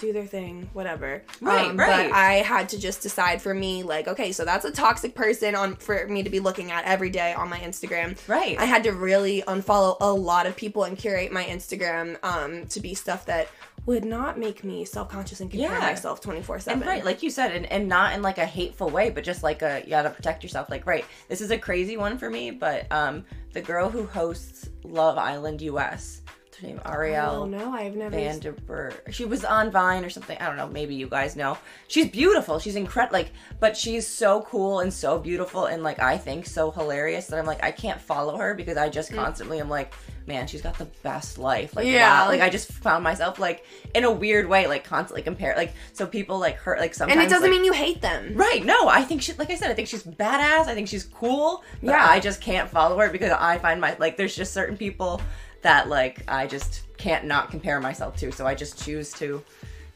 do 0.00 0.12
their 0.12 0.26
thing, 0.26 0.68
whatever. 0.72 1.22
Right, 1.40 1.70
um, 1.70 1.76
right. 1.76 2.10
But 2.10 2.16
I 2.16 2.34
had 2.34 2.68
to 2.70 2.78
just 2.78 3.02
decide 3.02 3.40
for 3.40 3.54
me, 3.54 3.82
like, 3.82 4.08
okay, 4.08 4.32
so 4.32 4.44
that's 4.44 4.64
a 4.64 4.72
toxic 4.72 5.14
person 5.14 5.54
on 5.54 5.76
for 5.76 6.06
me 6.08 6.22
to 6.22 6.30
be 6.30 6.40
looking 6.40 6.70
at 6.70 6.84
every 6.84 7.10
day 7.10 7.32
on 7.32 7.48
my 7.48 7.58
Instagram. 7.60 8.16
Right. 8.28 8.58
I 8.58 8.64
had 8.64 8.84
to 8.84 8.92
really 8.92 9.42
unfollow 9.42 9.96
a 10.00 10.12
lot 10.12 10.46
of 10.46 10.56
people 10.56 10.84
and 10.84 10.98
curate 10.98 11.32
my 11.32 11.44
Instagram 11.44 12.22
um, 12.24 12.66
to 12.66 12.80
be 12.80 12.94
stuff 12.94 13.26
that 13.26 13.48
would 13.86 14.04
not 14.04 14.38
make 14.38 14.64
me 14.64 14.84
self 14.84 15.08
conscious 15.10 15.40
and 15.40 15.50
compare 15.50 15.70
Yeah. 15.72 15.78
myself 15.78 16.20
twenty 16.20 16.42
four 16.42 16.58
seven. 16.60 16.80
And 16.82 16.88
right, 16.88 17.04
like 17.04 17.22
you 17.22 17.30
said, 17.30 17.52
and, 17.52 17.66
and 17.66 17.88
not 17.88 18.14
in 18.14 18.22
like 18.22 18.38
a 18.38 18.46
hateful 18.46 18.88
way, 18.90 19.10
but 19.10 19.24
just 19.24 19.42
like 19.42 19.62
a 19.62 19.82
you 19.84 19.90
gotta 19.90 20.10
protect 20.10 20.42
yourself. 20.42 20.70
Like, 20.70 20.86
right, 20.86 21.04
this 21.28 21.40
is 21.40 21.50
a 21.50 21.58
crazy 21.58 21.96
one 21.96 22.16
for 22.18 22.30
me, 22.30 22.50
but 22.50 22.90
um, 22.90 23.24
the 23.52 23.60
girl 23.60 23.88
who 23.90 24.06
hosts 24.06 24.68
Love 24.84 25.18
Island 25.18 25.60
US, 25.62 26.22
her 26.60 26.66
name, 26.66 26.80
Oh 26.84 26.90
Arielle 26.90 27.50
no, 27.50 27.72
I've 27.72 27.96
never. 27.96 28.16
Vandenberg. 28.16 29.12
She 29.12 29.24
was 29.24 29.44
on 29.44 29.70
Vine 29.70 30.04
or 30.04 30.10
something. 30.10 30.38
I 30.38 30.46
don't 30.46 30.56
know. 30.56 30.68
Maybe 30.68 30.94
you 30.94 31.08
guys 31.08 31.36
know. 31.36 31.58
She's 31.88 32.08
beautiful. 32.08 32.58
She's 32.58 32.76
incredible. 32.76 33.18
Like, 33.18 33.32
but 33.60 33.76
she's 33.76 34.06
so 34.06 34.42
cool 34.42 34.80
and 34.80 34.92
so 34.92 35.18
beautiful 35.18 35.66
and 35.66 35.82
like 35.82 35.98
I 36.00 36.16
think 36.16 36.46
so 36.46 36.70
hilarious 36.70 37.26
that 37.26 37.38
I'm 37.38 37.46
like 37.46 37.62
I 37.62 37.70
can't 37.72 38.00
follow 38.00 38.36
her 38.38 38.54
because 38.54 38.76
I 38.76 38.88
just 38.88 39.12
constantly 39.12 39.58
am 39.60 39.68
like, 39.68 39.92
man, 40.26 40.46
she's 40.46 40.62
got 40.62 40.78
the 40.78 40.86
best 41.02 41.38
life. 41.38 41.76
Like, 41.76 41.86
Yeah. 41.86 42.22
wow. 42.22 42.28
Like 42.28 42.40
I 42.40 42.48
just 42.48 42.70
found 42.72 43.04
myself 43.04 43.38
like 43.38 43.64
in 43.94 44.04
a 44.04 44.10
weird 44.10 44.48
way, 44.48 44.66
like 44.66 44.84
constantly 44.84 45.22
compare. 45.22 45.54
Like, 45.56 45.74
so 45.92 46.06
people 46.06 46.38
like 46.38 46.56
hurt, 46.56 46.78
Like 46.80 46.94
sometimes. 46.94 47.16
and 47.18 47.26
it 47.26 47.30
doesn't 47.30 47.42
like- 47.50 47.50
mean 47.50 47.64
you 47.64 47.72
hate 47.72 48.00
them. 48.00 48.32
Right, 48.34 48.64
no, 48.64 48.88
I 48.88 49.02
think 49.02 49.22
she, 49.22 49.32
like 49.34 49.50
I 49.50 49.54
said, 49.56 49.70
I 49.70 49.74
think 49.74 49.88
she's 49.88 50.02
badass. 50.02 50.66
I 50.66 50.74
think 50.74 50.88
she's 50.88 51.04
cool. 51.04 51.62
But 51.82 51.90
Yeah. 51.92 52.06
I 52.08 52.20
just 52.20 52.40
can't 52.40 52.68
follow 52.70 52.98
her 52.98 53.10
because 53.10 53.32
I 53.32 53.58
find 53.58 53.80
my, 53.80 53.96
like, 53.98 54.16
there's 54.16 54.34
just 54.34 54.52
certain 54.54 54.76
people 54.76 55.20
that, 55.62 55.88
like, 55.88 56.22
I 56.28 56.46
just 56.46 56.82
can't 56.96 57.24
not 57.24 57.50
compare 57.50 57.80
myself 57.80 58.16
to. 58.16 58.30
So 58.32 58.46
I 58.46 58.54
just 58.54 58.82
choose 58.84 59.12
to 59.14 59.42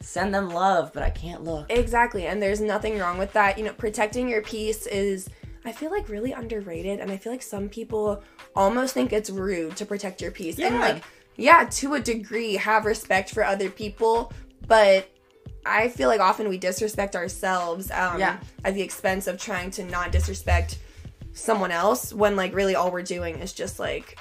send 0.01 0.33
them 0.33 0.49
love, 0.49 0.91
but 0.93 1.03
I 1.03 1.09
can't 1.09 1.43
look. 1.43 1.65
Exactly, 1.69 2.25
and 2.27 2.41
there's 2.41 2.61
nothing 2.61 2.97
wrong 2.97 3.17
with 3.17 3.33
that. 3.33 3.57
You 3.57 3.65
know, 3.65 3.73
protecting 3.73 4.29
your 4.29 4.41
peace 4.41 4.87
is, 4.87 5.29
I 5.69 5.71
feel 5.71 5.91
like, 5.91 6.09
really 6.09 6.31
underrated, 6.31 6.99
and 6.99 7.11
I 7.11 7.17
feel 7.17 7.31
like 7.31 7.43
some 7.43 7.69
people 7.69 8.23
almost 8.55 8.95
think 8.95 9.13
it's 9.13 9.29
rude 9.29 9.75
to 9.75 9.85
protect 9.85 10.19
your 10.19 10.31
peace. 10.31 10.57
And 10.57 10.73
Yeah. 10.73 10.79
like, 10.81 11.03
yeah, 11.35 11.65
to 11.73 11.93
a 11.93 11.99
degree, 11.99 12.55
have 12.55 12.85
respect 12.85 13.29
for 13.29 13.43
other 13.43 13.69
people, 13.69 14.33
but 14.67 15.07
I 15.67 15.89
feel 15.89 16.09
like 16.09 16.21
often 16.21 16.49
we 16.49 16.57
disrespect 16.57 17.15
ourselves 17.15 17.91
um, 17.91 18.19
Yeah. 18.19 18.39
at 18.65 18.73
the 18.73 18.81
expense 18.81 19.27
of 19.27 19.37
trying 19.39 19.69
to 19.71 19.83
not 19.83 20.11
disrespect 20.11 20.79
someone 21.33 21.69
else 21.69 22.11
when 22.13 22.35
like 22.35 22.55
really 22.55 22.73
all 22.73 22.89
we're 22.89 23.03
doing 23.03 23.37
is 23.37 23.53
just 23.53 23.77
like 23.79 24.17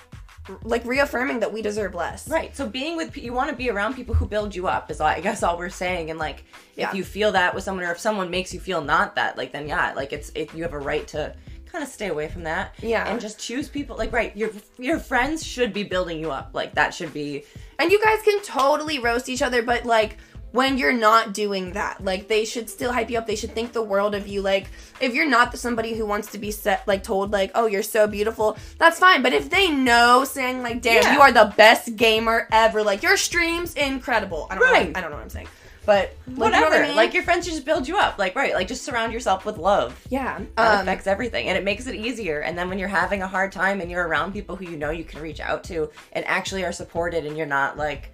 like 0.63 0.85
reaffirming 0.85 1.41
that 1.41 1.53
we 1.53 1.63
deserve 1.63 1.95
less. 1.95 2.29
Right. 2.29 2.57
So 2.57 2.67
being 2.69 2.97
with 2.97 3.17
you 3.17 3.33
want 3.33 3.51
to 3.51 3.57
be 3.57 3.71
around 3.71 3.95
people 3.95 4.15
who 4.15 4.27
build 4.27 4.55
you 4.55 4.67
up 4.67 4.91
is 4.91 5.01
all, 5.01 5.07
I 5.09 5.21
guess 5.21 5.43
all 5.43 5.59
we're 5.59 5.69
saying. 5.71 6.11
And 6.11 6.19
like 6.19 6.45
Yeah. 6.77 6.89
if 6.89 6.95
you 6.95 7.05
feel 7.05 7.33
that 7.33 7.55
with 7.55 7.65
someone 7.65 7.85
or 7.85 7.93
if 7.93 7.99
someone 7.99 8.31
makes 8.31 8.53
you 8.55 8.61
feel 8.61 8.81
not 8.83 9.15
that, 9.17 9.37
like 9.37 9.53
then 9.53 9.69
yeah, 9.69 9.93
like 9.95 10.13
it's 10.13 10.31
if 10.35 10.55
you 10.55 10.63
have 10.63 10.73
a 10.73 10.79
right 10.79 11.07
to 11.09 11.35
kind 11.71 11.85
of 11.85 11.91
stay 11.91 12.09
away 12.09 12.29
from 12.29 12.45
that. 12.45 12.75
Yeah. 12.81 13.07
And 13.11 13.21
just 13.21 13.39
choose 13.39 13.69
people 13.69 13.97
like 13.97 14.13
right, 14.13 14.37
your 14.37 14.51
your 14.79 14.99
friends 14.99 15.45
should 15.45 15.73
be 15.73 15.83
building 15.85 16.19
you 16.19 16.31
up. 16.31 16.51
Like 16.53 16.75
that 16.75 16.95
should 16.95 17.13
be 17.13 17.45
And 17.79 17.93
you 17.93 18.03
guys 18.03 18.21
can 18.23 18.41
totally 18.43 18.99
roast 18.99 19.29
each 19.29 19.43
other, 19.43 19.63
but 19.63 19.85
like 19.85 20.17
when 20.53 20.79
you're 20.79 20.93
not 20.93 21.35
doing 21.35 21.73
that, 21.73 22.03
like 22.03 22.29
they 22.29 22.45
should 22.45 22.71
still 22.71 22.93
hype 22.93 23.11
you 23.11 23.19
up. 23.19 23.27
They 23.27 23.37
should 23.37 23.53
think 23.55 23.73
the 23.73 23.83
world 23.83 24.15
of 24.15 24.27
you. 24.27 24.41
Like 24.41 24.69
if 25.01 25.13
you're 25.15 25.29
not 25.29 25.57
somebody 25.59 25.95
who 25.95 26.07
wants 26.07 26.31
to 26.33 26.39
be 26.39 26.51
set, 26.51 26.87
like 26.89 27.03
told, 27.03 27.31
like, 27.33 27.51
oh, 27.55 27.67
you're 27.67 27.83
so 27.83 28.07
beautiful, 28.07 28.57
that's 28.79 28.99
fine. 28.99 29.23
But 29.23 29.33
if 29.35 29.51
they 29.51 29.71
know, 29.71 30.25
saying 30.25 30.63
like, 30.63 30.81
damn, 30.83 31.03
Yeah. 31.03 31.15
you 31.15 31.21
are 31.21 31.33
the 31.33 31.53
best 31.57 31.97
gamer 31.97 32.49
ever, 32.51 32.83
like 32.83 33.03
your 33.03 33.17
stream's 33.17 33.75
incredible. 33.75 34.47
I 34.51 34.55
don't 34.55 34.65
know. 34.67 34.73
Right. 34.73 34.97
I 34.97 35.01
don't 35.01 35.11
know 35.11 35.17
what 35.17 35.23
I'm 35.25 35.29
saying, 35.31 35.49
but 35.85 36.15
like, 36.27 36.29
you 36.29 36.35
know 36.35 36.45
whatever. 36.45 36.65
what 36.71 36.83
I 36.83 36.87
mean? 36.89 36.97
Like 36.97 37.13
your 37.15 37.23
friends 37.25 37.45
should 37.45 37.53
just 37.55 37.67
build 37.67 37.87
you 37.87 37.99
up. 37.99 38.19
Like 38.19 38.35
right, 38.35 38.55
like 38.55 38.69
just 38.69 38.85
surround 38.85 39.13
yourself 39.13 39.45
with 39.45 39.59
love. 39.59 40.03
yeah, 40.09 40.41
That 40.57 40.75
um, 40.77 40.81
affects 40.83 41.07
everything 41.07 41.49
and 41.49 41.59
it 41.59 41.65
makes 41.65 41.87
it 41.87 41.95
easier. 41.95 42.41
And 42.41 42.57
then 42.57 42.71
when 42.71 42.79
you're 42.79 42.89
having 42.89 43.23
a 43.23 43.29
hard 43.29 43.53
time 43.53 43.81
and 43.83 43.91
you're 43.91 44.07
around 44.09 44.33
people 44.33 44.57
who 44.57 44.65
you 44.65 44.77
know 44.79 44.91
you 44.91 45.05
can 45.05 45.21
reach 45.21 45.41
out 45.41 45.63
to 45.65 45.91
and 46.13 46.25
actually 46.27 46.65
are 46.65 46.73
supported 46.73 47.27
and 47.27 47.37
you're 47.37 47.47
not 47.47 47.77
like 47.77 48.13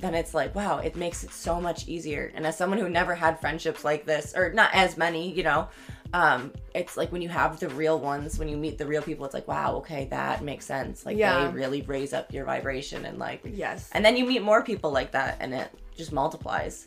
then 0.00 0.14
it's 0.14 0.34
like, 0.34 0.54
wow, 0.54 0.78
it 0.78 0.96
makes 0.96 1.24
it 1.24 1.32
so 1.32 1.60
much 1.60 1.88
easier. 1.88 2.30
And 2.34 2.46
as 2.46 2.56
someone 2.56 2.78
who 2.78 2.88
never 2.88 3.14
had 3.14 3.40
friendships 3.40 3.84
like 3.84 4.04
this, 4.04 4.34
or 4.36 4.52
not 4.52 4.70
as 4.74 4.96
many, 4.96 5.32
you 5.32 5.42
know, 5.42 5.68
um, 6.12 6.52
it's 6.74 6.96
like 6.96 7.12
when 7.12 7.20
you 7.20 7.28
have 7.28 7.60
the 7.60 7.68
real 7.70 7.98
ones, 7.98 8.38
when 8.38 8.48
you 8.48 8.56
meet 8.56 8.78
the 8.78 8.86
real 8.86 9.02
people, 9.02 9.24
it's 9.24 9.34
like, 9.34 9.48
wow, 9.48 9.76
okay, 9.76 10.06
that 10.10 10.42
makes 10.42 10.64
sense. 10.64 11.04
Like 11.04 11.16
Yeah. 11.16 11.46
they 11.48 11.52
really 11.52 11.82
raise 11.82 12.12
up 12.12 12.32
your 12.32 12.44
vibration 12.44 13.04
and 13.04 13.18
like 13.18 13.40
yes. 13.44 13.90
and 13.92 14.04
then 14.04 14.16
you 14.16 14.24
meet 14.24 14.42
more 14.42 14.62
people 14.62 14.90
like 14.90 15.12
that 15.12 15.36
and 15.40 15.52
it 15.52 15.70
just 15.96 16.12
multiplies. 16.12 16.86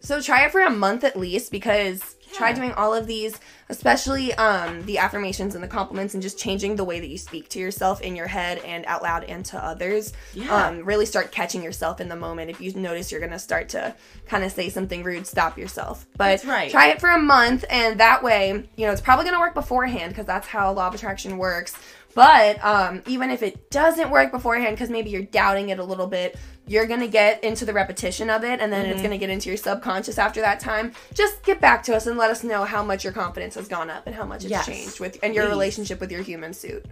So 0.00 0.20
try 0.20 0.44
it 0.44 0.52
for 0.52 0.60
a 0.60 0.70
month 0.70 1.04
at 1.04 1.16
least 1.16 1.50
because 1.50 2.16
try 2.32 2.52
doing 2.52 2.72
all 2.72 2.94
of 2.94 3.06
these, 3.06 3.38
especially 3.68 4.34
um, 4.34 4.82
the 4.84 4.98
affirmations 4.98 5.54
and 5.54 5.62
the 5.62 5.68
compliments 5.68 6.14
and 6.14 6.22
just 6.22 6.38
changing 6.38 6.76
the 6.76 6.84
way 6.84 7.00
that 7.00 7.08
you 7.08 7.18
speak 7.18 7.48
to 7.50 7.58
yourself 7.58 8.00
in 8.00 8.14
your 8.14 8.26
head 8.26 8.58
and 8.58 8.84
out 8.86 9.02
loud 9.02 9.24
and 9.24 9.44
to 9.46 9.64
others. 9.64 10.12
Yeah. 10.34 10.54
Um, 10.54 10.84
really 10.84 11.06
start 11.06 11.32
catching 11.32 11.62
yourself 11.62 12.00
in 12.00 12.08
the 12.08 12.16
moment. 12.16 12.50
If 12.50 12.60
you 12.60 12.72
notice 12.74 13.10
you're 13.10 13.20
gonna 13.20 13.38
start 13.38 13.68
to 13.70 13.94
kind 14.26 14.44
of 14.44 14.52
say 14.52 14.68
something 14.68 15.02
rude, 15.02 15.26
stop 15.26 15.58
yourself. 15.58 16.06
But 16.16 16.44
right. 16.44 16.70
try 16.70 16.88
it 16.88 17.00
for 17.00 17.10
a 17.10 17.18
month 17.18 17.64
and 17.70 17.98
that 18.00 18.22
way, 18.22 18.68
you 18.76 18.86
know, 18.86 18.92
it's 18.92 19.00
probably 19.00 19.24
gonna 19.24 19.40
work 19.40 19.54
beforehand 19.54 20.12
because 20.12 20.26
that's 20.26 20.46
how 20.46 20.72
law 20.72 20.88
of 20.88 20.94
attraction 20.94 21.38
works. 21.38 21.74
But 22.14 22.64
um, 22.64 23.02
even 23.06 23.30
if 23.30 23.42
it 23.42 23.70
doesn't 23.70 24.08
work 24.08 24.32
beforehand, 24.32 24.74
because 24.74 24.88
maybe 24.88 25.10
you're 25.10 25.22
doubting 25.22 25.68
it 25.68 25.78
a 25.78 25.84
little 25.84 26.06
bit, 26.06 26.38
you're 26.66 26.86
gonna 26.86 27.06
get 27.08 27.42
into 27.44 27.64
the 27.64 27.72
repetition 27.72 28.28
of 28.30 28.42
it, 28.44 28.60
and 28.60 28.72
then 28.72 28.82
Mm-hmm. 28.84 28.92
it's 28.92 29.02
gonna 29.02 29.18
get 29.18 29.30
into 29.30 29.48
your 29.48 29.56
subconscious 29.56 30.18
after 30.18 30.40
that 30.40 30.58
time. 30.60 30.92
Just 31.14 31.42
get 31.44 31.60
back 31.60 31.82
to 31.84 31.94
us 31.96 32.06
and 32.06 32.18
let 32.18 32.30
us 32.30 32.42
know 32.42 32.64
how 32.64 32.82
much 32.82 33.04
your 33.04 33.12
confidence 33.12 33.54
has 33.54 33.68
gone 33.68 33.88
up 33.90 34.06
and 34.06 34.14
how 34.16 34.24
much 34.24 34.42
it's 34.44 34.50
Yes, 34.50 34.66
changed 34.66 34.98
with 35.00 35.18
and 35.22 35.34
your 35.34 35.44
please. 35.44 35.50
relationship 35.50 36.00
with 36.00 36.10
your 36.10 36.22
human 36.22 36.52
suit. 36.52 36.84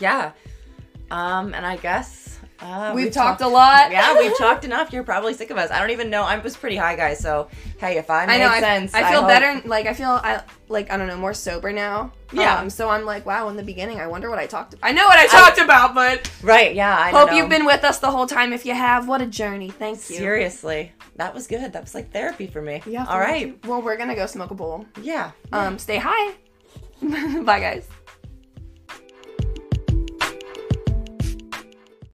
Yeah. 0.00 0.32
Um, 1.10 1.52
and 1.54 1.66
I 1.66 1.76
guess 1.76 2.38
uh, 2.62 2.92
We've, 2.94 3.12
talked 3.12 3.40
a 3.40 3.48
lot. 3.48 3.90
yeah, 3.90 4.16
we've 4.18 4.36
talked 4.38 4.64
enough. 4.64 4.92
You're 4.92 5.02
probably 5.04 5.34
sick 5.34 5.50
of 5.50 5.58
us. 5.58 5.70
I 5.70 5.80
don't 5.80 5.90
even 5.90 6.08
know. 6.10 6.22
I 6.22 6.38
was 6.38 6.56
pretty 6.56 6.76
high, 6.76 6.96
guys. 6.96 7.18
So 7.18 7.48
hey, 7.78 7.98
if 7.98 8.08
I 8.08 8.26
made 8.26 8.40
I 8.42 8.54
know. 8.54 8.60
Sense, 8.60 8.94
I 8.94 9.10
feel 9.10 9.20
hope- 9.20 9.28
better. 9.28 9.68
Like 9.68 9.86
I 9.86 9.94
feel. 9.94 10.10
I 10.10 10.42
like. 10.68 10.90
I 10.90 10.96
don't 10.96 11.08
know. 11.08 11.16
More 11.16 11.34
sober 11.34 11.72
now. 11.72 12.12
Yeah. 12.32 12.60
Um, 12.60 12.70
so 12.70 12.88
I'm 12.88 13.04
like, 13.04 13.26
wow. 13.26 13.48
In 13.48 13.56
the 13.56 13.62
beginning, 13.62 14.00
I 14.00 14.06
wonder 14.06 14.30
what 14.30 14.38
I 14.38 14.46
talked. 14.46 14.74
about. 14.74 14.88
I 14.88 14.92
know 14.92 15.06
what 15.06 15.18
I 15.18 15.26
talked 15.26 15.58
about, 15.58 15.94
but 15.94 16.30
Right? 16.42 16.74
Yeah. 16.74 16.96
I 16.98 17.10
hope 17.10 17.30
know. 17.30 17.36
you've 17.36 17.50
been 17.50 17.66
with 17.66 17.84
us 17.84 17.98
the 17.98 18.10
whole 18.10 18.26
time. 18.26 18.52
If 18.54 18.64
you 18.64 18.72
have, 18.74 19.06
what 19.06 19.20
a 19.20 19.26
journey. 19.26 19.68
Thank 19.68 19.98
you. 20.08 20.16
seriously. 20.16 20.92
That 21.16 21.34
was 21.34 21.46
good. 21.46 21.72
That 21.74 21.82
was 21.82 21.94
like 21.94 22.10
therapy 22.10 22.46
for 22.46 22.62
me. 22.62 22.80
Yeah. 22.86 23.04
All 23.06 23.18
right. 23.20 23.58
Well, 23.66 23.82
we're 23.82 23.98
gonna 23.98 24.14
go 24.14 24.24
smoke 24.26 24.50
a 24.50 24.54
bowl. 24.54 24.86
Yeah. 25.02 25.32
Um, 25.52 25.78
stay 25.78 25.98
high. 26.02 26.34
Bye, 27.02 27.60
guys. 27.60 27.86